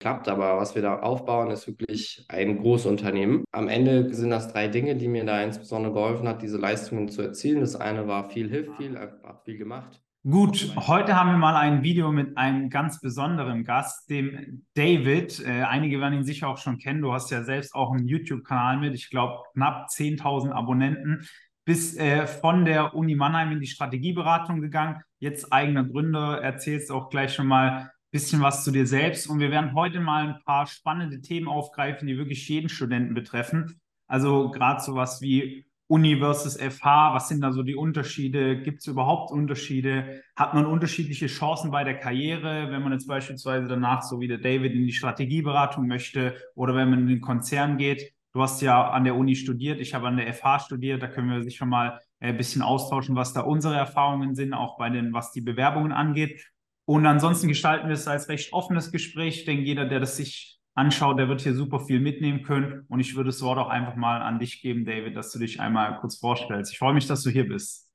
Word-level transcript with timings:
klappt. 0.00 0.28
Aber 0.28 0.56
was 0.56 0.74
wir 0.74 0.82
da 0.82 0.98
aufbauen, 0.98 1.50
ist 1.50 1.68
wirklich 1.68 2.24
ein 2.28 2.58
Großunternehmen. 2.58 3.44
Am 3.52 3.68
Ende 3.68 4.12
sind 4.12 4.30
das 4.30 4.52
drei 4.52 4.66
Dinge, 4.66 4.96
die 4.96 5.06
mir 5.08 5.24
da 5.24 5.40
insbesondere 5.42 5.92
geholfen 5.92 6.26
hat, 6.26 6.42
diese 6.42 6.58
Leistungen 6.58 7.08
zu 7.08 7.22
erzielen. 7.22 7.60
Das 7.60 7.76
eine 7.76 8.08
war 8.08 8.28
viel 8.30 8.48
hilft 8.48 8.76
viel, 8.76 8.96
einfach 8.96 9.42
viel 9.44 9.58
gemacht. 9.58 10.02
Gut, 10.22 10.74
heute 10.76 11.16
haben 11.16 11.30
wir 11.30 11.38
mal 11.38 11.56
ein 11.56 11.82
Video 11.82 12.12
mit 12.12 12.36
einem 12.36 12.68
ganz 12.68 13.00
besonderen 13.00 13.64
Gast, 13.64 14.10
dem 14.10 14.66
David. 14.74 15.42
Äh, 15.46 15.62
einige 15.62 15.98
werden 15.98 16.18
ihn 16.18 16.24
sicher 16.24 16.48
auch 16.48 16.58
schon 16.58 16.76
kennen. 16.76 17.00
Du 17.00 17.14
hast 17.14 17.30
ja 17.30 17.42
selbst 17.42 17.74
auch 17.74 17.92
einen 17.92 18.06
YouTube-Kanal 18.06 18.76
mit, 18.76 18.94
ich 18.94 19.08
glaube 19.08 19.44
knapp 19.54 19.86
10.000 19.88 20.50
Abonnenten. 20.50 21.26
Bist 21.64 21.98
äh, 21.98 22.26
von 22.26 22.66
der 22.66 22.94
Uni 22.94 23.14
Mannheim 23.14 23.52
in 23.52 23.60
die 23.60 23.66
Strategieberatung 23.66 24.60
gegangen, 24.60 25.00
jetzt 25.20 25.54
eigener 25.54 25.84
Gründer, 25.84 26.42
erzählst 26.42 26.92
auch 26.92 27.08
gleich 27.08 27.32
schon 27.32 27.46
mal 27.46 27.90
bisschen 28.10 28.42
was 28.42 28.64
zu 28.64 28.70
dir 28.70 28.86
selbst. 28.86 29.28
Und 29.28 29.40
wir 29.40 29.50
werden 29.50 29.74
heute 29.74 30.00
mal 30.00 30.28
ein 30.28 30.44
paar 30.44 30.66
spannende 30.66 31.20
Themen 31.20 31.48
aufgreifen, 31.48 32.08
die 32.08 32.18
wirklich 32.18 32.48
jeden 32.48 32.68
Studenten 32.68 33.14
betreffen. 33.14 33.80
Also 34.06 34.50
gerade 34.50 34.82
sowas 34.82 35.20
wie 35.20 35.66
Uni 35.90 36.18
versus 36.18 36.56
FH, 36.56 37.14
was 37.14 37.28
sind 37.28 37.40
da 37.40 37.50
so 37.50 37.64
die 37.64 37.74
Unterschiede? 37.74 38.62
Gibt 38.62 38.78
es 38.78 38.86
überhaupt 38.86 39.32
Unterschiede? 39.32 40.22
Hat 40.36 40.54
man 40.54 40.64
unterschiedliche 40.64 41.26
Chancen 41.26 41.72
bei 41.72 41.82
der 41.82 41.98
Karriere, 41.98 42.70
wenn 42.70 42.82
man 42.82 42.92
jetzt 42.92 43.08
beispielsweise 43.08 43.66
danach, 43.66 44.02
so 44.02 44.20
wie 44.20 44.28
der 44.28 44.38
David, 44.38 44.72
in 44.72 44.86
die 44.86 44.92
Strategieberatung 44.92 45.88
möchte 45.88 46.36
oder 46.54 46.76
wenn 46.76 46.90
man 46.90 47.00
in 47.00 47.06
den 47.08 47.20
Konzern 47.20 47.76
geht? 47.76 48.12
Du 48.32 48.40
hast 48.40 48.62
ja 48.62 48.90
an 48.90 49.02
der 49.02 49.16
Uni 49.16 49.34
studiert, 49.34 49.80
ich 49.80 49.92
habe 49.92 50.06
an 50.06 50.16
der 50.16 50.32
FH 50.32 50.60
studiert, 50.60 51.02
da 51.02 51.08
können 51.08 51.28
wir 51.28 51.42
sicher 51.42 51.66
mal 51.66 52.00
ein 52.20 52.36
bisschen 52.36 52.62
austauschen, 52.62 53.16
was 53.16 53.32
da 53.32 53.40
unsere 53.40 53.74
Erfahrungen 53.74 54.36
sind, 54.36 54.54
auch 54.54 54.78
bei 54.78 54.90
den, 54.90 55.12
was 55.12 55.32
die 55.32 55.40
Bewerbungen 55.40 55.90
angeht. 55.90 56.40
Und 56.90 57.06
ansonsten 57.06 57.46
gestalten 57.46 57.86
wir 57.86 57.94
es 57.94 58.08
als 58.08 58.28
recht 58.28 58.52
offenes 58.52 58.90
Gespräch. 58.90 59.38
Ich 59.38 59.44
denke, 59.44 59.62
jeder, 59.62 59.84
der 59.84 60.00
das 60.00 60.16
sich 60.16 60.58
anschaut, 60.74 61.20
der 61.20 61.28
wird 61.28 61.40
hier 61.40 61.54
super 61.54 61.78
viel 61.78 62.00
mitnehmen 62.00 62.42
können. 62.42 62.84
Und 62.88 62.98
ich 62.98 63.14
würde 63.14 63.28
das 63.28 63.42
Wort 63.42 63.58
auch 63.58 63.68
einfach 63.68 63.94
mal 63.94 64.20
an 64.20 64.40
dich 64.40 64.60
geben, 64.60 64.84
David, 64.84 65.14
dass 65.14 65.30
du 65.30 65.38
dich 65.38 65.60
einmal 65.60 66.00
kurz 66.00 66.18
vorstellst. 66.18 66.72
Ich 66.72 66.80
freue 66.80 66.92
mich, 66.92 67.06
dass 67.06 67.22
du 67.22 67.30
hier 67.30 67.46
bist. 67.46 67.88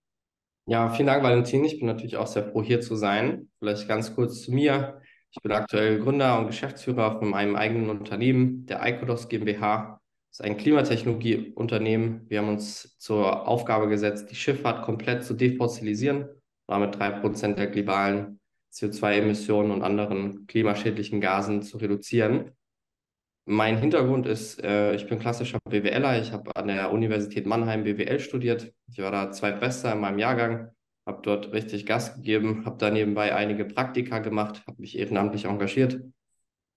Ja, 0.65 0.87
vielen 0.87 1.07
Dank, 1.07 1.23
Valentin. 1.23 1.65
Ich 1.65 1.77
bin 1.77 1.87
natürlich 1.87 2.15
auch 2.15 2.25
sehr 2.25 2.45
froh, 2.45 2.63
hier 2.63 2.79
zu 2.79 2.95
sein. 2.95 3.49
Vielleicht 3.59 3.85
ganz 3.89 4.15
kurz 4.15 4.43
zu 4.43 4.53
mir. 4.53 5.01
Ich 5.29 5.41
bin 5.41 5.51
aktuell 5.51 5.99
Gründer 5.99 6.39
und 6.39 6.47
Geschäftsführer 6.47 7.19
von 7.19 7.31
meinem 7.31 7.57
eigenen 7.57 7.89
Unternehmen, 7.89 8.65
der 8.65 8.81
Icodos 8.81 9.27
GmbH. 9.27 9.99
Das 10.29 10.39
ist 10.39 10.45
ein 10.45 10.55
Klimatechnologieunternehmen. 10.55 12.29
Wir 12.29 12.39
haben 12.39 12.47
uns 12.47 12.97
zur 12.97 13.45
Aufgabe 13.45 13.89
gesetzt, 13.89 14.31
die 14.31 14.35
Schifffahrt 14.35 14.85
komplett 14.85 15.25
zu 15.25 15.33
defossilisieren, 15.33 16.29
damit 16.65 16.97
drei 16.97 17.09
Prozent 17.09 17.59
der 17.59 17.67
globalen 17.67 18.39
CO2-Emissionen 18.75 19.71
und 19.71 19.81
anderen 19.81 20.47
klimaschädlichen 20.47 21.21
Gasen 21.21 21.61
zu 21.61 21.77
reduzieren. 21.77 22.51
Mein 23.45 23.77
Hintergrund 23.77 24.25
ist, 24.25 24.61
äh, 24.63 24.95
ich 24.95 25.07
bin 25.07 25.19
klassischer 25.19 25.59
BWLer. 25.69 26.19
Ich 26.19 26.31
habe 26.31 26.55
an 26.55 26.67
der 26.67 26.91
Universität 26.91 27.45
Mannheim 27.45 27.83
BWL 27.83 28.19
studiert. 28.19 28.73
Ich 28.87 28.97
war 28.97 29.11
da 29.11 29.31
Zweitbester 29.31 29.93
in 29.93 29.99
meinem 29.99 30.17
Jahrgang, 30.17 30.71
habe 31.05 31.21
dort 31.21 31.53
richtig 31.53 31.85
Gas 31.85 32.15
gegeben, 32.15 32.65
habe 32.65 32.77
da 32.77 32.89
nebenbei 32.89 33.35
einige 33.35 33.65
Praktika 33.65 34.19
gemacht, 34.19 34.63
habe 34.67 34.81
mich 34.81 34.97
ehrenamtlich 34.97 35.45
engagiert 35.45 36.01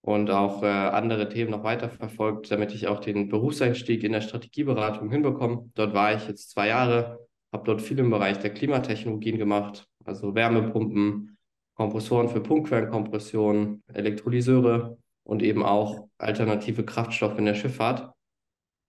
und 0.03 0.31
auch 0.31 0.63
äh, 0.63 0.67
andere 0.67 1.29
Themen 1.31 1.51
noch 1.51 1.65
weiterverfolgt, 1.65 2.51
damit 2.51 2.75
ich 2.75 2.87
auch 2.87 3.01
den 3.01 3.29
Berufseinstieg 3.29 4.05
in 4.05 4.13
der 4.13 4.21
Strategieberatung 4.21 5.11
hinbekomme. 5.11 5.71
Dort 5.75 5.95
war 5.95 6.15
ich 6.15 6.29
jetzt 6.29 6.51
zwei 6.51 6.69
Jahre, 6.69 7.27
habe 7.51 7.65
dort 7.65 7.81
viel 7.81 7.99
im 7.99 8.11
Bereich 8.11 8.39
der 8.39 8.53
Klimatechnologien 8.53 9.39
gemacht, 9.39 9.87
also 10.05 10.35
Wärmepumpen, 10.35 11.38
Kompressoren 11.79 12.29
für 12.29 12.41
Punktquellenkompression, 12.41 13.85
Elektrolyseure 13.87 14.99
und 15.23 15.43
eben 15.43 15.65
auch 15.65 16.09
alternative 16.19 16.85
Kraftstoffe 16.85 17.39
in 17.39 17.45
der 17.45 17.55
Schifffahrt. 17.55 18.13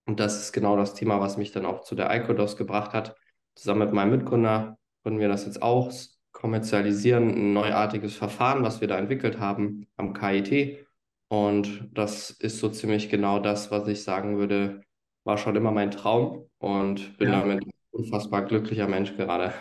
Und 0.07 0.19
das 0.19 0.41
ist 0.41 0.53
genau 0.53 0.75
das 0.75 0.95
Thema, 0.95 1.19
was 1.19 1.37
mich 1.37 1.51
dann 1.51 1.67
auch 1.67 1.81
zu 1.81 1.93
der 1.93 2.11
ICODOS 2.11 2.57
gebracht 2.57 2.93
hat. 2.93 3.15
Zusammen 3.53 3.81
mit 3.81 3.93
meinem 3.93 4.09
Mitgründer 4.09 4.79
können 5.03 5.19
wir 5.19 5.27
das 5.27 5.45
jetzt 5.45 5.61
auch 5.61 5.91
kommerzialisieren, 6.31 7.29
ein 7.29 7.53
neuartiges 7.53 8.15
Verfahren, 8.15 8.63
was 8.63 8.81
wir 8.81 8.87
da 8.87 8.97
entwickelt 8.97 9.39
haben 9.39 9.85
am 9.95 10.13
KIT. 10.13 10.83
Und 11.27 11.89
das 11.93 12.31
ist 12.31 12.57
so 12.57 12.69
ziemlich 12.69 13.09
genau 13.09 13.37
das, 13.37 13.69
was 13.69 13.87
ich 13.87 14.03
sagen 14.03 14.39
würde, 14.39 14.81
war 15.25 15.37
schon 15.37 15.55
immer 15.55 15.71
mein 15.71 15.91
Traum 15.91 16.49
und 16.57 17.19
bin 17.19 17.29
ja. 17.29 17.41
damit 17.41 17.63
ein 17.63 17.71
unfassbar 17.91 18.45
glücklicher 18.45 18.87
Mensch 18.87 19.15
gerade. 19.15 19.53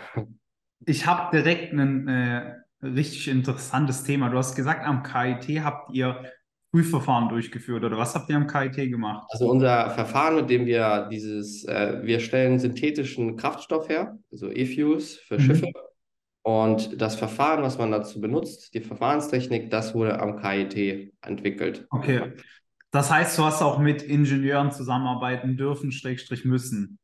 Ich 0.86 1.06
habe 1.06 1.36
direkt 1.36 1.72
ein 1.74 2.08
äh, 2.08 2.54
richtig 2.82 3.28
interessantes 3.28 4.04
Thema. 4.04 4.28
Du 4.28 4.38
hast 4.38 4.54
gesagt, 4.54 4.86
am 4.86 5.02
KIT 5.02 5.64
habt 5.64 5.92
ihr 5.94 6.24
Prüfverfahren 6.70 7.28
durchgeführt 7.28 7.82
oder 7.82 7.96
was 7.96 8.14
habt 8.14 8.28
ihr 8.28 8.36
am 8.36 8.46
KIT 8.46 8.90
gemacht? 8.90 9.26
Also 9.30 9.50
unser 9.50 9.90
Verfahren, 9.90 10.36
mit 10.36 10.50
dem 10.50 10.66
wir 10.66 11.08
dieses, 11.10 11.64
äh, 11.64 12.00
wir 12.02 12.20
stellen 12.20 12.58
synthetischen 12.58 13.36
Kraftstoff 13.36 13.88
her, 13.88 14.18
also 14.30 14.50
E-Fuels 14.50 15.16
für 15.16 15.38
mhm. 15.38 15.42
Schiffe. 15.42 15.72
Und 16.42 17.00
das 17.00 17.16
Verfahren, 17.16 17.62
was 17.62 17.78
man 17.78 17.90
dazu 17.90 18.20
benutzt, 18.20 18.74
die 18.74 18.80
Verfahrenstechnik, 18.80 19.70
das 19.70 19.94
wurde 19.94 20.20
am 20.20 20.40
KIT 20.40 21.12
entwickelt. 21.22 21.86
Okay. 21.90 22.32
Das 22.90 23.10
heißt, 23.10 23.36
du 23.36 23.44
hast 23.44 23.60
auch 23.60 23.78
mit 23.78 24.02
Ingenieuren 24.02 24.72
zusammenarbeiten 24.72 25.56
dürfen, 25.56 25.92
Schrägstrich 25.92 26.44
müssen. 26.44 26.98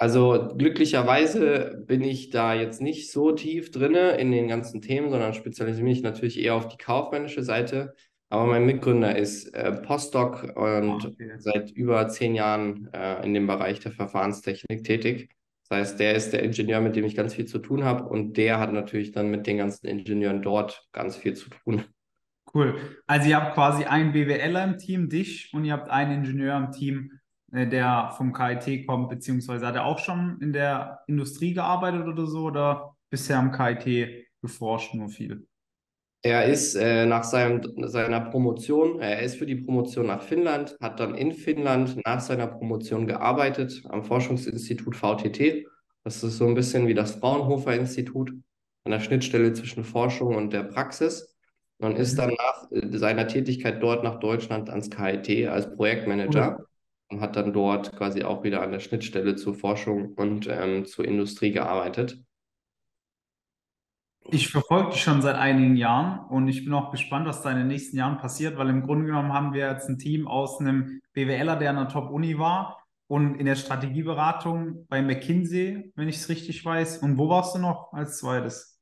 Also 0.00 0.54
glücklicherweise 0.56 1.82
bin 1.86 2.02
ich 2.02 2.30
da 2.30 2.54
jetzt 2.54 2.80
nicht 2.80 3.10
so 3.10 3.32
tief 3.32 3.72
drinne 3.72 4.12
in 4.12 4.30
den 4.30 4.46
ganzen 4.46 4.80
Themen, 4.80 5.10
sondern 5.10 5.34
spezialisiere 5.34 5.84
mich 5.84 6.02
natürlich 6.02 6.38
eher 6.38 6.54
auf 6.54 6.68
die 6.68 6.76
kaufmännische 6.76 7.42
Seite. 7.42 7.94
Aber 8.30 8.46
mein 8.46 8.64
Mitgründer 8.64 9.16
ist 9.16 9.52
äh, 9.54 9.72
Postdoc 9.72 10.44
und 10.54 11.04
ah, 11.04 11.08
okay. 11.08 11.32
seit 11.38 11.70
über 11.72 12.08
zehn 12.08 12.36
Jahren 12.36 12.88
äh, 12.92 13.24
in 13.24 13.34
dem 13.34 13.48
Bereich 13.48 13.80
der 13.80 13.90
Verfahrenstechnik 13.90 14.84
tätig. 14.84 15.30
Das 15.68 15.78
heißt, 15.78 16.00
der 16.00 16.14
ist 16.14 16.32
der 16.32 16.44
Ingenieur, 16.44 16.80
mit 16.80 16.94
dem 16.94 17.04
ich 17.04 17.16
ganz 17.16 17.34
viel 17.34 17.46
zu 17.46 17.58
tun 17.58 17.84
habe 17.84 18.04
und 18.04 18.36
der 18.36 18.60
hat 18.60 18.72
natürlich 18.72 19.10
dann 19.10 19.30
mit 19.30 19.46
den 19.48 19.58
ganzen 19.58 19.86
Ingenieuren 19.86 20.42
dort 20.42 20.86
ganz 20.92 21.16
viel 21.16 21.34
zu 21.34 21.50
tun. 21.50 21.84
Cool. 22.54 22.76
Also 23.06 23.28
ihr 23.28 23.36
habt 23.36 23.54
quasi 23.54 23.84
einen 23.84 24.12
BWLer 24.12 24.64
im 24.64 24.78
Team, 24.78 25.08
dich, 25.08 25.52
und 25.52 25.64
ihr 25.64 25.72
habt 25.72 25.90
einen 25.90 26.24
Ingenieur 26.24 26.56
im 26.56 26.70
Team, 26.70 27.17
der 27.50 28.12
vom 28.16 28.32
KIT 28.32 28.86
kommt, 28.86 29.08
beziehungsweise 29.08 29.66
hat 29.66 29.74
er 29.74 29.86
auch 29.86 29.98
schon 29.98 30.38
in 30.40 30.52
der 30.52 31.00
Industrie 31.06 31.54
gearbeitet 31.54 32.06
oder 32.06 32.26
so 32.26 32.44
oder 32.44 32.96
bisher 33.10 33.38
am 33.38 33.52
KIT 33.52 34.26
geforscht 34.42 34.94
nur 34.94 35.08
viel? 35.08 35.46
Er 36.22 36.46
ist 36.46 36.74
äh, 36.74 37.06
nach 37.06 37.22
seinem, 37.22 37.62
seiner 37.88 38.20
Promotion, 38.20 39.00
äh, 39.00 39.14
er 39.14 39.22
ist 39.22 39.36
für 39.36 39.46
die 39.46 39.54
Promotion 39.54 40.06
nach 40.06 40.22
Finnland, 40.22 40.76
hat 40.80 40.98
dann 40.98 41.14
in 41.14 41.32
Finnland 41.32 41.96
nach 42.04 42.20
seiner 42.20 42.48
Promotion 42.48 43.06
gearbeitet 43.06 43.82
am 43.88 44.02
Forschungsinstitut 44.02 44.96
VTT. 44.96 45.66
Das 46.02 46.22
ist 46.24 46.38
so 46.38 46.46
ein 46.46 46.54
bisschen 46.54 46.88
wie 46.88 46.94
das 46.94 47.12
Fraunhofer 47.12 47.74
Institut 47.74 48.32
an 48.84 48.92
der 48.92 49.00
Schnittstelle 49.00 49.52
zwischen 49.52 49.84
Forschung 49.84 50.34
und 50.34 50.52
der 50.52 50.64
Praxis. 50.64 51.36
Und 51.80 51.96
ist 51.96 52.14
mhm. 52.14 52.16
dann 52.16 52.30
nach 52.30 52.70
äh, 52.72 52.98
seiner 52.98 53.28
Tätigkeit 53.28 53.80
dort 53.80 54.02
nach 54.02 54.18
Deutschland 54.18 54.68
ans 54.70 54.90
KIT 54.90 55.46
als 55.48 55.72
Projektmanager 55.76 56.58
mhm. 56.58 56.64
Und 57.08 57.20
hat 57.20 57.36
dann 57.36 57.52
dort 57.52 57.96
quasi 57.96 58.22
auch 58.22 58.42
wieder 58.42 58.62
an 58.62 58.72
der 58.72 58.80
Schnittstelle 58.80 59.36
zur 59.36 59.54
Forschung 59.54 60.14
und 60.14 60.46
ähm, 60.50 60.84
zur 60.84 61.04
Industrie 61.04 61.52
gearbeitet. 61.52 62.18
Ich 64.30 64.48
verfolge 64.48 64.90
dich 64.90 65.02
schon 65.02 65.22
seit 65.22 65.36
einigen 65.36 65.76
Jahren 65.76 66.28
und 66.28 66.48
ich 66.48 66.64
bin 66.64 66.74
auch 66.74 66.90
gespannt, 66.90 67.26
was 67.26 67.40
da 67.40 67.50
in 67.50 67.56
den 67.56 67.66
nächsten 67.66 67.96
Jahren 67.96 68.18
passiert, 68.18 68.58
weil 68.58 68.68
im 68.68 68.82
Grunde 68.82 69.06
genommen 69.06 69.32
haben 69.32 69.54
wir 69.54 69.70
jetzt 69.70 69.88
ein 69.88 69.96
Team 69.96 70.28
aus 70.28 70.60
einem 70.60 71.00
BWLer, 71.14 71.56
der 71.56 71.70
an 71.70 71.76
der 71.76 71.88
Top-Uni 71.88 72.38
war 72.38 72.84
und 73.06 73.36
in 73.36 73.46
der 73.46 73.56
Strategieberatung 73.56 74.86
bei 74.88 75.00
McKinsey, 75.00 75.92
wenn 75.96 76.08
ich 76.08 76.16
es 76.16 76.28
richtig 76.28 76.62
weiß. 76.62 76.98
Und 76.98 77.16
wo 77.16 77.30
warst 77.30 77.54
du 77.54 77.58
noch 77.58 77.94
als 77.94 78.18
zweites? 78.18 78.78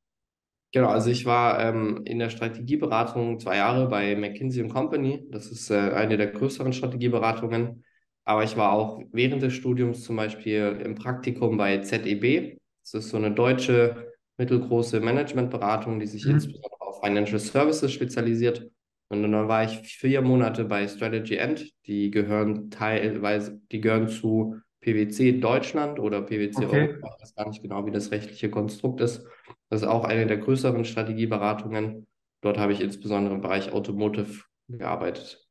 Genau, 0.73 0.89
also 0.89 1.11
ich 1.11 1.25
war 1.27 1.61
ähm, 1.61 2.03
in 2.05 2.19
der 2.19 2.29
Strategieberatung 2.29 3.39
zwei 3.39 3.59
Jahre 3.59 3.89
bei 3.89 4.17
McKinsey 4.17 4.67
Company. 4.67 5.27
Das 5.31 5.47
ist 5.47 5.71
äh, 5.71 5.93
eine 5.93 6.17
der 6.17 6.27
größeren 6.27 6.73
Strategieberatungen. 6.73 7.85
Aber 8.27 8.43
ich 8.43 8.57
war 8.57 8.73
auch 8.73 9.01
während 9.13 9.43
des 9.43 9.55
Studiums 9.55 10.03
zum 10.03 10.17
Beispiel 10.17 10.81
im 10.85 10.97
Praktikum 10.97 11.57
bei 11.57 11.79
ZEB. 11.79 12.59
Das 12.83 12.95
ist 13.05 13.11
so 13.11 13.17
eine 13.17 13.31
deutsche 13.31 14.13
mittelgroße 14.37 15.01
Managementberatung, 15.01 16.01
die 16.01 16.07
sich 16.07 16.27
mhm. 16.27 16.33
insbesondere 16.33 16.81
auf 16.81 17.01
Financial 17.01 17.39
Services 17.39 17.93
spezialisiert. 17.93 18.69
Und 19.09 19.23
dann 19.23 19.49
war 19.49 19.65
ich 19.65 19.79
vier 19.79 20.21
Monate 20.23 20.65
bei 20.65 20.89
Strategy 20.89 21.37
End. 21.37 21.71
Die 21.87 22.11
gehören 22.11 22.69
teilweise, 22.71 23.61
die 23.71 23.81
gehören 23.81 24.09
zu 24.09 24.57
PwC 24.81 25.41
Deutschland 25.41 26.01
oder 26.01 26.21
PwC 26.23 26.65
okay. 26.65 26.89
Europa. 26.89 27.17
Ich 27.17 27.23
weiß 27.23 27.35
gar 27.37 27.49
nicht 27.49 27.63
genau, 27.63 27.87
wie 27.87 27.93
das 27.93 28.11
rechtliche 28.11 28.51
Konstrukt 28.51 29.01
ist. 29.01 29.25
Das 29.71 29.83
ist 29.83 29.89
auch 29.89 30.05
eine 30.05 30.27
der 30.27 30.39
größeren 30.39 30.85
Strategieberatungen. 30.85 32.09
Dort 32.41 32.59
habe 32.59 32.73
ich 32.73 32.81
insbesondere 32.81 33.37
im 33.37 33.41
Bereich 33.41 33.73
Automotive 33.73 34.43
gearbeitet. 34.69 35.46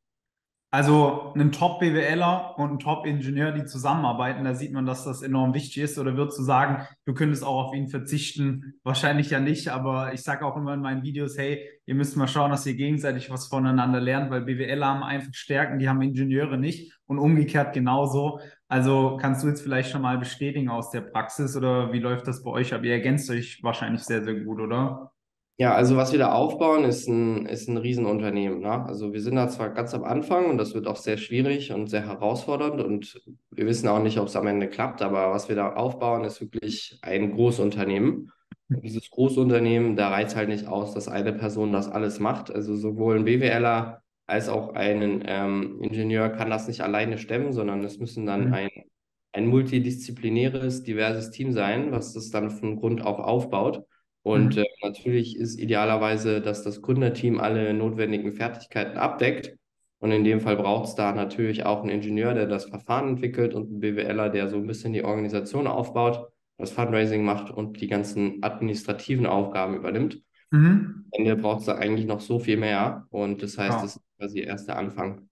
Also 0.76 1.32
ein 1.38 1.54
Top-BWLer 1.54 2.56
und 2.58 2.70
ein 2.70 2.80
Top-Ingenieur, 2.80 3.54
die 3.54 3.64
zusammenarbeiten, 3.64 4.44
da 4.44 4.54
sieht 4.54 4.74
man, 4.74 4.86
dass 4.86 5.06
das 5.06 5.22
enorm 5.22 5.54
wichtig 5.54 5.78
ist. 5.78 5.98
Oder 5.98 6.18
würdest 6.18 6.38
du 6.38 6.44
sagen, 6.44 6.86
du 7.06 7.14
könntest 7.14 7.46
auch 7.46 7.68
auf 7.68 7.74
ihn 7.74 7.88
verzichten? 7.88 8.74
Wahrscheinlich 8.84 9.30
ja 9.30 9.40
nicht, 9.40 9.70
aber 9.70 10.12
ich 10.14 10.22
sage 10.22 10.46
auch 10.46 10.58
immer 10.58 10.74
in 10.74 10.82
meinen 10.82 11.02
Videos, 11.02 11.38
hey, 11.38 11.66
ihr 11.86 11.96
müsst 11.96 12.18
mal 12.18 12.28
schauen, 12.28 12.52
dass 12.52 12.66
ihr 12.66 12.76
gegenseitig 12.76 13.32
was 13.32 13.48
voneinander 13.48 14.02
lernt, 14.02 14.30
weil 14.32 14.42
BWLer 14.42 14.86
haben 14.86 15.04
einfach 15.04 15.34
Stärken, 15.34 15.80
die 15.80 15.88
haben 15.88 16.02
Ingenieure 16.02 16.58
nicht 16.58 16.92
und 17.06 17.20
umgekehrt 17.20 17.72
genauso. 17.72 18.42
Also 18.68 19.18
kannst 19.22 19.46
du 19.46 19.48
jetzt 19.48 19.62
vielleicht 19.62 19.92
schon 19.92 20.02
mal 20.02 20.18
bestätigen 20.18 20.68
aus 20.68 20.92
der 20.92 21.00
Praxis 21.00 21.56
oder 21.56 21.94
wie 21.94 22.00
läuft 22.00 22.28
das 22.28 22.44
bei 22.44 22.52
euch 22.52 22.74
ab? 22.74 22.84
Ihr 22.84 22.92
ergänzt 22.92 23.30
euch 23.30 23.64
wahrscheinlich 23.64 24.02
sehr, 24.02 24.26
sehr 24.26 24.42
gut, 24.42 24.60
oder? 24.60 25.14
Ja, 25.58 25.74
also 25.74 25.96
was 25.96 26.12
wir 26.12 26.20
da 26.20 26.34
aufbauen, 26.34 26.84
ist 26.84 27.08
ein, 27.08 27.46
ist 27.46 27.70
ein 27.70 27.78
Riesenunternehmen. 27.78 28.60
Ne? 28.60 28.86
Also 28.86 29.14
wir 29.14 29.22
sind 29.22 29.36
da 29.36 29.48
zwar 29.48 29.70
ganz 29.70 29.94
am 29.94 30.04
Anfang 30.04 30.50
und 30.50 30.58
das 30.58 30.74
wird 30.74 30.86
auch 30.86 30.98
sehr 30.98 31.18
schwierig 31.18 31.72
und 31.72 31.88
sehr 31.88 32.06
herausfordernd 32.06 32.82
und 32.82 33.22
wir 33.52 33.66
wissen 33.66 33.88
auch 33.88 34.04
nicht, 34.04 34.20
ob 34.20 34.28
es 34.28 34.36
am 34.36 34.48
Ende 34.48 34.68
klappt, 34.68 35.02
aber 35.02 35.32
was 35.32 35.48
wir 35.48 35.56
da 35.56 35.74
aufbauen, 35.74 36.26
ist 36.26 36.42
wirklich 36.42 37.00
ein 37.02 37.32
Großunternehmen. 37.32 38.32
Und 38.68 38.84
dieses 38.84 39.10
Großunternehmen, 39.10 39.96
da 39.96 40.10
reicht 40.10 40.36
halt 40.36 40.50
nicht 40.50 40.68
aus, 40.68 40.94
dass 40.94 41.08
eine 41.08 41.32
Person 41.32 41.72
das 41.72 41.88
alles 41.88 42.20
macht. 42.20 42.52
Also 42.52 42.76
sowohl 42.76 43.18
ein 43.18 43.26
BWLer 43.26 44.02
als 44.28 44.50
auch 44.50 44.74
ein 44.74 45.24
ähm, 45.26 45.80
Ingenieur 45.82 46.30
kann 46.30 46.50
das 46.50 46.68
nicht 46.68 46.82
alleine 46.82 47.18
stemmen, 47.18 47.54
sondern 47.54 47.84
es 47.84 48.00
müssen 48.00 48.26
dann 48.26 48.48
mhm. 48.48 48.54
ein, 48.54 48.70
ein 49.32 49.48
multidisziplinäres, 49.48 50.84
diverses 50.84 51.32
Team 51.32 51.54
sein, 51.54 51.92
was 51.92 52.14
das 52.14 52.30
dann 52.32 52.50
von 52.50 52.76
Grund 52.78 53.02
auf 53.06 53.20
aufbaut. 53.20 53.86
Und 54.26 54.56
mhm. 54.56 54.64
äh, 54.64 54.66
natürlich 54.82 55.38
ist 55.38 55.60
idealerweise, 55.60 56.42
dass 56.42 56.64
das 56.64 56.82
Gründerteam 56.82 57.40
alle 57.40 57.76
notwendigen 57.76 58.32
Fertigkeiten 58.32 58.98
abdeckt. 58.98 59.56
Und 60.00 60.12
in 60.12 60.24
dem 60.24 60.40
Fall 60.40 60.56
braucht 60.56 60.88
es 60.88 60.96
da 60.96 61.12
natürlich 61.12 61.64
auch 61.64 61.82
einen 61.82 61.92
Ingenieur, 61.92 62.34
der 62.34 62.48
das 62.48 62.66
Verfahren 62.66 63.08
entwickelt 63.08 63.54
und 63.54 63.68
einen 63.68 63.80
BWLer, 63.82 64.30
der 64.30 64.50
so 64.50 64.56
ein 64.58 64.66
bisschen 64.66 64.94
die 64.94 65.04
Organisation 65.04 65.68
aufbaut, 65.68 66.28
das 66.58 66.72
Fundraising 66.72 67.24
macht 67.24 67.52
und 67.52 67.80
die 67.82 67.88
ganzen 67.88 68.42
administrativen 68.42 69.28
Aufgaben 69.28 69.76
übernimmt. 69.76 70.24
Mhm. 70.50 71.06
Am 71.06 71.12
Ende 71.12 71.36
braucht 71.36 71.60
es 71.60 71.66
da 71.68 71.76
eigentlich 71.76 72.08
noch 72.08 72.20
so 72.20 72.40
viel 72.40 72.58
mehr. 72.58 73.06
Und 73.12 73.44
das 73.44 73.60
heißt, 73.60 73.76
ja. 73.76 73.82
das 73.84 73.98
ist 73.98 74.04
quasi 74.18 74.40
erst 74.40 74.68
der 74.68 74.80
Anfang. 74.80 75.30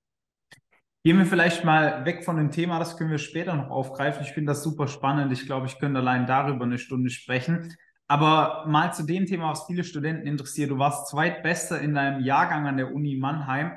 Gehen 1.04 1.18
wir 1.18 1.26
vielleicht 1.26 1.66
mal 1.66 2.06
weg 2.06 2.24
von 2.24 2.38
dem 2.38 2.52
Thema, 2.52 2.78
das 2.78 2.96
können 2.96 3.10
wir 3.10 3.18
später 3.18 3.56
noch 3.56 3.72
aufgreifen. 3.72 4.22
Ich 4.22 4.34
finde 4.34 4.52
das 4.52 4.62
super 4.62 4.88
spannend. 4.88 5.34
Ich 5.34 5.48
glaube, 5.48 5.66
ich 5.66 5.80
könnte 5.80 6.00
allein 6.00 6.28
darüber 6.28 6.66
eine 6.66 6.78
Stunde 6.78 7.10
sprechen. 7.10 7.76
Aber 8.08 8.66
mal 8.68 8.94
zu 8.94 9.04
dem 9.04 9.26
Thema, 9.26 9.52
was 9.52 9.66
viele 9.66 9.84
Studenten 9.84 10.28
interessiert. 10.28 10.72
Du 10.72 10.78
warst 10.78 11.08
zweitbester 11.08 11.80
in 11.80 11.96
deinem 11.96 12.24
Jahrgang 12.24 12.68
an 12.68 12.78
der 12.78 12.94
Uni 12.94 13.16
Mannheim. 13.16 13.72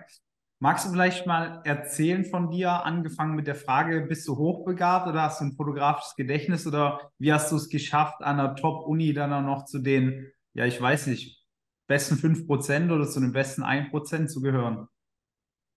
Magst 0.59 0.87
du 0.87 0.91
vielleicht 0.91 1.27
mal 1.27 1.61
erzählen 1.65 2.25
von 2.25 2.51
dir, 2.51 2.85
angefangen 2.85 3.37
mit 3.37 3.47
der 3.47 3.55
Frage, 3.55 4.01
bist 4.03 4.27
du 4.27 4.37
hochbegabt 4.37 5.07
oder 5.07 5.23
hast 5.23 5.41
du 5.41 5.45
ein 5.45 5.53
fotografisches 5.53 6.17
Gedächtnis 6.17 6.67
oder 6.67 7.13
wie 7.19 7.33
hast 7.33 7.53
du 7.53 7.57
es 7.57 7.69
geschafft, 7.69 8.23
an 8.23 8.39
der 8.39 8.55
Top-Uni 8.57 9.13
dann 9.13 9.35
auch 9.35 9.43
noch 9.43 9.67
zu 9.67 9.79
den, 9.79 10.33
ja, 10.55 10.65
ich 10.65 10.81
weiß 10.81 11.09
nicht, 11.09 11.45
besten 11.87 12.17
5% 12.17 12.91
oder 12.91 13.07
zu 13.07 13.21
den 13.21 13.33
besten 13.33 13.63
1% 13.63 14.29
zu 14.29 14.41
gehören? 14.41 14.89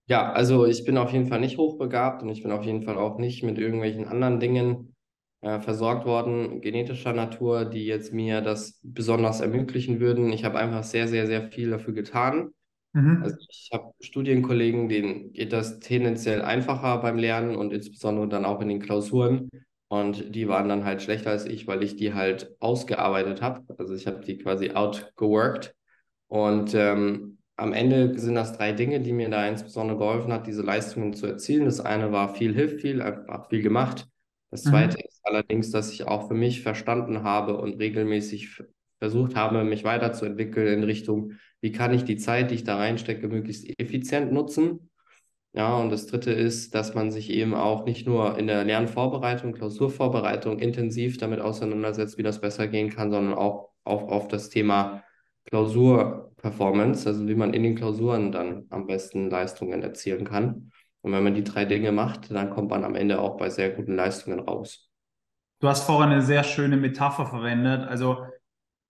Ja, 0.06 0.32
also 0.32 0.66
ich 0.66 0.84
bin 0.84 0.98
auf 0.98 1.12
jeden 1.12 1.28
Fall 1.28 1.40
nicht 1.40 1.58
hochbegabt 1.58 2.22
und 2.22 2.30
ich 2.30 2.42
bin 2.42 2.50
auf 2.50 2.64
jeden 2.64 2.82
Fall 2.82 2.96
auch 2.96 3.18
nicht 3.18 3.42
mit 3.42 3.58
irgendwelchen 3.58 4.08
anderen 4.08 4.40
Dingen 4.40 4.89
äh, 5.42 5.60
versorgt 5.60 6.06
worden, 6.06 6.60
genetischer 6.60 7.12
Natur, 7.12 7.64
die 7.64 7.86
jetzt 7.86 8.12
mir 8.12 8.40
das 8.40 8.78
besonders 8.82 9.40
ermöglichen 9.40 10.00
würden. 10.00 10.32
Ich 10.32 10.44
habe 10.44 10.58
einfach 10.58 10.84
sehr, 10.84 11.08
sehr, 11.08 11.26
sehr 11.26 11.50
viel 11.50 11.70
dafür 11.70 11.94
getan. 11.94 12.50
Mhm. 12.92 13.22
Also 13.22 13.36
ich 13.48 13.70
habe 13.72 13.92
Studienkollegen, 14.00 14.88
denen 14.88 15.32
geht 15.32 15.52
das 15.52 15.78
tendenziell 15.78 16.42
einfacher 16.42 16.98
beim 16.98 17.18
Lernen 17.18 17.56
und 17.56 17.72
insbesondere 17.72 18.28
dann 18.28 18.44
auch 18.44 18.60
in 18.60 18.68
den 18.68 18.80
Klausuren. 18.80 19.48
Und 19.88 20.34
die 20.34 20.46
waren 20.46 20.68
dann 20.68 20.84
halt 20.84 21.02
schlechter 21.02 21.30
als 21.30 21.46
ich, 21.46 21.66
weil 21.66 21.82
ich 21.82 21.96
die 21.96 22.14
halt 22.14 22.54
ausgearbeitet 22.60 23.42
habe. 23.42 23.62
Also 23.78 23.94
ich 23.94 24.06
habe 24.06 24.24
die 24.24 24.38
quasi 24.38 24.70
outgeworked. 24.70 25.74
Und 26.28 26.74
ähm, 26.74 27.38
am 27.56 27.72
Ende 27.72 28.16
sind 28.18 28.36
das 28.36 28.56
drei 28.56 28.72
Dinge, 28.72 29.00
die 29.00 29.12
mir 29.12 29.28
da 29.30 29.46
insbesondere 29.46 29.98
geholfen 29.98 30.32
hat, 30.32 30.46
diese 30.46 30.62
Leistungen 30.62 31.12
zu 31.12 31.26
erzielen. 31.26 31.64
Das 31.64 31.80
eine 31.80 32.12
war 32.12 32.34
viel 32.34 32.54
hilft 32.54 32.82
viel, 32.82 33.02
einfach 33.02 33.48
viel 33.48 33.62
gemacht. 33.62 34.06
Das 34.50 34.62
zweite 34.62 34.98
mhm. 34.98 35.04
ist 35.06 35.19
allerdings, 35.30 35.70
dass 35.70 35.92
ich 35.92 36.06
auch 36.06 36.28
für 36.28 36.34
mich 36.34 36.62
verstanden 36.62 37.22
habe 37.22 37.56
und 37.56 37.78
regelmäßig 37.78 38.62
versucht 38.98 39.34
habe, 39.36 39.64
mich 39.64 39.84
weiterzuentwickeln 39.84 40.78
in 40.78 40.84
Richtung, 40.84 41.32
wie 41.60 41.72
kann 41.72 41.94
ich 41.94 42.04
die 42.04 42.16
Zeit, 42.16 42.50
die 42.50 42.56
ich 42.56 42.64
da 42.64 42.76
reinstecke, 42.76 43.28
möglichst 43.28 43.66
effizient 43.80 44.32
nutzen. 44.32 44.90
Ja, 45.52 45.76
und 45.78 45.90
das 45.90 46.06
dritte 46.06 46.30
ist, 46.32 46.74
dass 46.74 46.94
man 46.94 47.10
sich 47.10 47.30
eben 47.30 47.54
auch 47.54 47.84
nicht 47.84 48.06
nur 48.06 48.38
in 48.38 48.46
der 48.46 48.62
Lernvorbereitung, 48.64 49.52
Klausurvorbereitung 49.52 50.58
intensiv 50.60 51.18
damit 51.18 51.40
auseinandersetzt, 51.40 52.18
wie 52.18 52.22
das 52.22 52.40
besser 52.40 52.68
gehen 52.68 52.90
kann, 52.90 53.10
sondern 53.10 53.34
auch 53.34 53.70
auf, 53.84 54.02
auf 54.08 54.28
das 54.28 54.48
Thema 54.50 55.02
Klausurperformance, 55.46 57.08
also 57.08 57.26
wie 57.26 57.34
man 57.34 57.54
in 57.54 57.64
den 57.64 57.74
Klausuren 57.74 58.30
dann 58.30 58.66
am 58.70 58.86
besten 58.86 59.28
Leistungen 59.30 59.82
erzielen 59.82 60.24
kann. 60.24 60.70
Und 61.02 61.12
wenn 61.12 61.24
man 61.24 61.34
die 61.34 61.44
drei 61.44 61.64
Dinge 61.64 61.92
macht, 61.92 62.30
dann 62.30 62.50
kommt 62.50 62.70
man 62.70 62.84
am 62.84 62.94
Ende 62.94 63.20
auch 63.20 63.36
bei 63.36 63.50
sehr 63.50 63.70
guten 63.70 63.96
Leistungen 63.96 64.40
raus. 64.40 64.89
Du 65.60 65.68
hast 65.68 65.84
vorhin 65.84 66.10
eine 66.10 66.22
sehr 66.22 66.42
schöne 66.42 66.78
Metapher 66.78 67.26
verwendet. 67.26 67.86
Also 67.86 68.24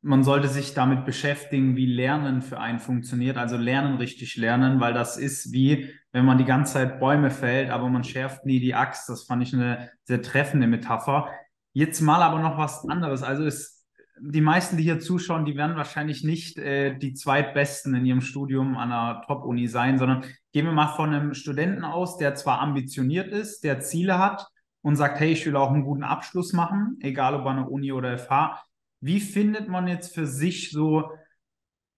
man 0.02 0.22
sollte 0.22 0.46
sich 0.46 0.72
damit 0.72 1.04
beschäftigen, 1.04 1.76
wie 1.76 1.86
Lernen 1.86 2.42
für 2.42 2.60
einen 2.60 2.78
funktioniert. 2.78 3.36
Also 3.36 3.56
Lernen 3.56 3.96
richtig 3.96 4.36
lernen, 4.36 4.78
weil 4.80 4.94
das 4.94 5.16
ist 5.16 5.52
wie, 5.52 5.92
wenn 6.12 6.24
man 6.24 6.38
die 6.38 6.44
ganze 6.44 6.74
Zeit 6.74 7.00
Bäume 7.00 7.30
fällt, 7.30 7.70
aber 7.70 7.88
man 7.88 8.04
schärft 8.04 8.46
nie 8.46 8.60
die 8.60 8.74
Axt. 8.74 9.08
Das 9.08 9.24
fand 9.24 9.42
ich 9.42 9.52
eine 9.52 9.90
sehr 10.04 10.22
treffende 10.22 10.68
Metapher. 10.68 11.28
Jetzt 11.72 12.00
mal 12.02 12.22
aber 12.22 12.38
noch 12.38 12.56
was 12.56 12.88
anderes. 12.88 13.24
Also 13.24 13.44
ist 13.44 13.84
die 14.20 14.40
meisten, 14.40 14.76
die 14.76 14.84
hier 14.84 15.00
zuschauen, 15.00 15.44
die 15.44 15.56
werden 15.56 15.76
wahrscheinlich 15.76 16.22
nicht 16.22 16.56
äh, 16.56 16.96
die 16.96 17.14
zweitbesten 17.14 17.94
in 17.94 18.06
ihrem 18.06 18.20
Studium 18.20 18.76
an 18.76 18.92
einer 18.92 19.22
Top-Uni 19.26 19.66
sein, 19.66 19.98
sondern 19.98 20.24
gehen 20.52 20.66
wir 20.66 20.72
mal 20.72 20.94
von 20.94 21.12
einem 21.12 21.34
Studenten 21.34 21.84
aus, 21.84 22.16
der 22.16 22.36
zwar 22.36 22.60
ambitioniert 22.60 23.28
ist, 23.28 23.64
der 23.64 23.80
Ziele 23.80 24.18
hat 24.18 24.46
und 24.82 24.96
sagt, 24.96 25.20
hey, 25.20 25.32
ich 25.32 25.44
will 25.46 25.56
auch 25.56 25.70
einen 25.70 25.84
guten 25.84 26.04
Abschluss 26.04 26.52
machen, 26.52 26.96
egal 27.00 27.34
ob 27.34 27.46
an 27.46 27.56
der 27.56 27.70
Uni 27.70 27.92
oder 27.92 28.16
FH. 28.18 28.62
Wie 29.00 29.20
findet 29.20 29.68
man 29.68 29.88
jetzt 29.88 30.14
für 30.14 30.26
sich 30.26 30.70
so 30.70 31.10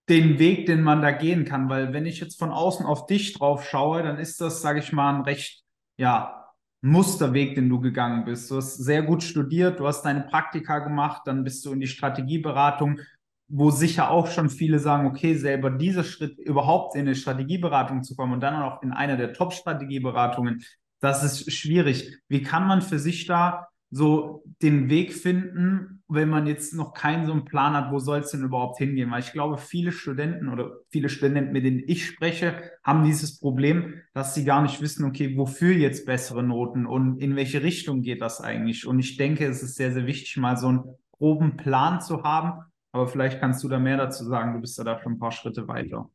den 0.09 0.39
Weg, 0.39 0.65
den 0.65 0.83
man 0.83 1.01
da 1.01 1.11
gehen 1.11 1.45
kann? 1.45 1.69
Weil 1.69 1.93
wenn 1.93 2.05
ich 2.05 2.19
jetzt 2.19 2.39
von 2.39 2.51
außen 2.51 2.85
auf 2.85 3.05
dich 3.05 3.33
drauf 3.33 3.65
schaue, 3.67 4.03
dann 4.03 4.17
ist 4.17 4.41
das, 4.41 4.61
sage 4.61 4.79
ich 4.79 4.91
mal, 4.91 5.15
ein 5.15 5.21
recht, 5.21 5.63
ja, 5.97 6.43
Musterweg, 6.81 7.55
den 7.55 7.69
du 7.69 7.79
gegangen 7.79 8.25
bist. 8.25 8.51
Du 8.51 8.57
hast 8.57 8.75
sehr 8.75 9.03
gut 9.03 9.23
studiert, 9.23 9.79
du 9.79 9.87
hast 9.87 10.01
deine 10.03 10.21
Praktika 10.21 10.79
gemacht, 10.79 11.21
dann 11.25 11.45
bist 11.45 11.65
du 11.65 11.71
in 11.71 11.79
die 11.79 11.87
Strategieberatung, 11.87 12.99
wo 13.47 13.71
sicher 13.71 14.11
auch 14.11 14.27
schon 14.27 14.49
viele 14.49 14.79
sagen, 14.79 15.07
okay, 15.07 15.35
selber 15.35 15.69
dieser 15.69 16.03
Schritt 16.03 16.37
überhaupt 16.39 16.95
in 16.95 17.01
eine 17.01 17.15
Strategieberatung 17.15 18.03
zu 18.03 18.17
kommen 18.17 18.33
und 18.33 18.41
dann 18.41 18.61
auch 18.61 18.81
in 18.81 18.91
einer 18.91 19.15
der 19.15 19.31
Top-Strategieberatungen, 19.31 20.63
das 21.03 21.23
ist 21.23 21.51
schwierig. 21.51 22.17
Wie 22.29 22.41
kann 22.41 22.65
man 22.65 22.81
für 22.81 22.97
sich 22.97 23.25
da 23.25 23.67
so 23.91 24.43
den 24.61 24.89
Weg 24.89 25.13
finden, 25.13 26.01
wenn 26.07 26.29
man 26.29 26.47
jetzt 26.47 26.73
noch 26.73 26.93
keinen 26.93 27.25
so 27.25 27.33
einen 27.33 27.45
Plan 27.45 27.73
hat, 27.73 27.91
wo 27.91 27.99
soll 27.99 28.19
es 28.19 28.31
denn 28.31 28.43
überhaupt 28.43 28.77
hingehen? 28.77 29.11
Weil 29.11 29.19
ich 29.19 29.33
glaube, 29.33 29.57
viele 29.57 29.91
Studenten 29.91 30.47
oder 30.47 30.77
viele 30.89 31.09
Studenten, 31.09 31.51
mit 31.51 31.65
denen 31.65 31.83
ich 31.85 32.05
spreche, 32.05 32.71
haben 32.83 33.03
dieses 33.03 33.39
Problem, 33.39 34.01
dass 34.13 34.33
sie 34.33 34.45
gar 34.45 34.61
nicht 34.61 34.81
wissen, 34.81 35.03
okay, 35.05 35.37
wofür 35.37 35.75
jetzt 35.75 36.05
bessere 36.05 36.41
Noten 36.41 36.85
und 36.85 37.19
in 37.19 37.35
welche 37.35 37.61
Richtung 37.61 38.01
geht 38.01 38.21
das 38.21 38.39
eigentlich? 38.39 38.87
Und 38.87 38.97
ich 38.99 39.17
denke, 39.17 39.45
es 39.45 39.61
ist 39.61 39.75
sehr, 39.75 39.91
sehr 39.91 40.07
wichtig, 40.07 40.37
mal 40.37 40.57
so 40.57 40.69
einen 40.69 40.83
groben 41.11 41.57
Plan 41.57 41.99
zu 41.99 42.23
haben. 42.23 42.63
Aber 42.93 43.07
vielleicht 43.07 43.39
kannst 43.41 43.63
du 43.63 43.67
da 43.67 43.77
mehr 43.77 43.97
dazu 43.97 44.23
sagen. 44.23 44.53
Du 44.53 44.61
bist 44.61 44.77
ja 44.77 44.83
da 44.83 44.99
schon 44.99 45.13
ein 45.13 45.19
paar 45.19 45.31
Schritte 45.31 45.67
weiter. 45.67 46.09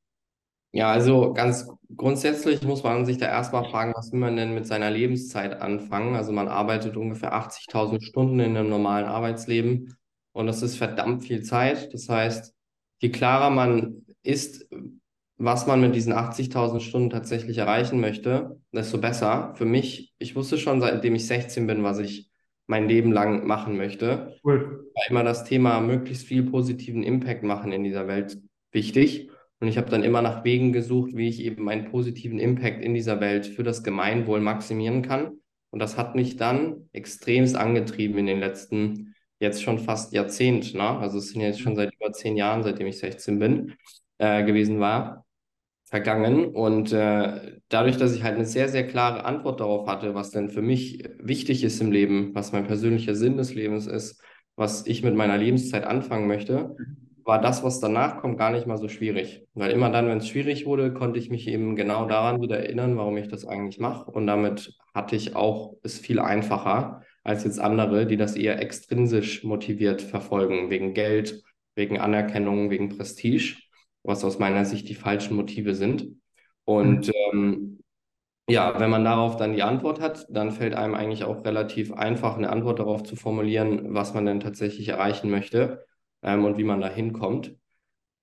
Ja, 0.72 0.92
also 0.92 1.32
ganz 1.32 1.66
grundsätzlich 1.96 2.62
muss 2.62 2.82
man 2.82 3.06
sich 3.06 3.16
da 3.18 3.26
erstmal 3.26 3.64
fragen, 3.64 3.94
was 3.96 4.12
will 4.12 4.20
man 4.20 4.36
denn 4.36 4.54
mit 4.54 4.66
seiner 4.66 4.90
Lebenszeit 4.90 5.60
anfangen? 5.60 6.14
Also 6.14 6.32
man 6.32 6.48
arbeitet 6.48 6.96
ungefähr 6.96 7.32
80.000 7.32 8.02
Stunden 8.02 8.40
in 8.40 8.56
einem 8.56 8.68
normalen 8.68 9.06
Arbeitsleben 9.06 9.96
und 10.32 10.46
das 10.46 10.62
ist 10.62 10.76
verdammt 10.76 11.24
viel 11.24 11.42
Zeit. 11.42 11.92
Das 11.94 12.08
heißt, 12.08 12.54
je 12.98 13.10
klarer 13.10 13.50
man 13.50 14.04
ist, 14.22 14.68
was 15.38 15.66
man 15.66 15.80
mit 15.80 15.94
diesen 15.94 16.12
80.000 16.12 16.80
Stunden 16.80 17.10
tatsächlich 17.10 17.58
erreichen 17.58 18.00
möchte, 18.00 18.60
desto 18.72 18.98
besser. 18.98 19.54
Für 19.56 19.64
mich, 19.64 20.12
ich 20.18 20.36
wusste 20.36 20.58
schon, 20.58 20.80
seitdem 20.80 21.14
ich 21.14 21.26
16 21.26 21.66
bin, 21.66 21.82
was 21.82 21.98
ich 21.98 22.28
mein 22.66 22.88
Leben 22.88 23.12
lang 23.12 23.46
machen 23.46 23.76
möchte. 23.76 24.36
Cool. 24.44 24.90
War 24.94 25.10
immer 25.10 25.24
das 25.24 25.44
Thema 25.44 25.80
möglichst 25.80 26.26
viel 26.26 26.42
positiven 26.42 27.02
Impact 27.02 27.42
machen 27.42 27.72
in 27.72 27.84
dieser 27.84 28.06
Welt 28.06 28.38
wichtig. 28.72 29.30
Und 29.60 29.68
ich 29.68 29.76
habe 29.76 29.90
dann 29.90 30.04
immer 30.04 30.22
nach 30.22 30.44
Wegen 30.44 30.72
gesucht, 30.72 31.10
wie 31.14 31.28
ich 31.28 31.40
eben 31.40 31.64
meinen 31.64 31.90
positiven 31.90 32.38
Impact 32.38 32.82
in 32.82 32.94
dieser 32.94 33.20
Welt 33.20 33.46
für 33.46 33.64
das 33.64 33.82
Gemeinwohl 33.82 34.40
maximieren 34.40 35.02
kann. 35.02 35.38
Und 35.70 35.80
das 35.80 35.96
hat 35.96 36.14
mich 36.14 36.36
dann 36.36 36.88
extremst 36.92 37.56
angetrieben 37.56 38.18
in 38.18 38.26
den 38.26 38.40
letzten, 38.40 39.14
jetzt 39.40 39.62
schon 39.62 39.78
fast 39.78 40.12
Jahrzehnt. 40.12 40.74
Ne? 40.74 40.82
Also 40.82 41.18
es 41.18 41.30
sind 41.30 41.40
jetzt 41.40 41.60
schon 41.60 41.76
seit 41.76 41.92
über 41.94 42.12
zehn 42.12 42.36
Jahren, 42.36 42.62
seitdem 42.62 42.86
ich 42.86 42.98
16 42.98 43.38
bin, 43.38 43.74
äh, 44.18 44.44
gewesen 44.44 44.80
war. 44.80 45.24
vergangen. 45.84 46.54
Und 46.54 46.92
äh, 46.92 47.58
dadurch, 47.68 47.96
dass 47.96 48.14
ich 48.14 48.22
halt 48.22 48.36
eine 48.36 48.44
sehr, 48.44 48.68
sehr 48.68 48.86
klare 48.86 49.24
Antwort 49.24 49.60
darauf 49.60 49.86
hatte, 49.88 50.14
was 50.14 50.30
denn 50.30 50.50
für 50.50 50.62
mich 50.62 51.02
wichtig 51.18 51.64
ist 51.64 51.80
im 51.80 51.92
Leben, 51.92 52.34
was 52.34 52.52
mein 52.52 52.66
persönlicher 52.66 53.14
Sinn 53.14 53.36
des 53.38 53.54
Lebens 53.54 53.86
ist, 53.86 54.22
was 54.56 54.86
ich 54.86 55.02
mit 55.02 55.14
meiner 55.14 55.38
Lebenszeit 55.38 55.84
anfangen 55.84 56.26
möchte, 56.28 56.76
war 57.28 57.42
das, 57.42 57.62
was 57.62 57.78
danach 57.78 58.22
kommt, 58.22 58.38
gar 58.38 58.50
nicht 58.50 58.66
mal 58.66 58.78
so 58.78 58.88
schwierig. 58.88 59.44
Weil 59.52 59.70
immer 59.70 59.90
dann, 59.90 60.08
wenn 60.08 60.16
es 60.16 60.28
schwierig 60.28 60.64
wurde, 60.64 60.94
konnte 60.94 61.18
ich 61.18 61.28
mich 61.28 61.46
eben 61.46 61.76
genau 61.76 62.06
daran 62.06 62.40
wieder 62.40 62.58
erinnern, 62.58 62.96
warum 62.96 63.18
ich 63.18 63.28
das 63.28 63.46
eigentlich 63.46 63.78
mache. 63.78 64.10
Und 64.10 64.26
damit 64.26 64.72
hatte 64.94 65.14
ich 65.14 65.36
auch 65.36 65.74
es 65.82 65.98
viel 65.98 66.20
einfacher 66.20 67.02
als 67.24 67.44
jetzt 67.44 67.60
andere, 67.60 68.06
die 68.06 68.16
das 68.16 68.34
eher 68.34 68.62
extrinsisch 68.62 69.44
motiviert 69.44 70.00
verfolgen, 70.00 70.70
wegen 70.70 70.94
Geld, 70.94 71.42
wegen 71.74 71.98
Anerkennung, 71.98 72.70
wegen 72.70 72.96
Prestige, 72.96 73.56
was 74.02 74.24
aus 74.24 74.38
meiner 74.38 74.64
Sicht 74.64 74.88
die 74.88 74.94
falschen 74.94 75.36
Motive 75.36 75.74
sind. 75.74 76.06
Und 76.64 77.12
ähm, 77.30 77.80
ja, 78.48 78.80
wenn 78.80 78.88
man 78.88 79.04
darauf 79.04 79.36
dann 79.36 79.52
die 79.52 79.62
Antwort 79.62 80.00
hat, 80.00 80.26
dann 80.30 80.50
fällt 80.50 80.74
einem 80.74 80.94
eigentlich 80.94 81.24
auch 81.24 81.44
relativ 81.44 81.92
einfach, 81.92 82.38
eine 82.38 82.48
Antwort 82.48 82.78
darauf 82.78 83.02
zu 83.02 83.16
formulieren, 83.16 83.92
was 83.92 84.14
man 84.14 84.24
denn 84.24 84.40
tatsächlich 84.40 84.88
erreichen 84.88 85.28
möchte 85.28 85.84
ähm, 86.22 86.44
und 86.44 86.58
wie 86.58 86.64
man 86.64 86.80
da 86.80 86.88
hinkommt. 86.88 87.56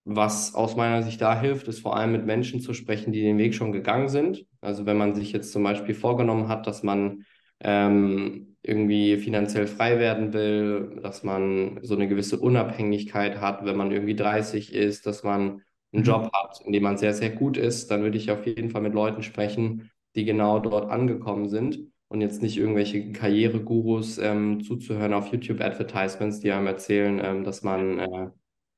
Was 0.06 0.54
aus 0.54 0.76
meiner 0.76 1.02
Sicht 1.02 1.20
da 1.20 1.40
hilft, 1.40 1.68
ist 1.68 1.80
vor 1.80 1.98
allem 1.98 2.12
mit 2.12 2.26
Menschen 2.26 2.60
zu 2.60 2.74
sprechen, 2.74 3.12
die 3.12 3.22
den 3.22 3.40
Weg 3.40 3.56
schon 3.56 3.72
gegangen 3.72 4.08
sind. 4.08 4.46
Also 4.62 4.86
wenn 4.86 4.98
man 4.98 5.16
sich 5.16 5.32
jetzt 5.32 5.52
zum 5.52 5.64
Beispiel 5.64 5.96
vorgenommen 5.96 6.48
hat, 6.48 6.68
dass 6.68 6.84
man 6.84 7.26
ähm, 7.60 8.58
irgendwie 8.62 9.18
finanziell 9.18 9.66
frei 9.66 9.98
werden 9.98 10.34
will, 10.34 11.00
dass 11.02 11.24
man 11.24 11.80
so 11.82 11.96
eine 11.96 12.08
gewisse 12.08 12.40
Unabhängigkeit 12.40 13.42
hat, 13.42 13.66
wenn 13.66 13.78
man 13.78 13.92
irgendwie 13.92 14.16
30 14.16 14.74
ist, 14.74 15.08
dass 15.08 15.24
man 15.24 15.64
einen 15.92 16.02
mhm. 16.02 16.04
Job 16.04 16.32
hat, 16.34 16.62
in 16.64 16.72
dem 16.72 16.84
man 16.84 16.98
sehr, 16.98 17.14
sehr 17.14 17.32
gut 17.32 17.58
ist, 17.58 17.90
dann 17.90 18.04
würde 18.04 18.18
ich 18.18 18.30
auf 18.30 18.46
jeden 18.46 18.70
Fall 18.70 18.82
mit 18.82 18.94
Leuten 18.94 19.24
sprechen, 19.24 19.90
die 20.14 20.26
genau 20.26 20.60
dort 20.60 20.92
angekommen 20.92 21.50
sind 21.50 21.80
und 22.08 22.22
jetzt 22.22 22.42
nicht 22.42 22.58
irgendwelche 22.58 23.12
Karrieregurus 23.12 24.18
ähm, 24.18 24.64
zuzuhören 24.64 25.14
auf 25.14 25.32
YouTube-Advertisements, 25.32 26.40
die 26.40 26.52
einem 26.52 26.68
erzählen, 26.68 27.20
ähm, 27.24 27.44
dass 27.44 27.64
man 27.64 28.00
äh, 28.00 28.30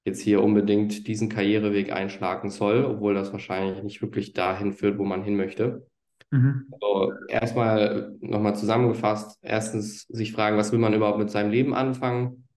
jetzt 0.06 0.22
hier 0.22 0.42
unbedingt 0.42 1.08
diesen 1.08 1.28
Karriereweg 1.28 1.92
einschlagen 1.92 2.50
soll, 2.50 2.86
obwohl 2.86 3.14
das 3.14 3.34
wahrscheinlich 3.34 3.84
nicht 3.84 4.02
wirklich 4.02 4.34
dahin 4.34 4.72
führt, 4.72 4.98
wo 4.98 5.04
man 5.04 5.24
hin 5.24 5.36
möchte. 5.36 5.86
Mhm. 6.32 6.68
Also 6.72 7.14
erstmal 7.28 8.16
nochmal 8.22 8.56
zusammengefasst, 8.56 9.38
erstens 9.42 10.04
sich 10.08 10.32
fragen, 10.32 10.58
was 10.58 10.72
will 10.72 10.80
man 10.80 10.94
überhaupt 10.94 11.20
mit 11.20 11.30
seinem 11.30 11.52
Leben 11.52 11.74
anfangen? 11.74 12.48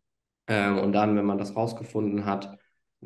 Ähm, 0.47 0.79
und 0.79 0.93
dann, 0.93 1.17
wenn 1.17 1.27
man 1.27 1.39
das 1.39 1.57
rausgefunden 1.57 2.25
hat, 2.25 2.57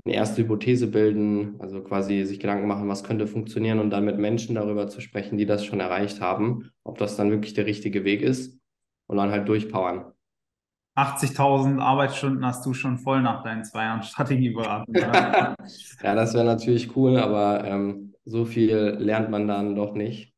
eine 0.05 0.15
erste 0.15 0.43
Hypothese 0.43 0.89
bilden, 0.89 1.57
also 1.61 1.83
quasi 1.83 2.25
sich 2.25 2.41
Gedanken 2.41 2.67
machen, 2.67 2.89
was 2.89 3.05
könnte 3.05 3.27
funktionieren 3.27 3.79
und 3.79 3.91
dann 3.91 4.05
mit 4.05 4.19
Menschen 4.19 4.57
darüber 4.57 4.89
zu 4.89 5.01
sprechen, 5.01 5.39
die 5.39 5.47
das 5.47 5.65
schon 5.65 5.81
erreicht 5.81 6.21
haben, 6.21 6.71
ob 6.83 6.99
das 6.99 7.17
dann 7.17 7.31
wirklich 7.31 7.55
der 7.55 7.67
richtige 7.67 8.05
Weg 8.05 8.23
ist 8.23 8.59
und 9.07 9.17
dann 9.17 9.31
halt 9.31 9.49
durchpowern. 9.49 10.13
80.000 10.97 11.81
Arbeitsstunden 11.81 12.45
hast 12.45 12.65
du 12.67 12.73
schon 12.73 12.99
voll 12.99 13.21
nach 13.21 13.43
deinen 13.43 13.65
zwei 13.65 13.85
Jahren 13.85 14.03
Strategieberatung. 14.03 14.95
ja, 14.95 15.55
das 16.03 16.35
wäre 16.35 16.45
natürlich 16.45 16.97
cool, 16.97 17.19
aber 17.19 17.65
ähm, 17.65 18.15
so 18.25 18.45
viel 18.45 18.97
lernt 18.99 19.31
man 19.31 19.49
dann 19.49 19.75
doch 19.75 19.95
nicht. 19.95 20.33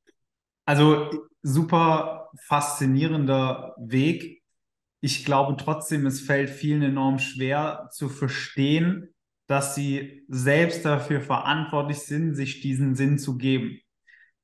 Also 0.64 1.10
super 1.42 2.30
faszinierender 2.46 3.74
Weg. 3.78 4.42
Ich 5.00 5.24
glaube 5.24 5.56
trotzdem, 5.56 6.06
es 6.06 6.20
fällt 6.20 6.48
vielen 6.48 6.82
enorm 6.82 7.18
schwer 7.18 7.88
zu 7.92 8.08
verstehen, 8.08 9.14
dass 9.46 9.74
sie 9.74 10.24
selbst 10.28 10.84
dafür 10.84 11.20
verantwortlich 11.20 11.98
sind, 11.98 12.34
sich 12.34 12.60
diesen 12.60 12.94
Sinn 12.94 13.18
zu 13.18 13.36
geben. 13.36 13.78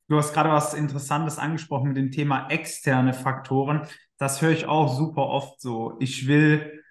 Du 0.09 0.17
hast 0.17 0.35
gerade 0.35 0.51
was 0.51 0.75
Interessantes 0.75 1.39
angesprochen 1.39 1.89
mit 1.89 1.97
dem 1.97 2.11
Thema 2.11 2.49
externe 2.51 3.15
Faktoren. 3.15 3.87
Das 4.19 4.43
höre 4.43 4.51
ich 4.51 4.67
auch 4.67 4.95
super 4.95 5.23
oft 5.23 5.61
so. 5.61 5.97
Ich 6.01 6.27
will, 6.27 6.83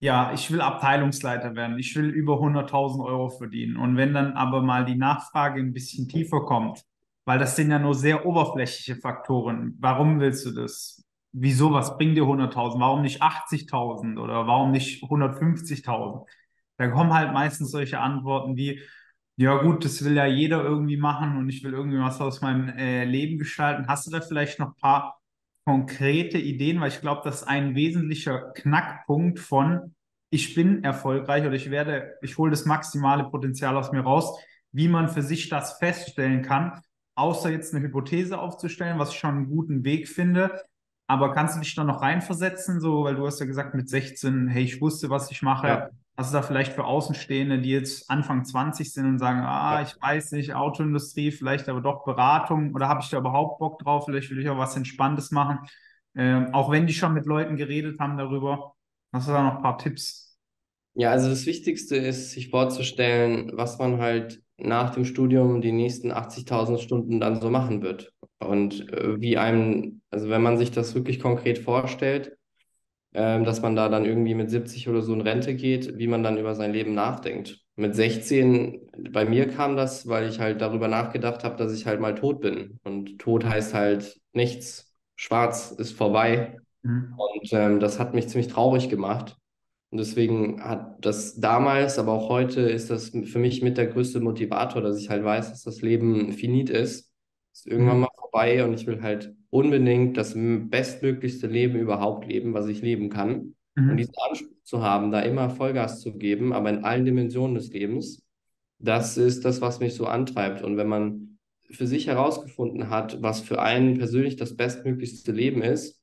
ja, 0.00 0.32
ich 0.32 0.50
will 0.50 0.60
Abteilungsleiter 0.60 1.54
werden. 1.54 1.78
Ich 1.78 1.94
will 1.94 2.08
über 2.08 2.34
100.000 2.34 3.04
Euro 3.04 3.28
verdienen. 3.28 3.76
Und 3.76 3.96
wenn 3.96 4.14
dann 4.14 4.32
aber 4.32 4.62
mal 4.62 4.84
die 4.84 4.96
Nachfrage 4.96 5.60
ein 5.60 5.72
bisschen 5.72 6.08
tiefer 6.08 6.40
kommt, 6.44 6.82
weil 7.24 7.38
das 7.38 7.56
sind 7.56 7.70
ja 7.70 7.78
nur 7.78 7.94
sehr 7.94 8.26
oberflächliche 8.26 8.96
Faktoren. 8.96 9.76
Warum 9.80 10.20
willst 10.20 10.44
du 10.46 10.50
das? 10.52 11.04
Wieso? 11.32 11.72
Was 11.72 11.96
bringt 11.96 12.16
dir 12.16 12.24
100.000? 12.24 12.80
Warum 12.80 13.02
nicht 13.02 13.22
80.000 13.22 14.18
oder 14.18 14.46
warum 14.46 14.70
nicht 14.70 15.02
150.000? 15.04 16.26
Da 16.76 16.88
kommen 16.88 17.12
halt 17.12 17.32
meistens 17.32 17.70
solche 17.70 18.00
Antworten 18.00 18.56
wie, 18.56 18.80
ja 19.36 19.56
gut, 19.62 19.84
das 19.84 20.04
will 20.04 20.14
ja 20.14 20.26
jeder 20.26 20.62
irgendwie 20.62 20.96
machen 20.96 21.36
und 21.36 21.48
ich 21.48 21.62
will 21.64 21.72
irgendwie 21.72 21.98
was 21.98 22.20
aus 22.20 22.40
meinem 22.40 22.68
äh, 22.68 23.04
Leben 23.04 23.38
gestalten. 23.38 23.88
Hast 23.88 24.06
du 24.06 24.10
da 24.10 24.20
vielleicht 24.20 24.58
noch 24.58 24.68
ein 24.68 24.80
paar 24.80 25.20
konkrete 25.64 26.38
Ideen? 26.38 26.80
Weil 26.80 26.88
ich 26.88 27.00
glaube, 27.00 27.22
das 27.24 27.42
ist 27.42 27.48
ein 27.48 27.74
wesentlicher 27.74 28.52
Knackpunkt 28.52 29.38
von, 29.40 29.94
ich 30.30 30.54
bin 30.54 30.82
erfolgreich 30.84 31.44
oder 31.44 31.54
ich 31.54 31.70
werde, 31.70 32.14
ich 32.22 32.38
hole 32.38 32.50
das 32.50 32.64
maximale 32.64 33.24
Potenzial 33.24 33.76
aus 33.76 33.92
mir 33.92 34.00
raus, 34.00 34.38
wie 34.72 34.88
man 34.88 35.08
für 35.08 35.22
sich 35.22 35.48
das 35.48 35.78
feststellen 35.78 36.42
kann, 36.42 36.80
außer 37.14 37.50
jetzt 37.50 37.74
eine 37.74 37.84
Hypothese 37.84 38.38
aufzustellen, 38.38 38.98
was 38.98 39.10
ich 39.10 39.18
schon 39.18 39.30
einen 39.30 39.48
guten 39.48 39.84
Weg 39.84 40.08
finde. 40.08 40.60
Aber 41.06 41.32
kannst 41.32 41.56
du 41.56 41.60
dich 41.60 41.74
da 41.74 41.84
noch 41.84 42.02
reinversetzen, 42.02 42.80
so, 42.80 43.04
weil 43.04 43.14
du 43.14 43.26
hast 43.26 43.38
ja 43.38 43.46
gesagt, 43.46 43.74
mit 43.74 43.88
16, 43.88 44.48
hey, 44.48 44.64
ich 44.64 44.80
wusste, 44.80 45.10
was 45.10 45.30
ich 45.30 45.42
mache. 45.42 45.68
Ja. 45.68 45.90
Hast 46.16 46.32
du 46.32 46.36
da 46.36 46.42
vielleicht 46.42 46.72
für 46.72 46.84
Außenstehende, 46.84 47.60
die 47.60 47.70
jetzt 47.70 48.08
Anfang 48.08 48.44
20 48.44 48.92
sind 48.92 49.06
und 49.06 49.18
sagen, 49.18 49.40
ah, 49.40 49.82
ich 49.82 50.00
weiß 50.00 50.32
nicht, 50.32 50.54
Autoindustrie, 50.54 51.32
vielleicht 51.32 51.68
aber 51.68 51.80
doch 51.80 52.04
Beratung 52.04 52.72
oder 52.72 52.88
habe 52.88 53.00
ich 53.02 53.10
da 53.10 53.18
überhaupt 53.18 53.58
Bock 53.58 53.80
drauf? 53.80 54.04
Vielleicht 54.04 54.30
will 54.30 54.38
ich 54.40 54.48
auch 54.48 54.58
was 54.58 54.76
Entspanntes 54.76 55.32
machen. 55.32 55.58
Ähm, 56.14 56.54
auch 56.54 56.70
wenn 56.70 56.86
die 56.86 56.92
schon 56.92 57.14
mit 57.14 57.26
Leuten 57.26 57.56
geredet 57.56 57.98
haben 57.98 58.16
darüber. 58.16 58.74
Hast 59.12 59.26
du 59.26 59.32
da 59.32 59.42
noch 59.42 59.56
ein 59.56 59.62
paar 59.62 59.78
Tipps? 59.78 60.38
Ja, 60.94 61.10
also 61.10 61.28
das 61.28 61.46
Wichtigste 61.46 61.96
ist, 61.96 62.30
sich 62.30 62.50
vorzustellen, 62.50 63.50
was 63.54 63.78
man 63.78 63.98
halt 63.98 64.40
nach 64.56 64.94
dem 64.94 65.04
Studium 65.04 65.60
die 65.60 65.72
nächsten 65.72 66.12
80.000 66.12 66.78
Stunden 66.78 67.18
dann 67.18 67.40
so 67.40 67.50
machen 67.50 67.82
wird. 67.82 68.12
Und 68.38 68.92
äh, 68.92 69.20
wie 69.20 69.36
einem, 69.36 70.02
also 70.10 70.28
wenn 70.28 70.42
man 70.42 70.58
sich 70.58 70.70
das 70.70 70.94
wirklich 70.94 71.18
konkret 71.18 71.58
vorstellt, 71.58 72.36
dass 73.14 73.62
man 73.62 73.76
da 73.76 73.88
dann 73.88 74.04
irgendwie 74.04 74.34
mit 74.34 74.50
70 74.50 74.88
oder 74.88 75.00
so 75.00 75.14
in 75.14 75.20
Rente 75.20 75.54
geht, 75.54 75.98
wie 75.98 76.08
man 76.08 76.24
dann 76.24 76.36
über 76.36 76.54
sein 76.56 76.72
Leben 76.72 76.94
nachdenkt. 76.94 77.60
Mit 77.76 77.94
16, 77.94 78.80
bei 79.12 79.24
mir 79.24 79.48
kam 79.48 79.76
das, 79.76 80.08
weil 80.08 80.28
ich 80.28 80.40
halt 80.40 80.60
darüber 80.60 80.88
nachgedacht 80.88 81.44
habe, 81.44 81.56
dass 81.56 81.72
ich 81.72 81.86
halt 81.86 82.00
mal 82.00 82.16
tot 82.16 82.40
bin. 82.40 82.80
Und 82.82 83.20
tot 83.20 83.44
heißt 83.44 83.72
halt 83.72 84.20
nichts. 84.32 84.92
Schwarz 85.14 85.70
ist 85.70 85.96
vorbei. 85.96 86.58
Mhm. 86.82 87.14
Und 87.16 87.52
ähm, 87.52 87.80
das 87.80 88.00
hat 88.00 88.14
mich 88.14 88.28
ziemlich 88.28 88.48
traurig 88.48 88.88
gemacht. 88.88 89.36
Und 89.90 89.98
deswegen 89.98 90.60
hat 90.60 91.04
das 91.04 91.36
damals, 91.36 92.00
aber 92.00 92.12
auch 92.12 92.28
heute 92.28 92.62
ist 92.62 92.90
das 92.90 93.10
für 93.10 93.38
mich 93.38 93.62
mit 93.62 93.78
der 93.78 93.86
größte 93.86 94.18
Motivator, 94.18 94.82
dass 94.82 94.98
ich 94.98 95.08
halt 95.08 95.22
weiß, 95.22 95.50
dass 95.50 95.62
das 95.62 95.82
Leben 95.82 96.32
finit 96.32 96.68
ist. 96.68 97.12
Ist 97.52 97.66
irgendwann 97.68 97.98
mhm. 97.98 98.02
mal 98.02 98.08
vorbei 98.34 98.64
und 98.64 98.74
ich 98.74 98.86
will 98.86 99.00
halt 99.00 99.32
unbedingt 99.50 100.16
das 100.16 100.34
bestmöglichste 100.34 101.46
Leben 101.46 101.78
überhaupt 101.78 102.26
leben, 102.26 102.52
was 102.52 102.66
ich 102.66 102.82
leben 102.82 103.08
kann. 103.08 103.54
Mhm. 103.76 103.90
Und 103.90 103.96
diesen 103.96 104.14
Anspruch 104.28 104.62
zu 104.64 104.82
haben, 104.82 105.12
da 105.12 105.20
immer 105.20 105.50
Vollgas 105.50 106.00
zu 106.00 106.18
geben, 106.18 106.52
aber 106.52 106.70
in 106.70 106.84
allen 106.84 107.04
Dimensionen 107.04 107.54
des 107.54 107.72
Lebens, 107.72 108.26
das 108.80 109.16
ist 109.16 109.44
das, 109.44 109.60
was 109.60 109.78
mich 109.78 109.94
so 109.94 110.06
antreibt. 110.06 110.62
Und 110.62 110.76
wenn 110.76 110.88
man 110.88 111.38
für 111.70 111.86
sich 111.86 112.08
herausgefunden 112.08 112.90
hat, 112.90 113.22
was 113.22 113.40
für 113.40 113.62
einen 113.62 113.98
persönlich 113.98 114.36
das 114.36 114.56
bestmöglichste 114.56 115.32
Leben 115.32 115.62
ist, 115.62 116.00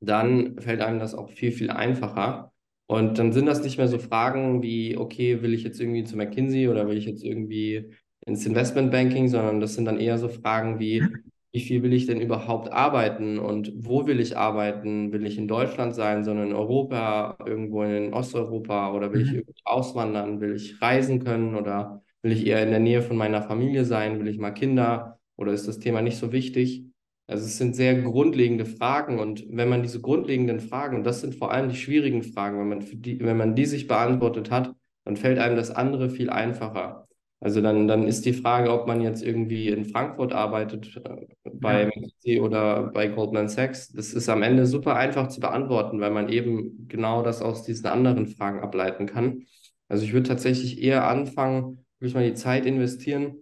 dann 0.00 0.60
fällt 0.60 0.80
einem 0.80 1.00
das 1.00 1.14
auch 1.14 1.30
viel, 1.30 1.50
viel 1.50 1.70
einfacher. 1.70 2.52
Und 2.86 3.18
dann 3.18 3.32
sind 3.32 3.46
das 3.46 3.62
nicht 3.62 3.78
mehr 3.78 3.88
so 3.88 3.98
Fragen 3.98 4.62
wie, 4.62 4.96
okay, 4.96 5.42
will 5.42 5.52
ich 5.52 5.64
jetzt 5.64 5.80
irgendwie 5.80 6.04
zu 6.04 6.16
McKinsey 6.16 6.68
oder 6.68 6.88
will 6.88 6.96
ich 6.96 7.04
jetzt 7.04 7.24
irgendwie 7.24 7.90
ins 8.24 8.46
Investmentbanking, 8.46 9.28
sondern 9.28 9.60
das 9.60 9.74
sind 9.74 9.84
dann 9.84 9.98
eher 9.98 10.18
so 10.18 10.28
Fragen 10.28 10.78
wie, 10.78 11.02
wie 11.52 11.60
viel 11.60 11.82
will 11.82 11.94
ich 11.94 12.06
denn 12.06 12.20
überhaupt 12.20 12.70
arbeiten 12.70 13.38
und 13.38 13.72
wo 13.74 14.06
will 14.06 14.20
ich 14.20 14.36
arbeiten? 14.36 15.12
Will 15.12 15.26
ich 15.26 15.38
in 15.38 15.48
Deutschland 15.48 15.94
sein, 15.94 16.22
sondern 16.22 16.48
in 16.48 16.54
Europa, 16.54 17.38
irgendwo 17.46 17.82
in 17.84 18.12
Osteuropa 18.12 18.92
oder 18.92 19.12
will 19.12 19.22
ich 19.22 19.30
mhm. 19.30 19.38
irgendwie 19.38 19.60
auswandern? 19.64 20.40
Will 20.40 20.54
ich 20.54 20.80
reisen 20.82 21.24
können 21.24 21.54
oder 21.54 22.02
will 22.22 22.32
ich 22.32 22.46
eher 22.46 22.62
in 22.62 22.70
der 22.70 22.80
Nähe 22.80 23.00
von 23.00 23.16
meiner 23.16 23.42
Familie 23.42 23.84
sein? 23.86 24.20
Will 24.20 24.28
ich 24.28 24.38
mal 24.38 24.50
Kinder 24.50 25.18
oder 25.36 25.52
ist 25.52 25.66
das 25.66 25.78
Thema 25.78 26.02
nicht 26.02 26.18
so 26.18 26.32
wichtig? 26.32 26.84
Also 27.26 27.44
es 27.44 27.58
sind 27.58 27.76
sehr 27.76 28.00
grundlegende 28.02 28.66
Fragen 28.66 29.18
und 29.18 29.44
wenn 29.50 29.68
man 29.68 29.82
diese 29.82 30.00
grundlegenden 30.00 30.60
Fragen, 30.60 30.96
und 30.96 31.04
das 31.04 31.20
sind 31.20 31.34
vor 31.34 31.50
allem 31.50 31.68
die 31.68 31.76
schwierigen 31.76 32.22
Fragen, 32.22 32.58
wenn 32.58 32.68
man, 32.68 32.80
die, 32.80 33.20
wenn 33.20 33.36
man 33.36 33.54
die 33.54 33.66
sich 33.66 33.86
beantwortet 33.86 34.50
hat, 34.50 34.74
dann 35.04 35.16
fällt 35.16 35.38
einem 35.38 35.56
das 35.56 35.70
andere 35.70 36.10
viel 36.10 36.30
einfacher. 36.30 37.07
Also 37.40 37.60
dann, 37.60 37.86
dann 37.86 38.06
ist 38.06 38.24
die 38.26 38.32
Frage, 38.32 38.72
ob 38.72 38.88
man 38.88 39.00
jetzt 39.00 39.22
irgendwie 39.22 39.68
in 39.68 39.84
Frankfurt 39.84 40.32
arbeitet, 40.32 40.96
äh, 40.96 41.26
bei 41.44 41.86
McKinsey 41.86 42.40
oder 42.40 42.90
bei 42.90 43.06
Goldman 43.08 43.48
Sachs, 43.48 43.92
das 43.92 44.12
ist 44.12 44.28
am 44.28 44.42
Ende 44.42 44.66
super 44.66 44.96
einfach 44.96 45.28
zu 45.28 45.40
beantworten, 45.40 46.00
weil 46.00 46.10
man 46.10 46.28
eben 46.28 46.88
genau 46.88 47.22
das 47.22 47.40
aus 47.40 47.62
diesen 47.62 47.86
anderen 47.86 48.26
Fragen 48.26 48.60
ableiten 48.60 49.06
kann. 49.06 49.46
Also 49.88 50.04
ich 50.04 50.12
würde 50.12 50.28
tatsächlich 50.28 50.82
eher 50.82 51.08
anfangen, 51.08 51.84
wirklich 52.00 52.14
mal 52.14 52.28
die 52.28 52.34
Zeit 52.34 52.66
investieren, 52.66 53.36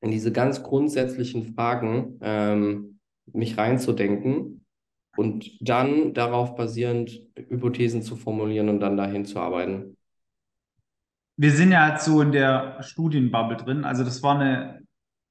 in 0.00 0.10
diese 0.10 0.32
ganz 0.32 0.62
grundsätzlichen 0.62 1.54
Fragen 1.54 2.18
ähm, 2.22 2.98
mich 3.32 3.56
reinzudenken 3.58 4.64
und 5.16 5.50
dann 5.60 6.14
darauf 6.14 6.56
basierend 6.56 7.20
Hypothesen 7.36 8.02
zu 8.02 8.16
formulieren 8.16 8.68
und 8.68 8.80
dann 8.80 8.96
dahin 8.96 9.24
zu 9.24 9.38
arbeiten. 9.40 9.96
Wir 11.36 11.50
sind 11.50 11.72
ja 11.72 11.88
jetzt 11.90 12.04
so 12.04 12.20
in 12.20 12.32
der 12.32 12.82
Studienbubble 12.82 13.56
drin. 13.56 13.84
Also 13.84 14.04
das 14.04 14.22
war 14.22 14.38
eine 14.38 14.80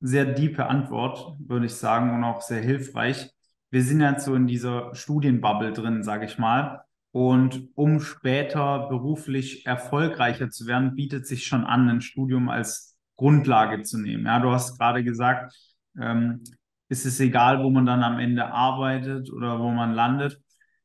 sehr 0.02 0.26
diepe 0.26 0.68
Antwort, 0.68 1.38
würde 1.40 1.66
ich 1.66 1.76
sagen, 1.76 2.14
und 2.14 2.24
auch 2.24 2.42
sehr 2.42 2.62
hilfreich. 2.62 3.30
Wir 3.72 3.84
sind 3.84 4.02
jetzt 4.02 4.26
so 4.26 4.36
in 4.36 4.46
dieser 4.46 4.94
Studienbubble 4.94 5.72
drin, 5.72 6.04
sage 6.04 6.26
ich 6.26 6.38
mal. 6.38 6.82
Und 7.12 7.70
um 7.76 8.02
später 8.02 8.88
beruflich 8.90 9.66
erfolgreicher 9.66 10.50
zu 10.50 10.68
werden, 10.68 10.96
bietet 10.96 11.26
sich 11.26 11.46
schon 11.46 11.64
an, 11.64 11.88
ein 11.90 12.02
Studium 12.02 12.50
als 12.50 12.98
Grundlage 13.16 13.84
zu 13.84 13.98
nehmen. 14.00 14.26
Ja, 14.26 14.40
du 14.40 14.52
hast 14.52 14.78
gerade 14.78 15.04
gesagt, 15.04 15.56
ähm, 16.00 16.44
ist 16.90 17.06
es 17.06 17.20
egal, 17.20 17.64
wo 17.64 17.70
man 17.70 17.86
dann 17.86 18.04
am 18.04 18.20
Ende 18.20 18.46
arbeitet 18.46 19.32
oder 19.32 19.60
wo 19.60 19.70
man 19.72 19.94
landet. 19.94 20.40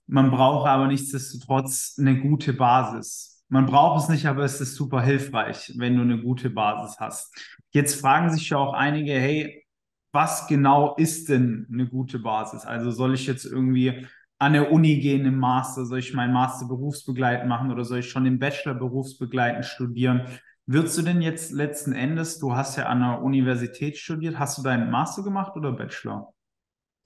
Man 0.06 0.30
braucht 0.30 0.68
aber 0.68 0.86
nichtsdestotrotz 0.86 1.96
eine 1.98 2.20
gute 2.20 2.52
Basis. 2.52 3.27
Man 3.48 3.66
braucht 3.66 4.02
es 4.02 4.08
nicht, 4.08 4.26
aber 4.26 4.44
es 4.44 4.60
ist 4.60 4.74
super 4.74 5.00
hilfreich, 5.00 5.72
wenn 5.76 5.96
du 5.96 6.02
eine 6.02 6.20
gute 6.20 6.50
Basis 6.50 6.98
hast. 7.00 7.34
Jetzt 7.70 8.00
fragen 8.00 8.30
sich 8.30 8.50
ja 8.50 8.58
auch 8.58 8.74
einige, 8.74 9.12
hey, 9.12 9.64
was 10.12 10.46
genau 10.46 10.94
ist 10.96 11.28
denn 11.28 11.66
eine 11.72 11.86
gute 11.86 12.18
Basis? 12.18 12.64
Also 12.64 12.90
soll 12.90 13.14
ich 13.14 13.26
jetzt 13.26 13.44
irgendwie 13.44 14.06
an 14.38 14.52
der 14.52 14.70
Uni 14.70 15.00
gehen 15.00 15.26
im 15.26 15.38
Master? 15.38 15.84
Soll 15.84 15.98
ich 15.98 16.14
meinen 16.14 16.32
Master 16.32 16.66
berufsbegleitend 16.66 17.48
machen 17.48 17.70
oder 17.70 17.84
soll 17.84 17.98
ich 17.98 18.10
schon 18.10 18.24
den 18.24 18.38
Bachelor 18.38 18.74
berufsbegleitend 18.74 19.64
studieren? 19.64 20.22
Würdest 20.66 20.98
du 20.98 21.02
denn 21.02 21.22
jetzt 21.22 21.52
letzten 21.52 21.92
Endes, 21.92 22.38
du 22.38 22.54
hast 22.54 22.76
ja 22.76 22.86
an 22.86 23.00
der 23.00 23.22
Universität 23.22 23.96
studiert, 23.96 24.38
hast 24.38 24.58
du 24.58 24.62
deinen 24.62 24.90
Master 24.90 25.22
gemacht 25.22 25.56
oder 25.56 25.72
Bachelor? 25.72 26.34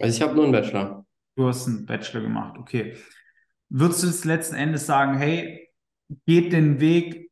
Also 0.01 0.17
ich 0.17 0.23
habe 0.23 0.35
nur 0.35 0.45
einen 0.45 0.53
Bachelor. 0.53 1.07
Du 1.37 1.47
hast 1.47 1.69
einen 1.69 1.87
Bachelor 1.87 2.23
gemacht, 2.23 2.59
okay. 2.59 2.97
Würdest 3.69 4.03
du 4.03 4.09
jetzt 4.09 4.25
letzten 4.25 4.57
Endes 4.57 4.85
sagen, 4.87 5.17
hey, 5.17 5.62
geht 6.27 6.53
den 6.53 6.81
Weg 6.81 7.31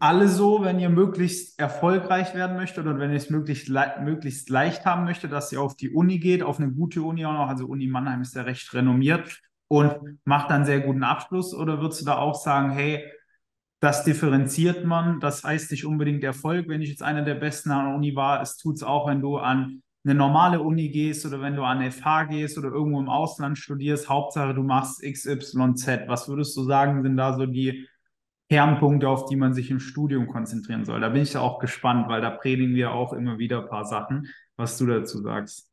alle 0.00 0.28
so, 0.28 0.62
wenn 0.62 0.78
ihr 0.78 0.88
möglichst 0.88 1.58
erfolgreich 1.58 2.34
werden 2.34 2.56
möchtet 2.56 2.86
oder 2.86 2.98
wenn 2.98 3.10
ihr 3.10 3.16
es 3.16 3.30
möglichst, 3.30 3.68
le 3.68 3.94
möglichst 4.02 4.48
leicht 4.50 4.84
haben 4.84 5.04
möchtet, 5.04 5.32
dass 5.32 5.52
ihr 5.52 5.60
auf 5.60 5.76
die 5.76 5.90
Uni 5.90 6.18
geht, 6.18 6.42
auf 6.42 6.58
eine 6.58 6.72
gute 6.72 7.02
Uni 7.02 7.24
auch 7.24 7.32
noch, 7.32 7.48
also 7.48 7.66
Uni 7.66 7.86
Mannheim 7.86 8.22
ist 8.22 8.34
ja 8.34 8.42
recht 8.42 8.72
renommiert 8.74 9.40
und 9.68 10.18
macht 10.24 10.50
dann 10.50 10.64
sehr 10.64 10.80
guten 10.80 11.02
Abschluss. 11.02 11.54
Oder 11.54 11.80
würdest 11.80 12.00
du 12.00 12.06
da 12.06 12.18
auch 12.18 12.34
sagen, 12.34 12.70
hey, 12.70 13.04
das 13.80 14.04
differenziert 14.04 14.84
man, 14.84 15.20
das 15.20 15.44
heißt 15.44 15.70
nicht 15.70 15.84
unbedingt 15.84 16.24
Erfolg, 16.24 16.68
wenn 16.68 16.80
ich 16.80 16.88
jetzt 16.88 17.02
einer 17.02 17.22
der 17.22 17.34
Besten 17.34 17.70
an 17.70 17.86
der 17.86 17.94
Uni 17.94 18.16
war, 18.16 18.40
es 18.40 18.56
tut 18.56 18.76
es 18.76 18.82
auch, 18.82 19.06
wenn 19.06 19.20
du 19.20 19.36
an 19.36 19.82
eine 20.06 20.14
normale 20.14 20.62
Uni 20.62 20.88
gehst 20.88 21.26
oder 21.26 21.40
wenn 21.40 21.56
du 21.56 21.62
an 21.62 21.90
FH 21.90 22.24
gehst 22.24 22.56
oder 22.56 22.68
irgendwo 22.68 23.00
im 23.00 23.08
Ausland 23.08 23.58
studierst, 23.58 24.08
Hauptsache 24.08 24.54
du 24.54 24.62
machst 24.62 25.02
XYZ. 25.02 26.06
Was 26.06 26.28
würdest 26.28 26.56
du 26.56 26.62
sagen, 26.62 27.02
sind 27.02 27.16
da 27.16 27.36
so 27.36 27.44
die 27.44 27.88
Kernpunkte, 28.48 29.08
auf 29.08 29.26
die 29.26 29.36
man 29.36 29.54
sich 29.54 29.70
im 29.70 29.80
Studium 29.80 30.28
konzentrieren 30.28 30.84
soll. 30.84 31.00
Da 31.00 31.08
bin 31.08 31.22
ich 31.22 31.36
auch 31.36 31.58
gespannt, 31.58 32.08
weil 32.08 32.20
da 32.20 32.30
predigen 32.30 32.76
wir 32.76 32.92
auch 32.92 33.12
immer 33.12 33.38
wieder 33.38 33.62
ein 33.62 33.68
paar 33.68 33.84
Sachen, 33.84 34.28
was 34.56 34.78
du 34.78 34.86
dazu 34.86 35.20
sagst. 35.20 35.68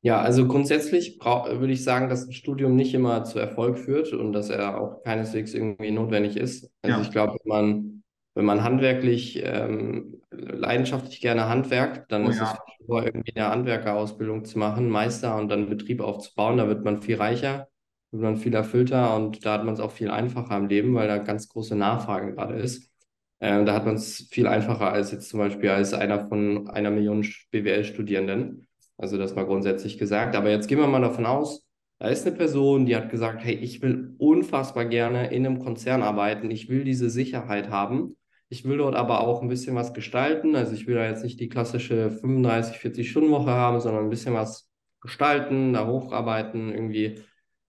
Ja, 0.00 0.20
also 0.20 0.46
grundsätzlich 0.46 1.18
würde 1.20 1.72
ich 1.72 1.82
sagen, 1.82 2.08
dass 2.08 2.26
ein 2.26 2.32
Studium 2.32 2.76
nicht 2.76 2.94
immer 2.94 3.24
zu 3.24 3.38
Erfolg 3.38 3.78
führt 3.78 4.12
und 4.12 4.32
dass 4.32 4.48
er 4.48 4.80
auch 4.80 5.02
keineswegs 5.02 5.52
irgendwie 5.52 5.90
notwendig 5.90 6.36
ist. 6.36 6.70
Also 6.82 6.96
ja. 6.98 7.02
ich 7.02 7.10
glaube, 7.10 7.36
wenn 7.42 7.48
man, 7.48 7.97
wenn 8.38 8.46
man 8.46 8.62
handwerklich, 8.62 9.42
ähm, 9.44 10.22
leidenschaftlich 10.30 11.20
gerne 11.20 11.48
handwerkt, 11.48 12.10
dann 12.10 12.26
oh, 12.26 12.30
ist 12.30 12.38
ja. 12.38 12.52
es 12.52 12.86
vor, 12.86 13.04
irgendwie 13.04 13.36
eine 13.36 13.50
Handwerkerausbildung 13.50 14.44
zu 14.44 14.58
machen, 14.58 14.88
Meister 14.88 15.36
und 15.36 15.48
dann 15.48 15.68
Betrieb 15.68 16.00
aufzubauen, 16.00 16.56
da 16.56 16.68
wird 16.68 16.84
man 16.84 17.02
viel 17.02 17.16
reicher 17.16 17.68
wird 18.10 18.22
man 18.22 18.36
viel 18.36 18.54
erfüllter 18.54 19.14
und 19.16 19.44
da 19.44 19.54
hat 19.54 19.64
man 19.64 19.74
es 19.74 19.80
auch 19.80 19.90
viel 19.90 20.10
einfacher 20.10 20.56
im 20.56 20.66
Leben, 20.68 20.94
weil 20.94 21.08
da 21.08 21.18
ganz 21.18 21.48
große 21.48 21.76
Nachfrage 21.76 22.34
gerade 22.34 22.54
ist. 22.54 22.90
Ähm, 23.40 23.66
da 23.66 23.74
hat 23.74 23.84
man 23.84 23.94
es 23.94 24.28
viel 24.30 24.46
einfacher 24.46 24.90
als 24.92 25.12
jetzt 25.12 25.28
zum 25.28 25.38
Beispiel 25.38 25.70
als 25.70 25.94
einer 25.94 26.28
von 26.28 26.68
einer 26.68 26.90
Million 26.90 27.26
BWL-Studierenden. 27.50 28.66
Also 28.96 29.16
das 29.16 29.36
mal 29.36 29.46
grundsätzlich 29.46 29.98
gesagt. 29.98 30.34
Aber 30.34 30.50
jetzt 30.50 30.66
gehen 30.66 30.78
wir 30.78 30.88
mal 30.88 31.00
davon 31.00 31.26
aus, 31.26 31.64
da 32.00 32.08
ist 32.08 32.26
eine 32.26 32.36
Person, 32.36 32.86
die 32.86 32.96
hat 32.96 33.10
gesagt, 33.10 33.44
hey, 33.44 33.54
ich 33.54 33.82
will 33.82 34.14
unfassbar 34.18 34.86
gerne 34.86 35.32
in 35.32 35.46
einem 35.46 35.58
Konzern 35.58 36.02
arbeiten. 36.02 36.50
Ich 36.50 36.68
will 36.68 36.84
diese 36.84 37.10
Sicherheit 37.10 37.70
haben. 37.70 38.16
Ich 38.50 38.64
will 38.64 38.78
dort 38.78 38.94
aber 38.96 39.20
auch 39.20 39.42
ein 39.42 39.48
bisschen 39.48 39.74
was 39.74 39.92
gestalten. 39.92 40.56
Also 40.56 40.72
ich 40.72 40.86
will 40.86 40.94
da 40.94 41.06
jetzt 41.06 41.22
nicht 41.22 41.38
die 41.40 41.48
klassische 41.48 42.10
35, 42.10 42.78
40 42.78 43.10
Stunden 43.10 43.30
Woche 43.30 43.50
haben, 43.50 43.80
sondern 43.80 44.04
ein 44.04 44.10
bisschen 44.10 44.34
was 44.34 44.68
gestalten, 45.00 45.74
da 45.74 45.86
hocharbeiten, 45.86 46.72
irgendwie 46.72 47.20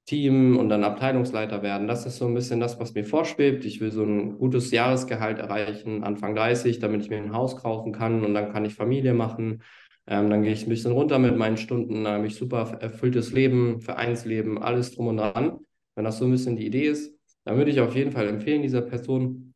Team 0.06 0.58
und 0.58 0.70
dann 0.70 0.84
Abteilungsleiter 0.84 1.62
werden. 1.62 1.88
Das 1.88 2.06
ist 2.06 2.18
so 2.18 2.26
ein 2.26 2.34
bisschen 2.34 2.60
das, 2.60 2.80
was 2.80 2.96
mir 2.96 3.04
vorschwebt. 3.06 3.63
Ich 3.65 3.80
will 3.80 3.92
so 3.92 4.04
ein 4.04 4.39
gutes 4.39 4.72
Jahresgehalt 4.72 5.38
erreichen, 5.38 6.04
Anfang 6.04 6.34
30, 6.34 6.80
damit 6.80 7.04
ich 7.04 7.10
mir 7.10 7.18
ein 7.18 7.34
Haus 7.34 7.58
kaufen 7.58 7.92
kann 7.92 8.26
und 8.26 8.34
dann 8.34 8.52
kann 8.52 8.65
ich 8.65 8.74
Familie 8.74 9.13
machen. 9.13 9.62
Ähm, 10.08 10.32
dann 10.32 10.42
gehe 10.42 10.54
ich 10.54 10.65
ein 10.65 10.70
bisschen 10.70 10.94
runter 10.94 11.20
mit 11.20 11.38
meinen 11.38 11.58
Stunden, 11.58 12.06
dann 12.06 12.13
habe 12.15 12.28
ich 12.28 12.36
super 12.36 12.78
erfülltes 12.80 13.32
Leben, 13.34 13.82
Vereinsleben, 13.82 14.58
alles 14.58 14.96
drum 14.96 15.08
und 15.08 15.18
dran. 15.18 15.60
Wenn 15.94 16.06
das 16.06 16.18
so 16.18 16.26
ein 16.26 16.32
bisschen 16.32 16.56
die 16.56 16.65
Idee 16.65 16.88
ist, 16.88 17.13
dann 17.46 17.58
würde 17.58 17.70
ich 17.70 17.80
auf 17.80 17.96
jeden 17.96 18.12
Fall 18.12 18.28
empfehlen, 18.28 18.63
dieser 18.63 18.82
Person, 18.82 19.49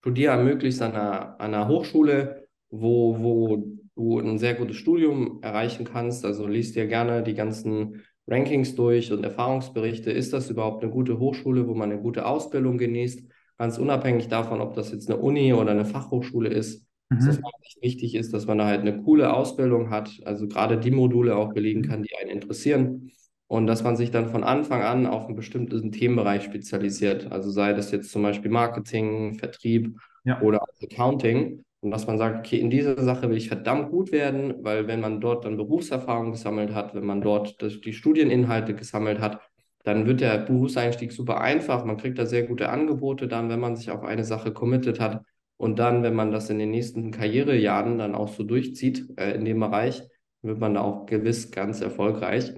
studiere 0.00 0.42
möglichst 0.42 0.82
an 0.82 0.92
einer, 0.92 1.40
an 1.40 1.54
einer 1.54 1.68
Hochschule, 1.68 2.48
wo, 2.70 3.18
wo 3.18 3.64
du 3.94 4.18
ein 4.18 4.38
sehr 4.38 4.54
gutes 4.54 4.76
Studium 4.76 5.40
erreichen 5.42 5.84
kannst. 5.84 6.24
Also 6.24 6.46
liest 6.46 6.74
dir 6.74 6.86
gerne 6.86 7.22
die 7.22 7.34
ganzen 7.34 8.02
Rankings 8.26 8.74
durch 8.74 9.12
und 9.12 9.24
Erfahrungsberichte. 9.24 10.10
Ist 10.10 10.32
das 10.32 10.50
überhaupt 10.50 10.82
eine 10.82 10.92
gute 10.92 11.18
Hochschule, 11.18 11.68
wo 11.68 11.74
man 11.74 11.92
eine 11.92 12.00
gute 12.00 12.26
Ausbildung 12.26 12.78
genießt? 12.78 13.28
Ganz 13.58 13.76
unabhängig 13.76 14.28
davon, 14.28 14.60
ob 14.60 14.74
das 14.74 14.90
jetzt 14.90 15.10
eine 15.10 15.20
Uni 15.20 15.52
oder 15.52 15.72
eine 15.72 15.84
Fachhochschule 15.84 16.48
ist. 16.48 16.86
Mhm. 17.10 17.26
Das 17.26 17.38
wichtig 17.82 18.14
ist, 18.14 18.32
dass 18.32 18.46
man 18.46 18.58
da 18.58 18.66
halt 18.66 18.80
eine 18.80 19.02
coole 19.02 19.32
Ausbildung 19.32 19.90
hat, 19.90 20.10
also 20.24 20.48
gerade 20.48 20.78
die 20.78 20.90
Module 20.90 21.36
auch 21.36 21.52
belegen 21.52 21.82
kann, 21.82 22.02
die 22.02 22.14
einen 22.16 22.30
interessieren. 22.30 23.10
Und 23.50 23.66
dass 23.66 23.82
man 23.82 23.96
sich 23.96 24.12
dann 24.12 24.28
von 24.28 24.44
Anfang 24.44 24.82
an 24.82 25.06
auf 25.06 25.26
einen 25.26 25.34
bestimmten 25.34 25.90
Themenbereich 25.90 26.44
spezialisiert. 26.44 27.32
Also 27.32 27.50
sei 27.50 27.72
das 27.72 27.90
jetzt 27.90 28.12
zum 28.12 28.22
Beispiel 28.22 28.48
Marketing, 28.48 29.34
Vertrieb 29.34 29.98
ja. 30.22 30.40
oder 30.40 30.62
Accounting. 30.80 31.64
Und 31.80 31.90
dass 31.90 32.06
man 32.06 32.16
sagt, 32.16 32.46
okay, 32.46 32.60
in 32.60 32.70
dieser 32.70 33.02
Sache 33.02 33.28
will 33.28 33.36
ich 33.36 33.48
verdammt 33.48 33.90
gut 33.90 34.12
werden, 34.12 34.54
weil 34.62 34.86
wenn 34.86 35.00
man 35.00 35.20
dort 35.20 35.44
dann 35.44 35.56
Berufserfahrung 35.56 36.30
gesammelt 36.30 36.72
hat, 36.72 36.94
wenn 36.94 37.04
man 37.04 37.22
dort 37.22 37.60
die 37.84 37.92
Studieninhalte 37.92 38.72
gesammelt 38.76 39.18
hat, 39.18 39.40
dann 39.82 40.06
wird 40.06 40.20
der 40.20 40.38
Berufseinstieg 40.38 41.10
super 41.10 41.40
einfach. 41.40 41.84
Man 41.84 41.96
kriegt 41.96 42.20
da 42.20 42.26
sehr 42.26 42.44
gute 42.44 42.68
Angebote 42.68 43.26
dann, 43.26 43.48
wenn 43.48 43.58
man 43.58 43.74
sich 43.74 43.90
auf 43.90 44.04
eine 44.04 44.22
Sache 44.22 44.52
committed 44.52 45.00
hat. 45.00 45.24
Und 45.56 45.80
dann, 45.80 46.04
wenn 46.04 46.14
man 46.14 46.30
das 46.30 46.50
in 46.50 46.60
den 46.60 46.70
nächsten 46.70 47.10
Karrierejahren 47.10 47.98
dann 47.98 48.14
auch 48.14 48.28
so 48.28 48.44
durchzieht 48.44 49.08
äh, 49.16 49.32
in 49.34 49.44
dem 49.44 49.58
Bereich, 49.58 50.04
wird 50.42 50.60
man 50.60 50.74
da 50.74 50.82
auch 50.82 51.06
gewiss 51.06 51.50
ganz 51.50 51.80
erfolgreich. 51.80 52.54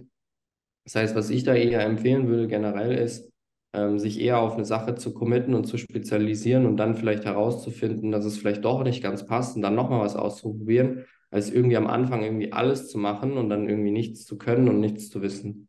Das 0.84 0.96
heißt, 0.96 1.14
was 1.14 1.30
ich 1.30 1.44
da 1.44 1.54
eher 1.54 1.84
empfehlen 1.84 2.28
würde 2.28 2.48
generell 2.48 2.92
ist, 2.92 3.30
ähm, 3.72 3.98
sich 3.98 4.20
eher 4.20 4.38
auf 4.40 4.54
eine 4.54 4.64
Sache 4.64 4.94
zu 4.94 5.14
committen 5.14 5.54
und 5.54 5.64
zu 5.66 5.78
spezialisieren 5.78 6.66
und 6.66 6.76
dann 6.76 6.96
vielleicht 6.96 7.24
herauszufinden, 7.24 8.10
dass 8.12 8.24
es 8.24 8.38
vielleicht 8.38 8.64
doch 8.64 8.82
nicht 8.82 9.02
ganz 9.02 9.26
passt 9.26 9.56
und 9.56 9.62
dann 9.62 9.74
nochmal 9.74 10.00
was 10.00 10.16
auszuprobieren, 10.16 11.04
als 11.30 11.50
irgendwie 11.50 11.76
am 11.76 11.86
Anfang 11.86 12.22
irgendwie 12.22 12.52
alles 12.52 12.88
zu 12.88 12.98
machen 12.98 13.38
und 13.38 13.48
dann 13.48 13.68
irgendwie 13.68 13.92
nichts 13.92 14.26
zu 14.26 14.36
können 14.38 14.68
und 14.68 14.80
nichts 14.80 15.08
zu 15.08 15.22
wissen. 15.22 15.68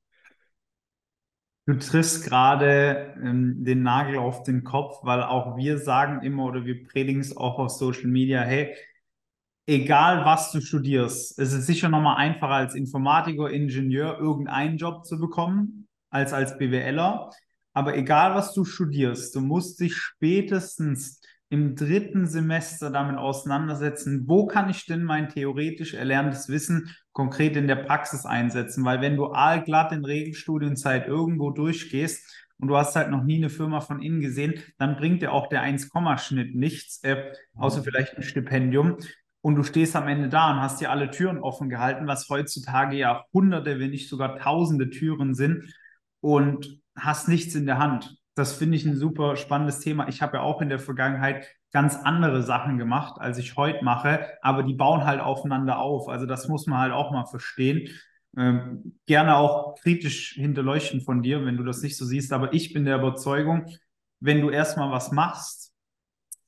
Du 1.66 1.76
triffst 1.76 2.26
gerade 2.26 3.16
ähm, 3.24 3.64
den 3.64 3.84
Nagel 3.84 4.18
auf 4.18 4.44
den 4.44 4.66
Kopf, 4.66 4.98
weil 5.04 5.24
auch 5.24 5.56
wir 5.56 5.78
sagen 5.78 6.22
immer 6.22 6.44
oder 6.44 6.66
wir 6.66 6.84
predigen 6.84 7.22
es 7.22 7.38
auch 7.38 7.58
auf 7.58 7.70
Social 7.70 8.08
Media, 8.08 8.42
hey, 8.42 8.76
egal 9.66 10.26
was 10.26 10.52
du 10.52 10.62
studierst, 10.62 11.40
es 11.40 11.54
ist 11.54 11.66
sicher 11.66 11.90
nochmal 11.90 12.18
einfacher 12.18 12.54
als 12.54 12.76
Informatiker, 12.76 13.50
Ingenieur 13.50 14.20
irgendeinen 14.20 14.78
Job 14.78 15.06
zu 15.06 15.20
bekommen 15.20 15.88
als 16.10 16.34
als 16.34 16.58
BWLer. 16.58 17.30
Aber 17.74 17.98
egal, 17.98 18.36
was 18.36 18.54
du 18.54 18.66
studierst, 18.66 19.36
du 19.36 19.42
musst 19.42 19.80
dich 19.80 19.96
spätestens 19.96 21.22
im 21.50 21.76
dritten 21.76 22.26
Semester 22.26 22.90
damit 22.90 23.18
auseinandersetzen, 23.18 24.24
wo 24.28 24.48
kann 24.48 24.70
ich 24.70 24.86
denn 24.86 25.04
mein 25.04 25.30
theoretisch 25.30 25.94
erlerntes 25.94 26.50
Wissen 26.50 26.90
konkret 27.12 27.56
in 27.56 27.68
der 27.68 27.76
Praxis 27.76 28.26
einsetzen? 28.26 28.84
Weil 28.86 29.02
wenn 29.02 29.16
du 29.16 29.28
allglatt 29.28 29.92
in 29.92 30.04
Regelstudienzeit 30.04 31.08
irgendwo 31.08 31.52
durchgehst 31.52 32.48
und 32.58 32.70
du 32.70 32.78
hast 32.78 32.96
halt 32.96 33.12
noch 33.12 33.24
nie 33.24 33.38
eine 33.38 33.50
Firma 33.50 33.82
von 33.82 34.02
innen 34.02 34.20
gesehen, 34.20 34.56
dann 34.78 34.96
bringt 34.96 35.22
dir 35.22 35.32
auch 35.32 35.48
der 35.48 35.64
1-Schnitt 35.64 36.56
nichts, 36.56 37.04
äh, 37.04 37.32
außer 37.56 37.82
mhm. 37.82 37.84
vielleicht 37.84 38.18
ein 38.18 38.24
Stipendium. 38.24 38.98
Und 39.44 39.56
du 39.56 39.64
stehst 39.64 39.96
am 39.98 40.08
Ende 40.08 40.30
da 40.30 40.52
und 40.52 40.62
hast 40.62 40.80
dir 40.80 40.90
alle 40.90 41.12
Türen 41.12 41.38
offen 41.40 41.70
gehalten, 41.70 42.08
was 42.08 42.30
heutzutage 42.30 42.96
ja 42.96 43.26
hunderte, 43.34 43.78
wenn 43.80 43.90
nicht 43.90 44.08
sogar 44.08 44.38
tausende 44.40 44.90
Türen 44.90 45.34
sind. 45.36 45.74
Und 46.22 46.80
hast 46.96 47.28
nichts 47.28 47.54
in 47.56 47.66
der 47.66 47.78
Hand. 47.78 48.18
das 48.36 48.54
finde 48.54 48.78
ich 48.78 48.86
ein 48.86 48.96
super 48.96 49.36
spannendes 49.36 49.80
Thema. 49.80 50.08
Ich 50.08 50.22
habe 50.22 50.38
ja 50.38 50.44
auch 50.44 50.62
in 50.62 50.70
der 50.70 50.80
Vergangenheit 50.80 51.48
ganz 51.72 51.96
andere 51.96 52.42
Sachen 52.42 52.78
gemacht, 52.78 53.20
als 53.20 53.38
ich 53.38 53.58
heute 53.58 53.84
mache, 53.84 54.28
aber 54.42 54.64
die 54.64 54.74
bauen 54.74 55.06
halt 55.06 55.20
aufeinander 55.20 55.80
auf. 55.80 56.08
Also 56.10 56.26
das 56.26 56.48
muss 56.48 56.66
man 56.66 56.80
halt 56.80 56.94
auch 56.94 57.12
mal 57.12 57.26
verstehen. 57.26 57.90
Ähm, 58.36 58.98
gerne 59.06 59.38
auch 59.38 59.76
kritisch 59.76 60.34
hinterleuchten 60.34 61.02
von 61.02 61.22
dir, 61.22 61.46
wenn 61.46 61.58
du 61.58 61.64
das 61.64 61.82
nicht 61.82 61.98
so 61.98 62.06
siehst. 62.06 62.34
Aber 62.34 62.54
ich 62.54 62.74
bin 62.74 62.86
der 62.86 62.98
Überzeugung, 62.98 63.66
wenn 64.20 64.42
du 64.42 64.50
erstmal 64.50 64.90
was 64.90 65.12
machst, 65.12 65.63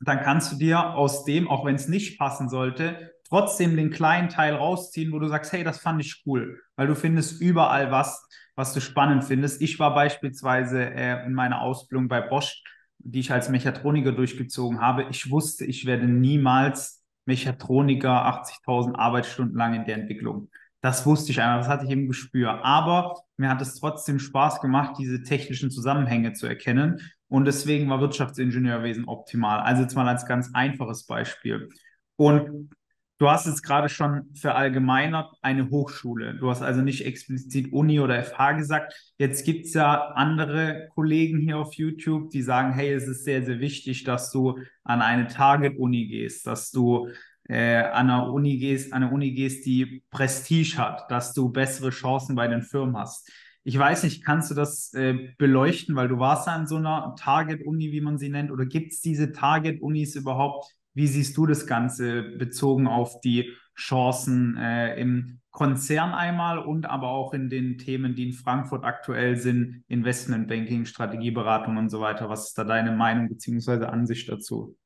dann 0.07 0.21
kannst 0.21 0.51
du 0.51 0.57
dir 0.57 0.93
aus 0.95 1.25
dem, 1.25 1.49
auch 1.49 1.65
wenn 1.65 1.75
es 1.75 1.87
nicht 1.87 2.17
passen 2.17 2.49
sollte, 2.49 3.11
trotzdem 3.27 3.75
den 3.75 3.89
kleinen 3.89 4.29
Teil 4.29 4.55
rausziehen, 4.55 5.11
wo 5.11 5.19
du 5.19 5.27
sagst, 5.27 5.51
hey, 5.51 5.63
das 5.63 5.79
fand 5.79 6.01
ich 6.01 6.23
cool, 6.25 6.61
weil 6.75 6.87
du 6.87 6.95
findest 6.95 7.41
überall 7.41 7.91
was, 7.91 8.27
was 8.55 8.73
du 8.73 8.81
spannend 8.81 9.23
findest. 9.23 9.61
Ich 9.61 9.79
war 9.79 9.93
beispielsweise 9.93 10.93
äh, 10.93 11.25
in 11.25 11.33
meiner 11.33 11.61
Ausbildung 11.61 12.07
bei 12.07 12.21
Bosch, 12.21 12.63
die 12.99 13.19
ich 13.19 13.31
als 13.31 13.49
Mechatroniker 13.49 14.11
durchgezogen 14.11 14.81
habe. 14.81 15.07
Ich 15.09 15.29
wusste, 15.29 15.65
ich 15.65 15.85
werde 15.85 16.07
niemals 16.07 17.03
Mechatroniker 17.25 18.25
80.000 18.43 18.95
Arbeitsstunden 18.95 19.57
lang 19.57 19.73
in 19.73 19.85
der 19.85 19.95
Entwicklung. 19.95 20.49
Das 20.81 21.05
wusste 21.07 21.31
ich 21.31 21.41
einfach, 21.41 21.61
das 21.61 21.67
hatte 21.67 21.85
ich 21.85 21.91
im 21.91 22.07
Gespür. 22.07 22.63
Aber 22.63 23.15
mir 23.37 23.49
hat 23.49 23.61
es 23.61 23.79
trotzdem 23.79 24.19
Spaß 24.19 24.61
gemacht, 24.61 24.95
diese 24.99 25.23
technischen 25.23 25.71
Zusammenhänge 25.71 26.33
zu 26.33 26.45
erkennen. 26.45 27.01
Und 27.35 27.43
deswegen 27.43 27.89
war 27.89 27.99
Wirtschaftsingenieurwesen 27.99 29.09
optimal. 29.09 29.59
Also 29.59 29.81
jetzt 29.81 29.93
mal 29.93 30.07
als 30.07 30.25
ganz 30.25 30.51
einfaches 30.53 31.05
Beispiel. 31.05 31.67
Und 32.15 32.69
Du 33.17 33.29
hast 33.29 33.45
jetzt 33.45 33.61
gerade 33.63 33.87
schon 33.87 34.29
verallgemeinert 34.35 35.33
eine 35.41 35.69
Hochschule. 35.69 36.35
Du 36.35 36.49
hast 36.49 36.61
also 36.61 36.81
nicht 36.81 37.05
explizit 37.05 37.71
Uni 37.71 38.01
oder 38.01 38.21
FH 38.21 38.53
gesagt. 38.53 39.13
Jetzt 39.17 39.45
gibt 39.45 39.67
es 39.67 39.73
ja 39.73 40.09
andere 40.15 40.89
Kollegen 40.93 41.39
hier 41.39 41.57
auf 41.57 41.73
YouTube, 41.75 42.29
die 42.31 42.41
sagen, 42.41 42.73
hey, 42.73 42.91
es 42.91 43.07
ist 43.07 43.23
sehr, 43.23 43.41
sehr 43.45 43.61
wichtig, 43.61 44.03
dass 44.03 44.31
du 44.31 44.59
an 44.83 45.01
eine 45.01 45.27
Target-Uni 45.27 46.07
gehst, 46.07 46.45
dass 46.45 46.71
du 46.71 47.07
äh, 47.47 47.83
an 47.83 48.09
eine 48.09 48.29
Uni 48.31 48.57
gehst, 48.57 48.91
an 48.91 49.03
eine 49.03 49.13
Uni 49.13 49.31
gehst, 49.31 49.65
die 49.65 50.03
Prestige 50.11 50.77
hat, 50.77 51.09
dass 51.09 51.33
du 51.33 51.47
bessere 51.47 51.91
Chancen 51.91 52.35
bei 52.35 52.49
den 52.49 52.63
Firmen 52.63 52.97
hast. 52.97 53.31
Ich 53.67 53.79
weiß 53.79 54.03
nicht, 54.03 54.23
kannst 54.23 54.51
du 54.51 54.55
das 54.55 54.93
äh, 54.93 55.33
beleuchten, 55.39 55.95
weil 55.95 56.07
du 56.07 56.19
warst 56.19 56.45
ja 56.45 56.53
an 56.53 56.67
so 56.67 56.75
einer 56.75 57.15
Target-Uni, 57.17 57.91
wie 57.91 57.99
man 57.99 58.19
sie 58.19 58.29
nennt, 58.29 58.51
oder 58.51 58.67
gibt 58.67 58.93
es 58.93 59.01
diese 59.01 59.31
Target-Unis 59.31 60.15
überhaupt? 60.15 60.71
Wie 60.93 61.07
siehst 61.07 61.35
du 61.35 61.47
das 61.47 61.65
Ganze 61.65 62.21
bezogen 62.21 62.85
auf 62.87 63.19
die 63.21 63.51
Chancen 63.75 64.55
äh, 64.55 64.95
im 65.01 65.39
Konzern 65.49 66.13
einmal 66.13 66.59
und 66.59 66.85
aber 66.85 67.09
auch 67.09 67.33
in 67.33 67.49
den 67.49 67.79
Themen, 67.79 68.13
die 68.13 68.27
in 68.27 68.33
Frankfurt 68.33 68.83
aktuell 68.83 69.35
sind, 69.35 69.83
Investmentbanking, 69.87 70.85
Strategieberatung 70.85 71.77
und 71.77 71.89
so 71.89 71.99
weiter? 71.99 72.29
Was 72.29 72.49
ist 72.49 72.57
da 72.59 72.65
deine 72.65 72.91
Meinung 72.91 73.29
bzw. 73.29 73.85
Ansicht 73.85 74.29
dazu? 74.29 74.77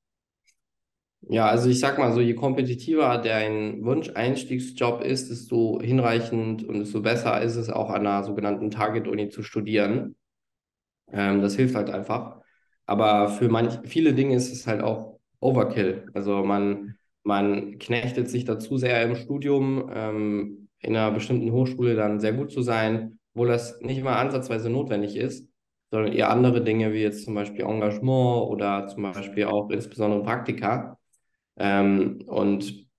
Ja, 1.28 1.48
also 1.48 1.70
ich 1.70 1.80
sag 1.80 1.98
mal 2.00 2.12
so, 2.14 2.22
je 2.22 2.34
kompetitiver 2.34 3.18
dein 3.20 3.84
Wunsch-Einstiegsjob 3.84 5.02
ist, 5.04 5.30
desto 5.30 5.80
hinreichend 5.82 6.64
und 6.68 6.80
desto 6.80 7.02
besser 7.02 7.42
ist 7.42 7.56
es 7.56 7.70
auch 7.70 7.90
an 7.90 8.08
einer 8.08 8.24
sogenannten 8.24 8.72
Target-Uni 8.72 9.30
zu 9.30 9.44
studieren. 9.44 10.16
Ähm, 11.12 11.42
das 11.42 11.56
hilft 11.56 11.76
halt 11.76 11.92
einfach. 11.92 12.38
Aber 12.88 13.30
für 13.30 13.50
manch, 13.50 13.80
viele 13.86 14.14
Dinge 14.16 14.36
ist 14.36 14.54
es 14.54 14.68
halt 14.68 14.82
auch 14.84 15.20
Overkill. 15.42 16.08
Also 16.14 16.44
man, 16.46 16.98
man 17.24 17.80
knechtet 17.80 18.30
sich 18.30 18.46
dazu 18.46 18.78
sehr 18.78 19.04
im 19.04 19.16
Studium, 19.16 19.90
ähm, 19.94 20.70
in 20.82 20.96
einer 20.98 21.12
bestimmten 21.12 21.52
Hochschule 21.54 21.96
dann 21.96 22.20
sehr 22.22 22.34
gut 22.34 22.52
zu 22.52 22.62
sein, 22.64 23.20
obwohl 23.34 23.50
das 23.50 23.82
nicht 23.82 24.04
mal 24.04 24.18
ansatzweise 24.18 24.70
notwendig 24.70 25.16
ist, 25.18 25.50
sondern 25.92 26.14
eher 26.14 26.32
andere 26.32 26.64
Dinge 26.64 26.94
wie 26.94 27.02
jetzt 27.02 27.26
zum 27.26 27.36
Beispiel 27.36 27.66
Engagement 27.66 28.50
oder 28.50 28.88
zum 28.90 29.04
Beispiel 29.04 29.46
auch 29.46 29.70
insbesondere 29.72 30.24
Praktika. 30.24 30.99
Ähm, 31.60 32.24
und 32.26 32.90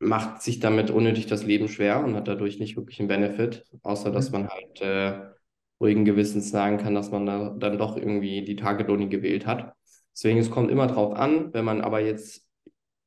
macht 0.00 0.42
sich 0.42 0.60
damit 0.60 0.90
unnötig 0.90 1.26
das 1.26 1.44
Leben 1.44 1.68
schwer 1.68 2.02
und 2.02 2.16
hat 2.16 2.26
dadurch 2.26 2.58
nicht 2.58 2.76
wirklich 2.76 2.98
einen 2.98 3.08
Benefit, 3.08 3.66
außer 3.82 4.10
dass 4.10 4.30
mhm. 4.30 4.32
man 4.32 4.48
halt 4.48 4.80
äh, 4.80 5.20
ruhigen 5.80 6.04
Gewissens 6.04 6.50
sagen 6.50 6.78
kann, 6.78 6.94
dass 6.94 7.10
man 7.10 7.26
da 7.26 7.50
dann 7.58 7.78
doch 7.78 7.96
irgendwie 7.96 8.42
die 8.42 8.56
Target-Uni 8.56 9.08
gewählt 9.08 9.46
hat. 9.46 9.74
Deswegen, 10.14 10.38
es 10.38 10.50
kommt 10.50 10.70
immer 10.70 10.86
drauf 10.86 11.14
an, 11.14 11.52
wenn 11.52 11.64
man 11.64 11.80
aber 11.82 12.00
jetzt 12.00 12.46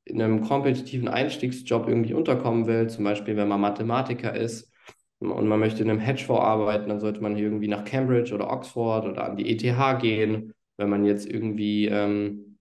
in 0.06 0.22
einem 0.22 0.42
kompetitiven 0.42 1.08
Einstiegsjob 1.08 1.88
irgendwie 1.88 2.14
unterkommen 2.14 2.68
will, 2.68 2.90
zum 2.90 3.04
Beispiel 3.04 3.38
wenn 3.38 3.48
man 3.48 3.62
Mathematiker 3.62 4.36
ist 4.36 4.72
und 5.20 5.48
man 5.48 5.60
möchte 5.60 5.84
in 5.84 5.90
einem 5.90 6.00
Hedgefonds 6.00 6.42
arbeiten, 6.44 6.90
dann 6.90 7.00
sollte 7.00 7.22
man 7.22 7.38
irgendwie 7.38 7.68
nach 7.68 7.86
Cambridge 7.86 8.34
oder 8.34 8.52
Oxford 8.52 9.06
oder 9.06 9.24
an 9.24 9.38
die 9.38 9.50
ETH 9.50 10.00
gehen. 10.00 10.54
Wenn 10.78 10.90
man 10.90 11.06
jetzt 11.06 11.30
irgendwie 11.30 11.86
ähm, 11.88 12.53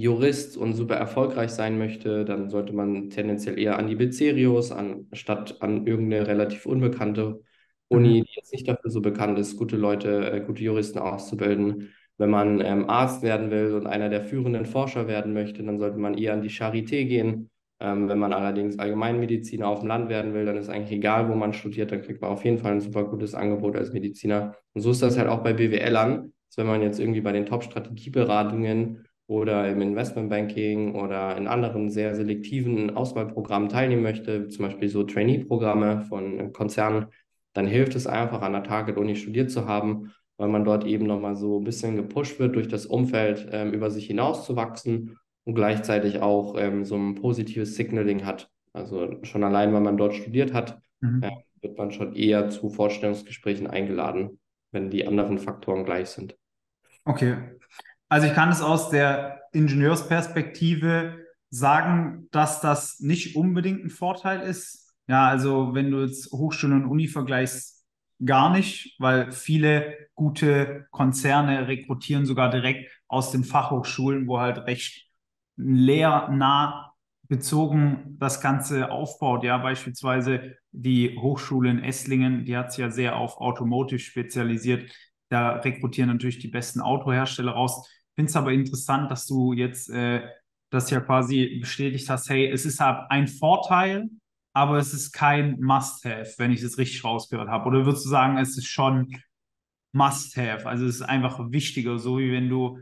Jurist 0.00 0.56
und 0.56 0.74
super 0.74 0.94
erfolgreich 0.96 1.50
sein 1.50 1.78
möchte, 1.78 2.24
dann 2.24 2.48
sollte 2.48 2.72
man 2.72 3.10
tendenziell 3.10 3.58
eher 3.58 3.78
an 3.78 3.86
die 3.86 3.96
Bezerius, 3.96 4.72
anstatt 4.72 5.60
an 5.62 5.86
irgendeine 5.86 6.26
relativ 6.26 6.66
unbekannte 6.66 7.42
Uni, 7.88 8.20
mhm. 8.20 8.24
die 8.24 8.36
jetzt 8.36 8.52
nicht 8.52 8.68
dafür 8.68 8.90
so 8.90 9.00
bekannt 9.00 9.38
ist, 9.38 9.56
gute 9.56 9.76
Leute, 9.76 10.32
äh, 10.32 10.40
gute 10.40 10.62
Juristen 10.62 10.98
auszubilden. 10.98 11.90
Wenn 12.16 12.30
man 12.30 12.60
ähm, 12.60 12.88
Arzt 12.88 13.22
werden 13.22 13.50
will 13.50 13.74
und 13.74 13.86
einer 13.86 14.08
der 14.08 14.22
führenden 14.22 14.64
Forscher 14.64 15.06
werden 15.08 15.32
möchte, 15.32 15.62
dann 15.62 15.78
sollte 15.78 15.98
man 15.98 16.16
eher 16.16 16.32
an 16.32 16.42
die 16.42 16.50
Charité 16.50 17.04
gehen. 17.04 17.50
Ähm, 17.80 18.08
wenn 18.08 18.18
man 18.18 18.32
allerdings 18.32 18.78
Allgemeinmediziner 18.78 19.66
auf 19.66 19.80
dem 19.80 19.88
Land 19.88 20.08
werden 20.08 20.34
will, 20.34 20.44
dann 20.44 20.56
ist 20.56 20.68
eigentlich 20.68 20.98
egal, 20.98 21.28
wo 21.28 21.34
man 21.34 21.52
studiert, 21.52 21.92
dann 21.92 22.02
kriegt 22.02 22.20
man 22.20 22.30
auf 22.30 22.44
jeden 22.44 22.58
Fall 22.58 22.72
ein 22.72 22.80
super 22.80 23.04
gutes 23.04 23.34
Angebot 23.34 23.76
als 23.76 23.92
Mediziner. 23.92 24.54
Und 24.74 24.82
so 24.82 24.90
ist 24.90 25.02
das 25.02 25.18
halt 25.18 25.28
auch 25.28 25.42
bei 25.42 25.52
BWLern, 25.52 26.32
dass 26.48 26.58
wenn 26.58 26.66
man 26.66 26.82
jetzt 26.82 27.00
irgendwie 27.00 27.22
bei 27.22 27.32
den 27.32 27.46
Top-Strategieberatungen 27.46 29.06
oder 29.30 29.68
im 29.68 29.80
Investmentbanking 29.80 30.94
oder 30.94 31.36
in 31.36 31.46
anderen 31.46 31.88
sehr 31.88 32.14
selektiven 32.14 32.96
Auswahlprogrammen 32.96 33.68
teilnehmen 33.68 34.02
möchte, 34.02 34.48
zum 34.48 34.66
Beispiel 34.66 34.88
so 34.88 35.04
Trainee-Programme 35.04 36.02
von 36.08 36.52
Konzernen, 36.52 37.06
dann 37.52 37.66
hilft 37.66 37.94
es 37.94 38.06
einfach, 38.06 38.42
an 38.42 38.52
der 38.52 38.64
Target-Uni 38.64 39.16
studiert 39.16 39.50
zu 39.50 39.66
haben 39.66 40.12
weil 40.40 40.48
man 40.48 40.64
dort 40.64 40.86
eben 40.86 41.06
nochmal 41.06 41.36
so 41.36 41.60
ein 41.60 41.64
bisschen 41.64 41.96
gepusht 41.96 42.38
wird, 42.38 42.56
durch 42.56 42.66
das 42.66 42.86
Umfeld 42.86 43.46
ähm, 43.52 43.74
über 43.74 43.90
sich 43.90 44.06
hinaus 44.06 44.46
zu 44.46 44.56
wachsen 44.56 45.18
und 45.44 45.54
gleichzeitig 45.54 46.22
auch 46.22 46.56
ähm, 46.58 46.86
so 46.86 46.96
ein 46.96 47.14
positives 47.14 47.74
Signaling 47.74 48.24
hat. 48.24 48.50
Also 48.72 49.22
schon 49.22 49.44
allein, 49.44 49.74
weil 49.74 49.82
man 49.82 49.98
dort 49.98 50.14
studiert 50.14 50.54
hat, 50.54 50.80
mhm. 51.00 51.22
äh, 51.22 51.30
wird 51.60 51.76
man 51.76 51.92
schon 51.92 52.14
eher 52.16 52.48
zu 52.48 52.70
Vorstellungsgesprächen 52.70 53.66
eingeladen, 53.66 54.40
wenn 54.72 54.88
die 54.88 55.06
anderen 55.06 55.36
Faktoren 55.36 55.84
gleich 55.84 56.08
sind. 56.08 56.38
Okay. 57.04 57.36
Also 58.10 58.26
ich 58.26 58.34
kann 58.34 58.50
es 58.50 58.60
aus 58.60 58.90
der 58.90 59.40
Ingenieursperspektive 59.52 61.24
sagen, 61.48 62.28
dass 62.32 62.60
das 62.60 62.98
nicht 62.98 63.36
unbedingt 63.36 63.84
ein 63.84 63.90
Vorteil 63.90 64.40
ist. 64.40 64.92
Ja, 65.06 65.28
also 65.28 65.74
wenn 65.74 65.90
du 65.90 66.02
jetzt 66.02 66.32
Hochschule 66.32 66.74
und 66.74 66.86
Uni 66.86 67.06
vergleichst, 67.06 67.86
gar 68.24 68.50
nicht, 68.52 68.96
weil 68.98 69.30
viele 69.30 69.96
gute 70.14 70.86
Konzerne 70.90 71.68
rekrutieren 71.68 72.26
sogar 72.26 72.50
direkt 72.50 72.90
aus 73.06 73.30
den 73.30 73.44
Fachhochschulen, 73.44 74.26
wo 74.26 74.40
halt 74.40 74.58
recht 74.66 75.08
lehrnah 75.56 76.92
bezogen 77.28 78.16
das 78.18 78.40
Ganze 78.40 78.90
aufbaut. 78.90 79.44
Ja, 79.44 79.58
beispielsweise 79.58 80.56
die 80.72 81.16
Hochschule 81.16 81.70
in 81.70 81.82
Esslingen, 81.82 82.44
die 82.44 82.56
hat 82.56 82.72
sich 82.72 82.82
ja 82.82 82.90
sehr 82.90 83.16
auf 83.16 83.38
Automotive 83.38 84.00
spezialisiert. 84.00 84.92
Da 85.28 85.52
rekrutieren 85.52 86.10
natürlich 86.10 86.40
die 86.40 86.48
besten 86.48 86.80
Autohersteller 86.80 87.52
raus. 87.52 87.88
Finde 88.16 88.28
es 88.30 88.36
aber 88.36 88.52
interessant, 88.52 89.10
dass 89.10 89.26
du 89.26 89.52
jetzt 89.52 89.90
äh, 89.90 90.22
das 90.70 90.90
ja 90.90 91.00
quasi 91.00 91.58
bestätigt 91.60 92.08
hast, 92.08 92.30
hey, 92.30 92.48
es 92.48 92.64
ist 92.64 92.80
halt 92.80 93.10
ein 93.10 93.28
Vorteil, 93.28 94.08
aber 94.52 94.78
es 94.78 94.94
ist 94.94 95.12
kein 95.12 95.60
Must-Have, 95.60 96.34
wenn 96.38 96.52
ich 96.52 96.62
es 96.62 96.78
richtig 96.78 97.04
rausgehört 97.04 97.48
habe. 97.48 97.68
Oder 97.68 97.84
würdest 97.84 98.04
du 98.04 98.08
sagen, 98.08 98.38
es 98.38 98.56
ist 98.56 98.66
schon 98.66 99.16
Must-Have? 99.92 100.66
Also 100.66 100.86
es 100.86 100.96
ist 100.96 101.02
einfach 101.02 101.38
wichtiger, 101.50 101.98
so 101.98 102.18
wie 102.18 102.32
wenn 102.32 102.48
du, 102.48 102.78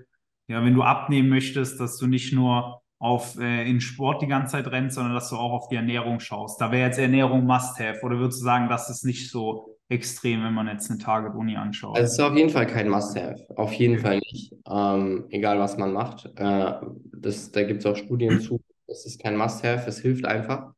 ja, 0.48 0.64
wenn 0.64 0.74
du 0.74 0.82
abnehmen 0.82 1.28
möchtest, 1.28 1.80
dass 1.80 1.98
du 1.98 2.06
nicht 2.06 2.32
nur 2.32 2.82
auf 2.98 3.38
äh, 3.38 3.68
in 3.68 3.80
Sport 3.80 4.22
die 4.22 4.26
ganze 4.26 4.52
Zeit 4.52 4.66
rennst, 4.66 4.96
sondern 4.96 5.14
dass 5.14 5.30
du 5.30 5.36
auch 5.36 5.52
auf 5.52 5.68
die 5.68 5.76
Ernährung 5.76 6.20
schaust. 6.20 6.60
Da 6.60 6.72
wäre 6.72 6.86
jetzt 6.86 6.98
Ernährung 6.98 7.44
Must-Have. 7.44 8.00
Oder 8.02 8.18
würdest 8.18 8.40
du 8.40 8.44
sagen, 8.44 8.68
das 8.68 8.90
ist 8.90 9.04
nicht 9.04 9.30
so 9.30 9.77
extrem, 9.88 10.44
wenn 10.44 10.54
man 10.54 10.66
jetzt 10.68 10.90
eine 10.90 10.98
Target-Uni 10.98 11.56
anschaut? 11.56 11.96
Also 11.96 12.06
es 12.06 12.12
ist 12.12 12.20
auf 12.20 12.36
jeden 12.36 12.50
Fall 12.50 12.66
kein 12.66 12.88
Must-Have. 12.88 13.46
Auf 13.56 13.72
jeden 13.72 13.98
Fall 13.98 14.18
nicht. 14.18 14.54
Ähm, 14.68 15.26
egal 15.30 15.58
was 15.58 15.78
man 15.78 15.92
macht. 15.92 16.26
Äh, 16.36 16.74
das, 17.16 17.50
da 17.52 17.62
gibt 17.62 17.80
es 17.80 17.86
auch 17.86 17.96
Studien 17.96 18.40
zu. 18.40 18.60
Es 18.86 19.06
ist 19.06 19.22
kein 19.22 19.36
Must-Have. 19.36 19.88
Es 19.88 19.98
hilft 20.00 20.26
einfach. 20.26 20.72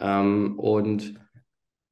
Ähm, 0.00 0.58
und 0.58 1.14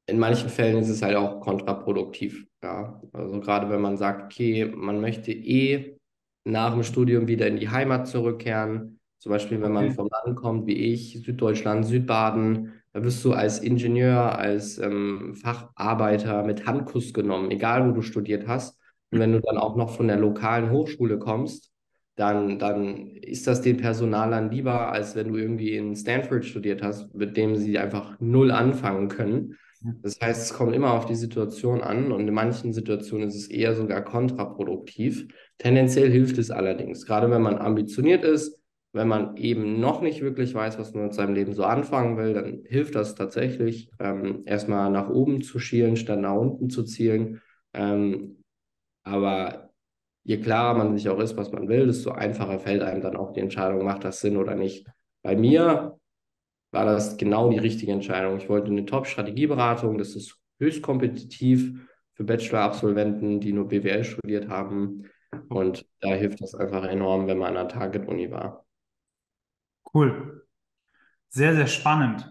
in 0.05 0.19
manchen 0.19 0.49
Fällen 0.49 0.77
ist 0.77 0.89
es 0.89 1.01
halt 1.01 1.15
auch 1.15 1.41
kontraproduktiv. 1.41 2.45
Ja? 2.61 3.01
Also 3.13 3.39
gerade 3.39 3.69
wenn 3.69 3.81
man 3.81 3.97
sagt, 3.97 4.23
okay, 4.23 4.65
man 4.65 5.01
möchte 5.01 5.31
eh 5.31 5.97
nach 6.45 6.73
dem 6.73 6.83
Studium 6.83 7.27
wieder 7.27 7.47
in 7.47 7.57
die 7.57 7.69
Heimat 7.69 8.07
zurückkehren. 8.07 8.99
Zum 9.19 9.31
Beispiel, 9.31 9.61
wenn 9.61 9.71
man 9.71 9.91
vom 9.91 10.09
Land 10.09 10.35
kommt, 10.35 10.67
wie 10.67 10.93
ich, 10.93 11.21
Süddeutschland, 11.23 11.85
Südbaden, 11.85 12.82
da 12.93 13.03
wirst 13.03 13.25
du 13.25 13.33
als 13.33 13.59
Ingenieur, 13.59 14.37
als 14.37 14.77
ähm, 14.77 15.35
Facharbeiter 15.35 16.43
mit 16.43 16.67
Handkuss 16.67 17.13
genommen, 17.13 17.49
egal 17.51 17.89
wo 17.89 17.91
du 17.91 18.01
studiert 18.01 18.47
hast. 18.47 18.79
Und 19.11 19.19
wenn 19.19 19.31
du 19.31 19.41
dann 19.41 19.57
auch 19.57 19.75
noch 19.75 19.95
von 19.95 20.07
der 20.07 20.17
lokalen 20.17 20.69
Hochschule 20.69 21.17
kommst, 21.17 21.71
dann, 22.15 22.59
dann 22.59 23.15
ist 23.17 23.47
das 23.47 23.61
den 23.61 23.77
Personalern 23.77 24.51
lieber, 24.51 24.91
als 24.91 25.15
wenn 25.15 25.29
du 25.29 25.37
irgendwie 25.37 25.75
in 25.75 25.95
Stanford 25.95 26.45
studiert 26.45 26.83
hast, 26.83 27.13
mit 27.15 27.35
dem 27.35 27.55
sie 27.55 27.79
einfach 27.79 28.19
null 28.19 28.51
anfangen 28.51 29.07
können. 29.07 29.57
Das 30.01 30.19
heißt, 30.21 30.51
es 30.51 30.53
kommt 30.53 30.73
immer 30.73 30.93
auf 30.93 31.05
die 31.05 31.15
Situation 31.15 31.81
an 31.81 32.11
und 32.11 32.27
in 32.27 32.33
manchen 32.33 32.71
Situationen 32.71 33.27
ist 33.27 33.35
es 33.35 33.47
eher 33.47 33.75
sogar 33.75 34.01
kontraproduktiv. 34.01 35.27
Tendenziell 35.57 36.09
hilft 36.09 36.37
es 36.37 36.51
allerdings, 36.51 37.05
gerade 37.05 37.29
wenn 37.29 37.41
man 37.41 37.57
ambitioniert 37.57 38.23
ist, 38.23 38.62
wenn 38.93 39.07
man 39.07 39.37
eben 39.37 39.79
noch 39.79 40.01
nicht 40.01 40.21
wirklich 40.21 40.53
weiß, 40.53 40.77
was 40.77 40.93
man 40.93 41.05
mit 41.05 41.13
seinem 41.15 41.33
Leben 41.33 41.53
so 41.53 41.63
anfangen 41.63 42.15
will, 42.15 42.33
dann 42.33 42.63
hilft 42.65 42.95
das 42.95 43.15
tatsächlich, 43.15 43.89
ähm, 43.99 44.43
erstmal 44.45 44.91
nach 44.91 45.09
oben 45.09 45.41
zu 45.41 45.59
schielen, 45.59 45.95
statt 45.95 46.19
nach 46.19 46.35
unten 46.35 46.69
zu 46.69 46.83
zielen. 46.83 47.41
Ähm, 47.73 48.43
aber 49.03 49.71
je 50.23 50.39
klarer 50.39 50.77
man 50.77 50.95
sich 50.95 51.09
auch 51.09 51.19
ist, 51.19 51.35
was 51.37 51.51
man 51.51 51.67
will, 51.67 51.87
desto 51.87 52.11
einfacher 52.11 52.59
fällt 52.59 52.83
einem 52.83 53.01
dann 53.01 53.17
auch 53.17 53.33
die 53.33 53.39
Entscheidung, 53.41 53.83
macht 53.83 54.03
das 54.03 54.21
Sinn 54.21 54.37
oder 54.37 54.55
nicht. 54.55 54.85
Bei 55.23 55.35
mir 55.35 55.97
war 56.71 56.85
das 56.85 57.17
genau 57.17 57.49
die 57.49 57.57
richtige 57.57 57.91
Entscheidung. 57.91 58.37
Ich 58.37 58.49
wollte 58.49 58.67
eine 58.71 58.85
Top-Strategieberatung, 58.85 59.97
das 59.97 60.15
ist 60.15 60.37
höchst 60.59 60.83
kompetitiv 60.83 61.89
für 62.13 62.23
Bachelor-Absolventen, 62.23 63.39
die 63.39 63.53
nur 63.53 63.67
BWL 63.67 64.03
studiert 64.03 64.49
haben. 64.49 65.05
Und 65.49 65.85
da 65.99 66.09
hilft 66.09 66.41
das 66.41 66.53
einfach 66.53 66.83
enorm, 66.83 67.25
wenn 67.25 67.39
man 67.39 67.57
an 67.57 67.67
der 67.67 67.79
Target-Uni 67.79 68.29
war. 68.29 68.65
Cool. 69.93 70.45
Sehr, 71.29 71.55
sehr 71.55 71.67
spannend. 71.67 72.29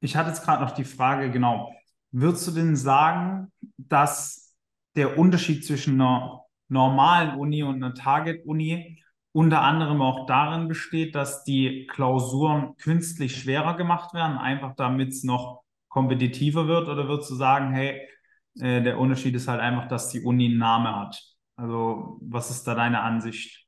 Ich 0.00 0.16
hatte 0.16 0.30
jetzt 0.30 0.44
gerade 0.44 0.62
noch 0.64 0.72
die 0.72 0.84
Frage, 0.84 1.30
genau, 1.30 1.72
würdest 2.10 2.46
du 2.46 2.52
denn 2.52 2.76
sagen, 2.76 3.52
dass 3.76 4.54
der 4.94 5.18
Unterschied 5.18 5.64
zwischen 5.64 6.00
einer 6.00 6.44
normalen 6.68 7.38
Uni 7.38 7.62
und 7.62 7.76
einer 7.76 7.94
Target-Uni 7.94 9.02
unter 9.32 9.60
anderem 9.62 10.00
auch 10.00 10.26
darin 10.26 10.68
besteht, 10.68 11.14
dass 11.14 11.44
die 11.44 11.86
Klausuren 11.88 12.76
künstlich 12.78 13.36
schwerer 13.36 13.76
gemacht 13.76 14.14
werden, 14.14 14.38
einfach 14.38 14.74
damit 14.76 15.10
es 15.10 15.24
noch 15.24 15.62
kompetitiver 15.88 16.66
wird? 16.68 16.88
Oder 16.88 17.08
würdest 17.08 17.30
du 17.30 17.34
sagen, 17.34 17.72
hey, 17.72 18.00
äh, 18.60 18.82
der 18.82 18.98
Unterschied 18.98 19.34
ist 19.34 19.48
halt 19.48 19.60
einfach, 19.60 19.88
dass 19.88 20.08
die 20.10 20.22
Uni 20.22 20.46
einen 20.46 20.58
Namen 20.58 20.94
hat? 20.94 21.22
Also, 21.56 22.18
was 22.22 22.50
ist 22.50 22.64
da 22.64 22.74
deine 22.74 23.00
Ansicht? 23.02 23.65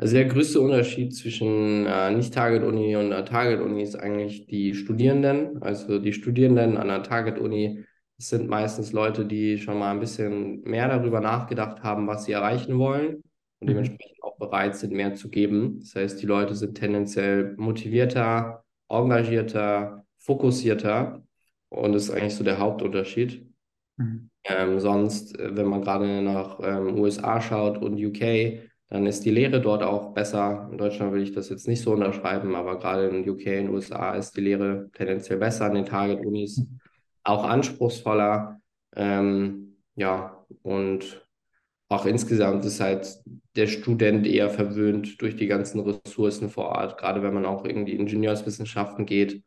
Also 0.00 0.14
der 0.14 0.24
größte 0.24 0.62
Unterschied 0.62 1.14
zwischen 1.14 1.84
äh, 1.84 2.10
Nicht-Target-Uni 2.12 2.96
und 2.96 3.12
einer 3.12 3.26
Target-Uni 3.26 3.82
ist 3.82 3.96
eigentlich 3.96 4.46
die 4.46 4.72
Studierenden. 4.72 5.62
Also 5.62 5.98
die 5.98 6.14
Studierenden 6.14 6.78
an 6.78 6.88
einer 6.88 7.02
Target-Uni 7.02 7.84
sind 8.16 8.48
meistens 8.48 8.92
Leute, 8.92 9.26
die 9.26 9.58
schon 9.58 9.78
mal 9.78 9.90
ein 9.90 10.00
bisschen 10.00 10.62
mehr 10.62 10.88
darüber 10.88 11.20
nachgedacht 11.20 11.82
haben, 11.82 12.06
was 12.06 12.24
sie 12.24 12.32
erreichen 12.32 12.78
wollen 12.78 13.16
und 13.16 13.22
mhm. 13.60 13.66
dementsprechend 13.66 14.22
auch 14.22 14.38
bereit 14.38 14.74
sind, 14.74 14.94
mehr 14.94 15.12
zu 15.16 15.28
geben. 15.28 15.80
Das 15.80 15.94
heißt, 15.94 16.22
die 16.22 16.26
Leute 16.26 16.54
sind 16.54 16.76
tendenziell 16.76 17.54
motivierter, 17.58 18.64
engagierter, 18.88 20.06
fokussierter 20.16 21.22
und 21.68 21.92
das 21.92 22.04
ist 22.04 22.10
eigentlich 22.12 22.36
so 22.36 22.44
der 22.44 22.58
Hauptunterschied. 22.58 23.46
Mhm. 23.98 24.30
Ähm, 24.44 24.80
sonst, 24.80 25.38
äh, 25.38 25.54
wenn 25.54 25.66
man 25.66 25.82
gerade 25.82 26.22
nach 26.22 26.58
ähm, 26.62 26.98
USA 26.98 27.42
schaut 27.42 27.76
und 27.76 28.02
UK, 28.02 28.69
dann 28.90 29.06
ist 29.06 29.24
die 29.24 29.30
Lehre 29.30 29.60
dort 29.60 29.84
auch 29.84 30.12
besser. 30.12 30.68
In 30.70 30.76
Deutschland 30.76 31.12
will 31.12 31.22
ich 31.22 31.32
das 31.32 31.48
jetzt 31.48 31.68
nicht 31.68 31.80
so 31.80 31.92
unterschreiben, 31.92 32.56
aber 32.56 32.78
gerade 32.78 33.06
in 33.06 33.28
UK, 33.28 33.46
in 33.46 33.66
den 33.66 33.70
USA 33.70 34.14
ist 34.14 34.36
die 34.36 34.40
Lehre 34.40 34.90
tendenziell 34.94 35.38
besser 35.38 35.66
an 35.66 35.74
den 35.74 35.86
Target-Unis, 35.86 36.66
auch 37.22 37.44
anspruchsvoller. 37.44 38.60
Ähm, 38.96 39.76
ja, 39.94 40.44
und 40.62 41.24
auch 41.88 42.04
insgesamt 42.04 42.64
ist 42.64 42.80
halt 42.80 43.16
der 43.54 43.68
Student 43.68 44.26
eher 44.26 44.50
verwöhnt 44.50 45.22
durch 45.22 45.36
die 45.36 45.46
ganzen 45.46 45.80
Ressourcen 45.80 46.50
vor 46.50 46.66
Ort, 46.66 46.98
gerade 46.98 47.22
wenn 47.22 47.34
man 47.34 47.46
auch 47.46 47.64
irgendwie 47.64 47.94
Ingenieurswissenschaften 47.94 49.06
geht, 49.06 49.42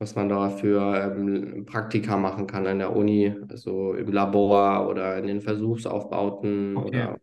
was 0.00 0.16
man 0.16 0.28
da 0.28 0.50
für 0.50 0.96
ähm, 0.96 1.66
Praktika 1.66 2.16
machen 2.16 2.48
kann 2.48 2.66
an 2.66 2.78
der 2.80 2.94
Uni, 2.94 3.32
also 3.48 3.94
im 3.94 4.10
Labor 4.10 4.88
oder 4.88 5.18
in 5.18 5.28
den 5.28 5.40
Versuchsaufbauten 5.40 6.76
okay. 6.76 6.88
oder 6.88 7.18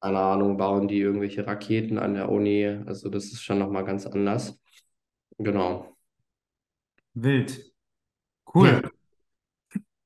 keine 0.00 0.18
Ahnung, 0.18 0.56
bauen 0.56 0.88
die 0.88 0.98
irgendwelche 0.98 1.46
Raketen 1.46 1.98
an 1.98 2.14
der 2.14 2.30
Uni. 2.30 2.66
Also 2.86 3.10
das 3.10 3.26
ist 3.26 3.42
schon 3.42 3.58
nochmal 3.58 3.84
ganz 3.84 4.06
anders. 4.06 4.58
Genau. 5.38 5.96
Wild. 7.14 7.72
Cool. 8.54 8.82
Ja. 8.82 8.90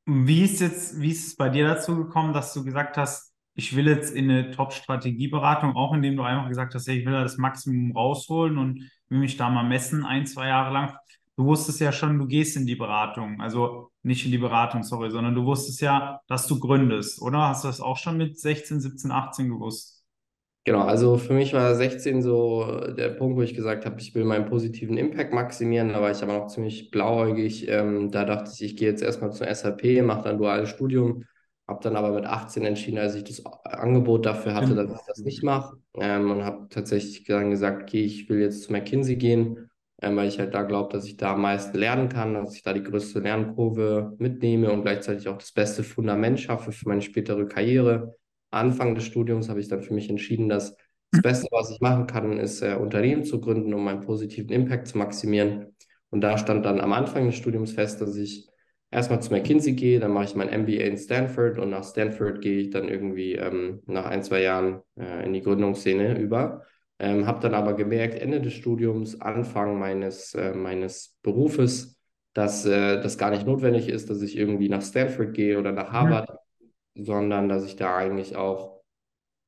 Wie 0.07 0.43
ist 0.43 0.61
jetzt, 0.61 1.01
wie 1.01 1.11
ist 1.11 1.29
es 1.29 1.37
bei 1.37 1.49
dir 1.49 1.67
dazu 1.67 1.97
gekommen, 1.97 2.35
dass 2.35 2.53
du 2.53 2.65
gesagt 2.65 2.97
hast, 2.97 3.33
ich 3.55 3.75
will 3.77 3.87
jetzt 3.87 4.15
in 4.15 4.31
eine 4.31 4.51
Top-Strategieberatung, 4.51 5.77
auch 5.77 5.95
indem 5.95 6.17
du 6.17 6.25
einfach 6.25 6.49
gesagt 6.49 6.75
hast, 6.75 6.89
hey, 6.89 6.99
ich 6.99 7.07
will 7.07 7.13
da 7.13 7.23
das 7.23 7.39
Maximum 7.39 7.93
rausholen 7.93 8.59
und 8.59 8.91
will 9.09 9.19
mich 9.19 9.37
da 9.37 9.49
mal 9.49 9.63
messen, 9.63 10.05
ein, 10.05 10.27
zwei 10.27 10.49
Jahre 10.49 10.73
lang. 10.73 10.97
Du 11.37 11.45
wusstest 11.47 11.81
ja 11.81 11.91
schon, 11.91 12.19
du 12.19 12.27
gehst 12.27 12.57
in 12.57 12.67
die 12.67 12.77
Beratung. 12.77 13.41
Also 13.41 13.91
nicht 14.03 14.25
in 14.25 14.31
die 14.31 14.39
Beratung, 14.39 14.83
sorry, 14.85 15.11
sondern 15.11 15.35
du 15.35 15.45
wusstest 15.45 15.81
ja, 15.81 16.21
dass 16.29 16.47
du 16.47 16.61
gründest, 16.61 17.21
oder? 17.21 17.49
Hast 17.49 17.65
du 17.65 17.69
das 17.69 17.81
auch 17.81 17.97
schon 17.97 18.17
mit 18.19 18.39
16, 18.39 18.81
17, 18.81 19.11
18 19.11 19.49
gewusst? 19.49 20.05
Genau, 20.67 20.81
also 20.81 21.19
für 21.19 21.35
mich 21.35 21.53
war 21.53 21.75
16 21.75 22.23
so 22.23 22.81
der 22.97 23.11
Punkt, 23.11 23.37
wo 23.37 23.43
ich 23.43 23.55
gesagt 23.55 23.85
habe, 23.85 24.01
ich 24.01 24.15
will 24.15 24.25
meinen 24.25 24.47
positiven 24.47 24.97
Impact 24.97 25.35
maximieren. 25.35 25.91
Da 25.91 26.01
war 26.01 26.11
ich 26.11 26.23
aber 26.23 26.39
noch 26.39 26.47
ziemlich 26.47 26.91
blauäugig. 26.91 27.69
Ähm, 27.69 28.11
da 28.11 28.25
dachte 28.25 28.51
ich, 28.55 28.63
ich 28.63 28.77
gehe 28.77 28.89
jetzt 28.89 29.03
erstmal 29.03 29.31
zur 29.33 29.47
SAP, 29.49 30.01
mache 30.03 30.23
dann 30.23 30.39
duales 30.39 30.71
Studium. 30.71 31.25
Habe 31.69 31.81
dann 31.83 31.97
aber 31.97 32.13
mit 32.13 32.25
18 32.25 32.65
entschieden, 32.65 32.99
als 32.99 33.15
ich 33.15 33.25
das 33.25 33.45
Angebot 33.45 34.25
dafür 34.25 34.55
hatte, 34.55 34.75
dass 34.75 34.91
ich 34.91 35.01
das 35.07 35.19
nicht 35.19 35.43
mache. 35.43 35.77
Ähm, 35.99 36.31
und 36.31 36.45
habe 36.45 36.67
tatsächlich 36.71 37.25
dann 37.25 37.51
gesagt, 37.51 37.83
okay, 37.83 38.03
ich 38.03 38.29
will 38.31 38.41
jetzt 38.41 38.63
zu 38.63 38.73
McKinsey 38.73 39.17
gehen 39.17 39.69
weil 40.17 40.29
ich 40.29 40.39
halt 40.39 40.55
da 40.55 40.63
glaube, 40.63 40.93
dass 40.93 41.07
ich 41.07 41.17
da 41.17 41.35
am 41.35 41.43
meisten 41.43 41.77
lernen 41.79 42.09
kann, 42.09 42.35
dass 42.35 42.55
ich 42.55 42.63
da 42.63 42.73
die 42.73 42.83
größte 42.83 43.21
Lernkurve 43.21 44.15
mitnehme 44.19 44.71
und 44.73 44.83
gleichzeitig 44.83 45.29
auch 45.29 45.39
das 45.39 45.53
beste 45.53 45.83
Fundament 45.83 46.41
schaffe 46.41 46.73
für 46.73 46.89
meine 46.89 47.03
spätere 47.03 47.47
Karriere. 47.47 48.17
Anfang 48.51 48.95
des 48.95 49.05
Studiums 49.05 49.49
habe 49.49 49.61
ich 49.61 49.69
dann 49.69 49.83
für 49.83 49.95
mich 49.95 50.11
entschieden, 50.11 50.49
dass 50.49 50.77
das 51.11 51.23
Beste, 51.23 51.49
was 51.51 51.71
ich 51.71 51.81
machen 51.81 52.07
kann, 52.07 52.39
ist 52.39 52.63
äh, 52.63 52.75
Unternehmen 52.75 53.25
zu 53.25 53.41
gründen, 53.41 53.73
um 53.73 53.85
meinen 53.85 54.01
positiven 54.01 54.51
Impact 54.51 54.89
zu 54.89 54.99
maximieren. 54.99 55.75
Und 56.11 56.21
da 56.21 56.39
stand 56.39 56.65
dann 56.65 56.81
am 56.81 56.93
Anfang 56.93 57.27
des 57.27 57.37
Studiums 57.37 57.73
fest, 57.73 58.01
dass 58.01 58.17
ich 58.17 58.49
erstmal 58.91 59.21
zu 59.21 59.33
McKinsey 59.33 59.73
gehe, 59.73 60.01
dann 60.01 60.13
mache 60.13 60.25
ich 60.25 60.35
mein 60.37 60.49
MBA 60.49 60.85
in 60.85 60.97
Stanford 60.97 61.59
und 61.59 61.71
nach 61.71 61.85
Stanford 61.85 62.41
gehe 62.41 62.61
ich 62.61 62.71
dann 62.71 62.89
irgendwie 62.89 63.33
ähm, 63.33 63.83
nach 63.87 64.07
ein, 64.07 64.23
zwei 64.23 64.43
Jahren 64.43 64.83
äh, 64.97 65.27
in 65.27 65.33
die 65.33 65.43
Gründungsszene 65.43 66.19
über. 66.19 66.63
Ähm, 66.99 67.27
habe 67.27 67.41
dann 67.41 67.55
aber 67.55 67.75
gemerkt, 67.75 68.15
Ende 68.15 68.41
des 68.41 68.53
Studiums, 68.53 69.21
Anfang 69.21 69.79
meines, 69.79 70.35
äh, 70.35 70.55
meines 70.55 71.19
Berufes, 71.23 72.01
dass 72.35 72.65
äh, 72.67 73.01
das 73.01 73.19
gar 73.19 73.31
nicht 73.31 73.47
notwendig 73.47 73.89
ist, 73.89 74.11
dass 74.11 74.23
ich 74.23 74.37
irgendwie 74.37 74.69
nach 74.69 74.83
Stanford 74.83 75.35
gehe 75.35 75.59
oder 75.59 75.73
nach 75.73 75.93
Harvard, 75.93 76.31
mhm. 76.95 77.05
sondern 77.05 77.49
dass 77.49 77.65
ich 77.65 77.77
da 77.77 77.97
eigentlich 77.97 78.37
auch 78.37 78.83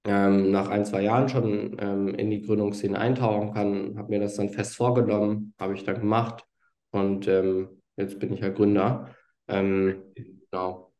ähm, 0.04 0.50
nach 0.50 0.68
ein, 0.68 0.84
zwei 0.84 1.02
Jahren 1.02 1.28
schon 1.28 1.76
ähm, 1.80 2.14
in 2.14 2.30
die 2.30 2.42
Gründungsszene 2.42 2.98
eintauchen 2.98 3.52
kann. 3.52 3.98
Habe 3.98 4.10
mir 4.10 4.20
das 4.20 4.36
dann 4.36 4.50
fest 4.50 4.76
vorgenommen, 4.76 5.54
habe 5.58 5.74
ich 5.74 5.84
dann 5.84 6.00
gemacht 6.00 6.44
und 6.90 7.26
ähm, 7.28 7.82
jetzt 7.96 8.18
bin 8.18 8.32
ich 8.32 8.40
ja 8.40 8.48
Gründer. 8.50 9.14
Ähm, 9.48 10.02
genau. 10.14 10.92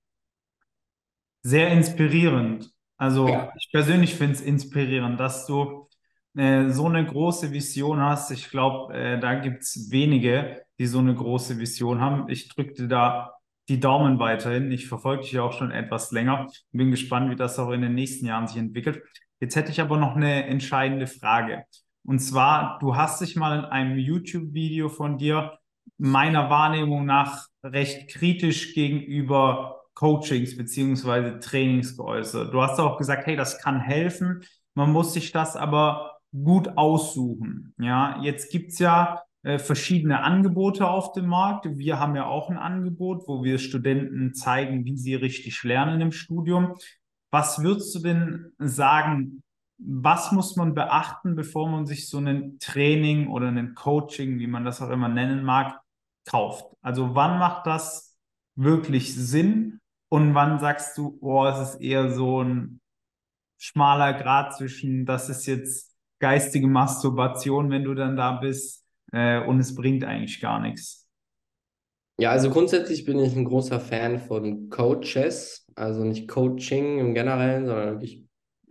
Sehr 1.42 1.70
inspirierend. 1.70 2.70
Also 2.96 3.28
ja. 3.28 3.52
ich 3.56 3.70
persönlich 3.70 4.14
finde 4.16 4.34
es 4.34 4.40
inspirierend, 4.40 5.20
dass 5.20 5.46
du 5.46 5.85
äh, 6.36 6.70
so 6.70 6.86
eine 6.86 7.04
große 7.04 7.52
Vision 7.52 8.00
hast. 8.00 8.30
Ich 8.30 8.50
glaube, 8.50 8.94
äh, 8.94 9.18
da 9.18 9.34
gibt 9.34 9.62
es 9.62 9.90
wenige, 9.90 10.62
die 10.78 10.86
so 10.86 10.98
eine 10.98 11.14
große 11.14 11.58
Vision 11.58 12.00
haben. 12.00 12.28
Ich 12.28 12.48
drückte 12.48 12.88
da 12.88 13.32
die 13.68 13.80
Daumen 13.80 14.18
weiterhin. 14.18 14.70
Ich 14.70 14.86
verfolge 14.88 15.22
dich 15.22 15.32
ja 15.32 15.42
auch 15.42 15.52
schon 15.52 15.70
etwas 15.70 16.12
länger. 16.12 16.46
Bin 16.72 16.90
gespannt, 16.90 17.30
wie 17.30 17.36
das 17.36 17.58
auch 17.58 17.70
in 17.70 17.82
den 17.82 17.94
nächsten 17.94 18.26
Jahren 18.26 18.46
sich 18.46 18.58
entwickelt. 18.58 19.02
Jetzt 19.40 19.56
hätte 19.56 19.70
ich 19.70 19.80
aber 19.80 19.96
noch 19.96 20.16
eine 20.16 20.46
entscheidende 20.46 21.06
Frage. 21.06 21.64
Und 22.04 22.20
zwar, 22.20 22.78
du 22.78 22.96
hast 22.96 23.20
dich 23.20 23.34
mal 23.34 23.58
in 23.58 23.64
einem 23.64 23.98
YouTube-Video 23.98 24.88
von 24.88 25.18
dir 25.18 25.58
meiner 25.98 26.50
Wahrnehmung 26.50 27.04
nach 27.04 27.46
recht 27.64 28.08
kritisch 28.10 28.74
gegenüber 28.74 29.82
Coachings 29.94 30.56
beziehungsweise 30.56 31.40
Trainings 31.40 31.96
geäußert. 31.96 32.52
Du 32.52 32.62
hast 32.62 32.78
auch 32.78 32.98
gesagt, 32.98 33.26
hey, 33.26 33.34
das 33.34 33.58
kann 33.58 33.80
helfen. 33.80 34.44
Man 34.74 34.92
muss 34.92 35.14
sich 35.14 35.32
das 35.32 35.56
aber 35.56 36.15
gut 36.32 36.76
aussuchen. 36.76 37.74
Ja, 37.78 38.20
jetzt 38.22 38.50
gibt 38.50 38.72
es 38.72 38.78
ja 38.78 39.22
äh, 39.42 39.58
verschiedene 39.58 40.22
Angebote 40.22 40.88
auf 40.88 41.12
dem 41.12 41.26
Markt. 41.26 41.66
Wir 41.78 41.98
haben 41.98 42.16
ja 42.16 42.26
auch 42.26 42.50
ein 42.50 42.58
Angebot, 42.58 43.26
wo 43.26 43.44
wir 43.44 43.58
Studenten 43.58 44.34
zeigen, 44.34 44.84
wie 44.84 44.96
sie 44.96 45.14
richtig 45.14 45.62
lernen 45.62 46.00
im 46.00 46.12
Studium. 46.12 46.74
Was 47.30 47.62
würdest 47.62 47.94
du 47.94 48.00
denn 48.00 48.52
sagen, 48.58 49.42
was 49.78 50.32
muss 50.32 50.56
man 50.56 50.74
beachten, 50.74 51.36
bevor 51.36 51.68
man 51.68 51.86
sich 51.86 52.08
so 52.08 52.18
ein 52.18 52.58
Training 52.60 53.28
oder 53.28 53.48
ein 53.48 53.74
Coaching, 53.74 54.38
wie 54.38 54.46
man 54.46 54.64
das 54.64 54.80
auch 54.80 54.90
immer 54.90 55.08
nennen 55.08 55.44
mag, 55.44 55.80
kauft? 56.26 56.64
Also 56.82 57.14
wann 57.14 57.38
macht 57.38 57.66
das 57.66 58.16
wirklich 58.54 59.14
Sinn 59.14 59.80
Und 60.08 60.34
wann 60.34 60.58
sagst 60.60 60.96
du, 60.98 61.18
oh, 61.20 61.46
es 61.46 61.70
ist 61.70 61.80
eher 61.80 62.10
so 62.10 62.42
ein 62.42 62.80
schmaler 63.58 64.14
Grad 64.14 64.56
zwischen, 64.56 65.06
das 65.06 65.28
ist 65.28 65.46
jetzt 65.46 65.95
geistige 66.18 66.66
Masturbation, 66.66 67.70
wenn 67.70 67.84
du 67.84 67.94
dann 67.94 68.16
da 68.16 68.32
bist, 68.32 68.84
äh, 69.12 69.40
und 69.44 69.60
es 69.60 69.74
bringt 69.74 70.04
eigentlich 70.04 70.40
gar 70.40 70.60
nichts. 70.60 71.06
Ja, 72.18 72.30
also 72.30 72.48
grundsätzlich 72.48 73.04
bin 73.04 73.18
ich 73.18 73.36
ein 73.36 73.44
großer 73.44 73.78
Fan 73.78 74.18
von 74.18 74.70
Coaches, 74.70 75.66
also 75.74 76.02
nicht 76.02 76.28
Coaching 76.28 76.98
im 76.98 77.14
Generellen, 77.14 77.66
sondern 77.66 77.90
wirklich, 77.90 78.24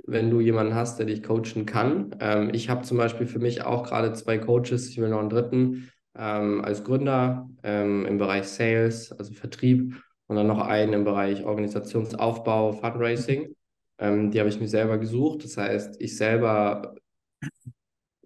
wenn 0.07 0.31
du 0.31 0.39
jemanden 0.39 0.73
hast, 0.73 0.97
der 0.97 1.05
dich 1.05 1.21
coachen 1.21 1.65
kann. 1.65 2.15
Ähm, 2.19 2.49
ich 2.53 2.69
habe 2.69 2.83
zum 2.83 2.97
Beispiel 2.97 3.27
für 3.27 3.39
mich 3.39 3.63
auch 3.63 3.83
gerade 3.83 4.13
zwei 4.13 4.39
Coaches, 4.39 4.89
ich 4.89 4.97
will 4.97 5.09
noch 5.09 5.19
einen 5.19 5.29
dritten 5.29 5.91
ähm, 6.17 6.63
als 6.63 6.83
Gründer 6.83 7.47
ähm, 7.61 8.05
im 8.05 8.17
Bereich 8.17 8.45
Sales, 8.47 9.11
also 9.11 9.33
Vertrieb 9.33 9.95
und 10.27 10.35
dann 10.37 10.47
noch 10.47 10.59
einen 10.59 10.93
im 10.93 11.03
Bereich 11.03 11.45
Organisationsaufbau, 11.45 12.71
Fundraising. 12.71 13.55
Ähm, 13.99 14.31
die 14.31 14.39
habe 14.39 14.49
ich 14.49 14.59
mir 14.59 14.67
selber 14.67 14.97
gesucht. 14.97 15.43
Das 15.43 15.57
heißt, 15.57 16.01
ich 16.01 16.17
selber 16.17 16.95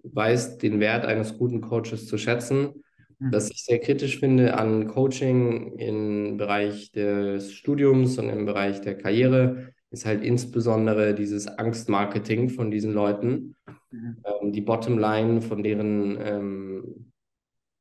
weiß 0.02 0.58
den 0.58 0.80
Wert 0.80 1.04
eines 1.04 1.36
guten 1.36 1.60
Coaches 1.60 2.06
zu 2.06 2.18
schätzen. 2.18 2.82
Mhm. 3.18 3.30
Das 3.30 3.50
ich 3.50 3.64
sehr 3.64 3.78
kritisch 3.78 4.18
finde 4.18 4.56
an 4.56 4.86
Coaching 4.86 5.76
im 5.78 6.36
Bereich 6.36 6.90
des 6.92 7.52
Studiums 7.52 8.18
und 8.18 8.28
im 8.28 8.46
Bereich 8.46 8.80
der 8.80 8.96
Karriere, 8.96 9.72
ist 9.90 10.06
halt 10.06 10.22
insbesondere 10.22 11.14
dieses 11.14 11.46
Angstmarketing 11.46 12.48
von 12.48 12.70
diesen 12.70 12.92
Leuten. 12.92 13.56
Mhm. 13.90 14.16
Ähm, 14.24 14.52
die 14.52 14.60
Bottomline 14.60 15.42
von 15.42 15.62
deren, 15.62 16.16
ähm, 16.20 17.12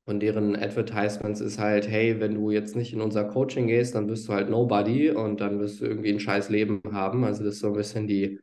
von 0.06 0.20
deren 0.20 0.56
Advertisements 0.56 1.40
ist 1.40 1.60
halt, 1.60 1.88
hey, 1.88 2.20
wenn 2.20 2.34
du 2.34 2.50
jetzt 2.50 2.76
nicht 2.76 2.94
in 2.94 3.02
unser 3.02 3.26
Coaching 3.26 3.68
gehst, 3.68 3.94
dann 3.94 4.08
bist 4.08 4.28
du 4.28 4.34
halt 4.34 4.50
Nobody 4.50 5.12
und 5.12 5.40
dann 5.40 5.60
wirst 5.60 5.82
du 5.82 5.86
irgendwie 5.86 6.12
ein 6.12 6.20
scheiß 6.20 6.50
Leben 6.50 6.82
haben. 6.92 7.24
Also 7.24 7.44
das 7.44 7.56
ist 7.56 7.60
so 7.60 7.68
ein 7.68 7.74
bisschen 7.74 8.08
die 8.08 8.40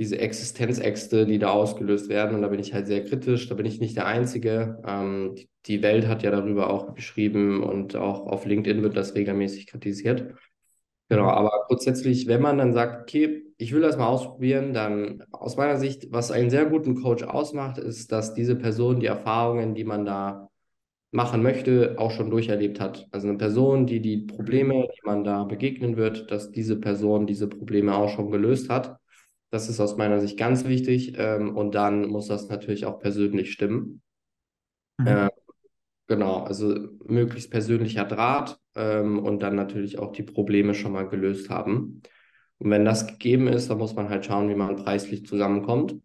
diese 0.00 0.18
Existenzäxte, 0.18 1.26
die 1.26 1.38
da 1.38 1.50
ausgelöst 1.50 2.08
werden. 2.08 2.34
Und 2.34 2.40
da 2.40 2.48
bin 2.48 2.58
ich 2.58 2.72
halt 2.72 2.86
sehr 2.86 3.04
kritisch. 3.04 3.50
Da 3.50 3.54
bin 3.54 3.66
ich 3.66 3.80
nicht 3.80 3.98
der 3.98 4.06
Einzige. 4.06 4.82
Ähm, 4.86 5.34
die, 5.36 5.50
die, 5.66 5.82
Welt 5.82 6.08
hat 6.08 6.22
ja 6.22 6.30
darüber 6.30 6.70
auch 6.70 6.94
geschrieben 6.94 7.62
und 7.62 7.96
auch 7.96 8.26
auf 8.26 8.46
LinkedIn 8.46 8.82
wird 8.82 8.96
das 8.96 9.14
regelmäßig 9.14 9.66
kritisiert. 9.66 10.32
Genau, 11.10 11.28
aber 11.28 11.50
grundsätzlich, 11.66 12.26
wenn 12.28 12.40
man 12.40 12.56
dann 12.56 12.72
sagt, 12.72 13.02
okay, 13.02 13.42
ich 13.58 13.74
will 13.74 13.82
das 13.82 13.98
mal 13.98 14.06
ausprobieren, 14.06 14.72
dann 14.72 15.22
aus 15.32 15.58
meiner 15.58 15.76
Sicht, 15.76 16.10
was 16.10 16.30
einen 16.30 16.48
sehr 16.48 16.64
guten 16.64 17.02
Coach 17.02 17.22
ausmacht, 17.24 17.76
ist, 17.76 18.10
dass 18.10 18.32
diese 18.32 18.56
Person 18.56 19.00
die 19.00 19.06
Erfahrungen, 19.06 19.74
die 19.74 19.84
man 19.84 20.06
da 20.06 20.48
machen 21.10 21.42
möchte, 21.42 21.96
auch 21.98 22.12
schon 22.12 22.30
durcherlebt 22.30 22.80
hat. 22.80 23.06
Also 23.10 23.28
eine 23.28 23.36
Person, 23.36 23.86
die 23.86 24.00
die 24.00 24.18
Probleme, 24.18 24.88
die 24.96 25.06
man 25.06 25.24
da 25.24 25.44
begegnen 25.44 25.98
wird, 25.98 26.30
dass 26.30 26.52
diese 26.52 26.80
Person 26.80 27.26
diese 27.26 27.48
Probleme 27.48 27.94
auch 27.94 28.08
schon 28.08 28.30
gelöst 28.30 28.70
hat 28.70 28.99
das 29.50 29.68
ist 29.68 29.80
aus 29.80 29.96
meiner 29.96 30.20
Sicht 30.20 30.38
ganz 30.38 30.64
wichtig. 30.64 31.14
Ähm, 31.18 31.56
und 31.56 31.74
dann 31.74 32.06
muss 32.08 32.28
das 32.28 32.48
natürlich 32.48 32.86
auch 32.86 32.98
persönlich 33.00 33.52
stimmen. 33.52 34.02
Mhm. 34.98 35.06
Äh, 35.08 35.28
genau, 36.06 36.44
also 36.44 36.74
möglichst 37.04 37.50
persönlicher 37.50 38.04
Draht 38.04 38.58
ähm, 38.74 39.18
und 39.18 39.42
dann 39.42 39.56
natürlich 39.56 39.98
auch 39.98 40.12
die 40.12 40.22
Probleme 40.22 40.74
schon 40.74 40.92
mal 40.92 41.08
gelöst 41.08 41.50
haben. 41.50 42.02
Und 42.58 42.70
wenn 42.70 42.84
das 42.84 43.06
gegeben 43.06 43.48
ist, 43.48 43.70
dann 43.70 43.78
muss 43.78 43.94
man 43.94 44.10
halt 44.10 44.26
schauen, 44.26 44.48
wie 44.50 44.54
man 44.54 44.76
preislich 44.76 45.26
zusammenkommt. 45.26 45.96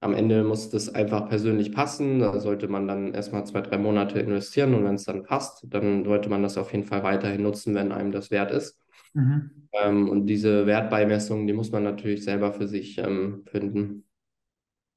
Am 0.00 0.12
Ende 0.12 0.44
muss 0.44 0.68
das 0.68 0.94
einfach 0.94 1.30
persönlich 1.30 1.72
passen. 1.72 2.18
Da 2.20 2.38
sollte 2.38 2.68
man 2.68 2.86
dann 2.86 3.14
erstmal 3.14 3.46
zwei, 3.46 3.62
drei 3.62 3.78
Monate 3.78 4.20
investieren 4.20 4.74
und 4.74 4.84
wenn 4.84 4.96
es 4.96 5.04
dann 5.04 5.22
passt, 5.22 5.66
dann 5.70 6.04
sollte 6.04 6.28
man 6.28 6.42
das 6.42 6.58
auf 6.58 6.72
jeden 6.72 6.84
Fall 6.84 7.02
weiterhin 7.02 7.42
nutzen, 7.42 7.74
wenn 7.74 7.90
einem 7.90 8.12
das 8.12 8.30
wert 8.30 8.50
ist. 8.50 8.78
Mhm. 9.14 9.68
Ähm, 9.72 10.08
und 10.08 10.26
diese 10.26 10.66
Wertbeimessung, 10.66 11.46
die 11.46 11.52
muss 11.52 11.72
man 11.72 11.82
natürlich 11.82 12.24
selber 12.24 12.52
für 12.52 12.68
sich 12.68 12.98
ähm, 12.98 13.44
finden. 13.46 14.04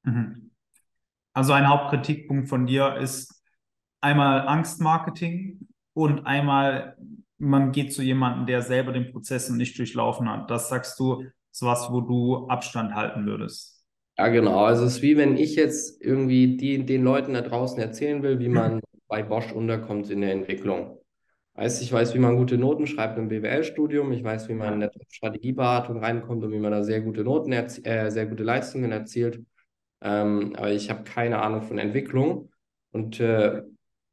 Mhm. 0.04 0.50
Also 1.32 1.52
ein 1.52 1.68
Hauptkritikpunkt 1.68 2.48
von 2.48 2.66
dir 2.66 2.96
ist 2.96 3.42
einmal 4.00 4.46
Angstmarketing 4.46 5.68
und 5.94 6.26
einmal 6.26 6.96
man 7.38 7.72
geht 7.72 7.92
zu 7.92 8.02
jemandem, 8.02 8.46
der 8.46 8.62
selber 8.62 8.92
den 8.92 9.12
Prozess 9.12 9.48
nicht 9.48 9.78
durchlaufen 9.78 10.28
hat. 10.28 10.50
Das 10.50 10.68
sagst 10.68 10.98
du, 10.98 11.24
ist 11.52 11.62
was, 11.62 11.90
wo 11.90 12.00
du 12.00 12.48
Abstand 12.48 12.94
halten 12.94 13.26
würdest. 13.26 13.84
Ja, 14.18 14.28
genau. 14.28 14.64
Also 14.64 14.84
es 14.84 14.96
ist 14.96 15.02
wie 15.02 15.16
wenn 15.16 15.36
ich 15.36 15.54
jetzt 15.54 16.02
irgendwie 16.02 16.56
die, 16.56 16.84
den 16.84 17.04
Leuten 17.04 17.34
da 17.34 17.40
draußen 17.40 17.80
erzählen 17.80 18.22
will, 18.22 18.40
wie 18.40 18.48
man 18.48 18.80
bei 19.08 19.22
Bosch 19.22 19.52
unterkommt 19.52 20.10
in 20.10 20.20
der 20.20 20.32
Entwicklung. 20.32 20.98
Heißt, 21.58 21.82
ich 21.82 21.92
weiß, 21.92 22.14
wie 22.14 22.20
man 22.20 22.36
gute 22.36 22.56
Noten 22.56 22.86
schreibt 22.86 23.18
im 23.18 23.28
BWL-Studium, 23.28 24.12
ich 24.12 24.22
weiß, 24.22 24.48
wie 24.48 24.54
man 24.54 24.74
in 24.74 24.80
der 24.80 24.92
Strategieberatung 25.08 25.98
reinkommt 25.98 26.44
und 26.44 26.52
wie 26.52 26.58
man 26.60 26.70
da 26.70 26.84
sehr 26.84 27.00
gute 27.00 27.24
Noten, 27.24 27.50
äh, 27.52 28.10
sehr 28.10 28.26
gute 28.26 28.44
Leistungen 28.44 28.92
erzielt. 28.92 29.44
Ähm, 30.00 30.54
aber 30.56 30.70
ich 30.70 30.88
habe 30.88 31.02
keine 31.02 31.42
Ahnung 31.42 31.62
von 31.62 31.78
Entwicklung 31.78 32.52
und 32.92 33.18
äh, 33.18 33.62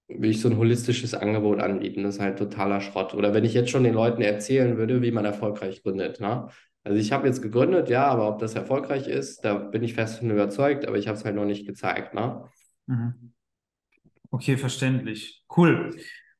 will 0.07 0.31
ich 0.31 0.41
so 0.41 0.49
ein 0.49 0.57
holistisches 0.57 1.13
Angebot 1.13 1.59
anbieten. 1.59 2.01
Das 2.01 2.15
ist 2.15 2.21
halt 2.21 2.39
totaler 2.39 2.81
Schrott. 2.81 3.13
Oder 3.13 3.35
wenn 3.35 3.45
ich 3.45 3.53
jetzt 3.53 3.69
schon 3.69 3.83
den 3.83 3.93
Leuten 3.93 4.23
erzählen 4.23 4.77
würde, 4.77 5.03
wie 5.03 5.11
man 5.11 5.25
erfolgreich 5.25 5.83
gründet. 5.83 6.19
Ne? 6.19 6.47
Also 6.83 6.97
ich 6.97 7.11
habe 7.11 7.27
jetzt 7.27 7.43
gegründet, 7.43 7.89
ja, 7.89 8.07
aber 8.07 8.27
ob 8.27 8.39
das 8.39 8.55
erfolgreich 8.55 9.07
ist, 9.07 9.45
da 9.45 9.53
bin 9.53 9.83
ich 9.83 9.93
fest 9.93 10.17
von 10.17 10.31
überzeugt, 10.31 10.87
aber 10.87 10.97
ich 10.97 11.07
habe 11.07 11.17
es 11.17 11.25
halt 11.25 11.35
noch 11.35 11.45
nicht 11.45 11.67
gezeigt. 11.67 12.15
Ne? 12.15 12.43
Mhm. 12.87 13.33
Okay, 14.31 14.57
verständlich. 14.57 15.43
Cool. 15.55 15.95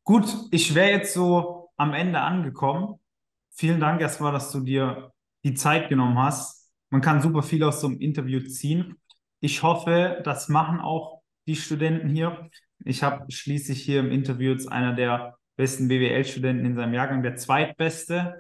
Gut, 0.05 0.31
ich 0.51 0.75
wäre 0.75 0.91
jetzt 0.91 1.15
so 1.15 1.71
am 1.77 1.93
Ende 1.93 2.21
angekommen. 2.21 2.99
Vielen 3.55 3.79
Dank 3.79 3.99
erstmal, 4.01 4.31
dass 4.31 4.51
du 4.51 4.59
dir 4.59 5.11
die 5.43 5.55
Zeit 5.55 5.89
genommen 5.89 6.19
hast. 6.19 6.69
Man 6.91 7.01
kann 7.01 7.23
super 7.23 7.41
viel 7.41 7.63
aus 7.63 7.81
so 7.81 7.87
einem 7.87 7.99
Interview 7.99 8.39
ziehen. 8.41 8.97
Ich 9.39 9.63
hoffe, 9.63 10.21
das 10.23 10.47
machen 10.47 10.79
auch 10.79 11.23
die 11.47 11.55
Studenten 11.55 12.07
hier. 12.07 12.51
Ich 12.83 13.01
habe 13.01 13.31
schließlich 13.31 13.81
hier 13.81 13.99
im 14.01 14.11
Interview 14.11 14.51
jetzt 14.51 14.71
einer 14.71 14.93
der 14.93 15.37
besten 15.55 15.87
BWL-Studenten 15.87 16.65
in 16.65 16.75
seinem 16.75 16.93
Jahrgang, 16.93 17.23
der 17.23 17.35
zweitbeste. 17.35 18.39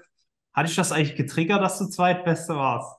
Hatte 0.53 0.69
ich 0.69 0.75
das 0.75 0.91
eigentlich 0.91 1.15
getriggert, 1.15 1.63
dass 1.63 1.79
du 1.79 1.87
zweitbeste 1.87 2.55
warst? 2.55 2.95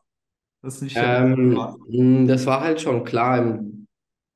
Das, 0.62 0.82
ähm, 0.96 2.26
das 2.26 2.46
war 2.46 2.62
halt 2.62 2.80
schon 2.80 3.04
klar 3.04 3.38
im 3.38 3.86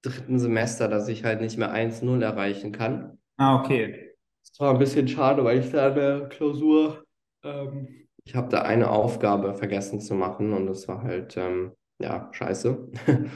dritten 0.02 0.38
Semester, 0.38 0.86
dass 0.86 1.08
ich 1.08 1.24
halt 1.24 1.40
nicht 1.40 1.58
mehr 1.58 1.72
1-0 1.74 2.22
erreichen 2.22 2.70
kann. 2.70 3.18
Ah, 3.36 3.58
okay. 3.58 4.09
Das 4.42 4.60
war 4.60 4.72
ein 4.72 4.78
bisschen 4.78 5.08
schade, 5.08 5.44
weil 5.44 5.58
ich 5.60 5.70
da 5.70 5.88
in 5.88 5.94
der 5.94 6.28
Klausur, 6.28 7.04
ähm, 7.42 8.08
ich 8.24 8.34
habe 8.34 8.48
da 8.48 8.62
eine 8.62 8.90
Aufgabe 8.90 9.54
vergessen 9.54 10.00
zu 10.00 10.14
machen 10.14 10.52
und 10.52 10.66
das 10.66 10.86
war 10.88 11.02
halt, 11.02 11.36
ähm, 11.36 11.72
ja, 11.98 12.28
scheiße. 12.32 12.90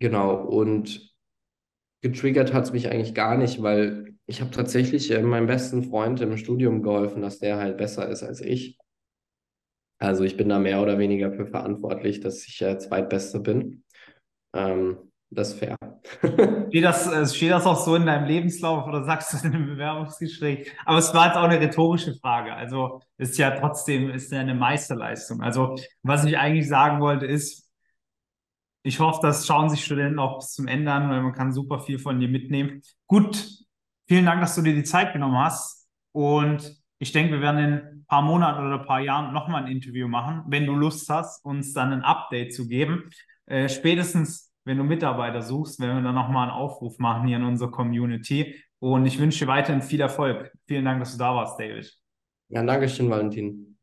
genau, 0.00 0.36
und 0.44 1.14
getriggert 2.02 2.52
hat 2.52 2.64
es 2.64 2.72
mich 2.72 2.90
eigentlich 2.90 3.14
gar 3.14 3.36
nicht, 3.36 3.62
weil 3.62 4.14
ich 4.26 4.40
habe 4.40 4.50
tatsächlich 4.50 5.10
äh, 5.10 5.22
meinem 5.22 5.46
besten 5.46 5.84
Freund 5.84 6.20
im 6.20 6.36
Studium 6.36 6.82
geholfen, 6.82 7.22
dass 7.22 7.38
der 7.38 7.58
halt 7.58 7.76
besser 7.78 8.08
ist 8.08 8.22
als 8.22 8.40
ich. 8.40 8.78
Also 9.98 10.24
ich 10.24 10.36
bin 10.36 10.48
da 10.48 10.58
mehr 10.58 10.82
oder 10.82 10.98
weniger 10.98 11.32
für 11.32 11.46
verantwortlich, 11.46 12.20
dass 12.20 12.46
ich 12.46 12.60
äh, 12.62 12.78
Zweitbeste 12.78 13.40
bin. 13.40 13.84
Ähm, 14.52 15.12
das 15.30 15.52
ist 15.52 15.58
fair. 15.58 15.76
steht, 16.68 16.84
das, 16.84 17.06
äh, 17.06 17.26
steht 17.26 17.50
das 17.50 17.66
auch 17.66 17.76
so 17.76 17.96
in 17.96 18.06
deinem 18.06 18.26
Lebenslauf 18.26 18.86
oder 18.86 19.04
sagst 19.04 19.32
du 19.32 19.36
es 19.36 19.44
in 19.44 19.54
einem 19.54 19.66
Bewerbungsgespräch? 19.66 20.70
Aber 20.84 20.98
es 20.98 21.12
war 21.14 21.26
jetzt 21.26 21.36
auch 21.36 21.44
eine 21.44 21.60
rhetorische 21.60 22.14
Frage. 22.14 22.54
Also 22.54 23.00
ist 23.16 23.38
ja 23.38 23.50
trotzdem 23.58 24.10
ist 24.10 24.30
ja 24.32 24.40
eine 24.40 24.54
Meisterleistung. 24.54 25.40
Also 25.42 25.76
was 26.02 26.24
ich 26.24 26.38
eigentlich 26.38 26.68
sagen 26.68 27.00
wollte 27.00 27.26
ist, 27.26 27.64
ich 28.82 29.00
hoffe, 29.00 29.20
das 29.22 29.46
schauen 29.46 29.70
sich 29.70 29.82
Studenten 29.84 30.18
auch 30.18 30.38
bis 30.38 30.52
zum 30.52 30.68
Ende 30.68 30.92
an, 30.92 31.08
weil 31.08 31.22
man 31.22 31.32
kann 31.32 31.52
super 31.52 31.80
viel 31.80 31.98
von 31.98 32.20
dir 32.20 32.28
mitnehmen. 32.28 32.82
Gut, 33.06 33.48
vielen 34.06 34.26
Dank, 34.26 34.42
dass 34.42 34.54
du 34.54 34.62
dir 34.62 34.74
die 34.74 34.84
Zeit 34.84 35.14
genommen 35.14 35.38
hast. 35.38 35.88
Und 36.12 36.76
ich 36.98 37.10
denke, 37.10 37.32
wir 37.32 37.40
werden 37.40 37.58
in 37.58 37.72
ein 37.72 38.04
paar 38.06 38.22
Monaten 38.22 38.66
oder 38.66 38.80
ein 38.80 38.86
paar 38.86 39.00
Jahren 39.00 39.32
nochmal 39.32 39.64
ein 39.64 39.72
Interview 39.72 40.06
machen, 40.06 40.44
wenn 40.48 40.66
du 40.66 40.74
Lust 40.74 41.08
hast, 41.08 41.44
uns 41.46 41.72
dann 41.72 41.92
ein 41.94 42.02
Update 42.02 42.54
zu 42.54 42.68
geben. 42.68 43.10
Äh, 43.46 43.70
spätestens 43.70 44.53
wenn 44.64 44.78
du 44.78 44.84
Mitarbeiter 44.84 45.42
suchst, 45.42 45.80
werden 45.80 45.96
wir 45.96 46.02
dann 46.02 46.14
nochmal 46.14 46.48
einen 46.48 46.56
Aufruf 46.56 46.98
machen 46.98 47.26
hier 47.26 47.36
in 47.36 47.44
unserer 47.44 47.70
Community. 47.70 48.54
Und 48.78 49.06
ich 49.06 49.18
wünsche 49.18 49.44
dir 49.44 49.50
weiterhin 49.50 49.82
viel 49.82 50.00
Erfolg. 50.00 50.52
Vielen 50.66 50.84
Dank, 50.84 51.00
dass 51.00 51.12
du 51.12 51.18
da 51.18 51.34
warst, 51.34 51.58
David. 51.58 51.92
Ja, 52.48 52.62
danke 52.62 52.88
schön, 52.88 53.10
Valentin. 53.10 53.73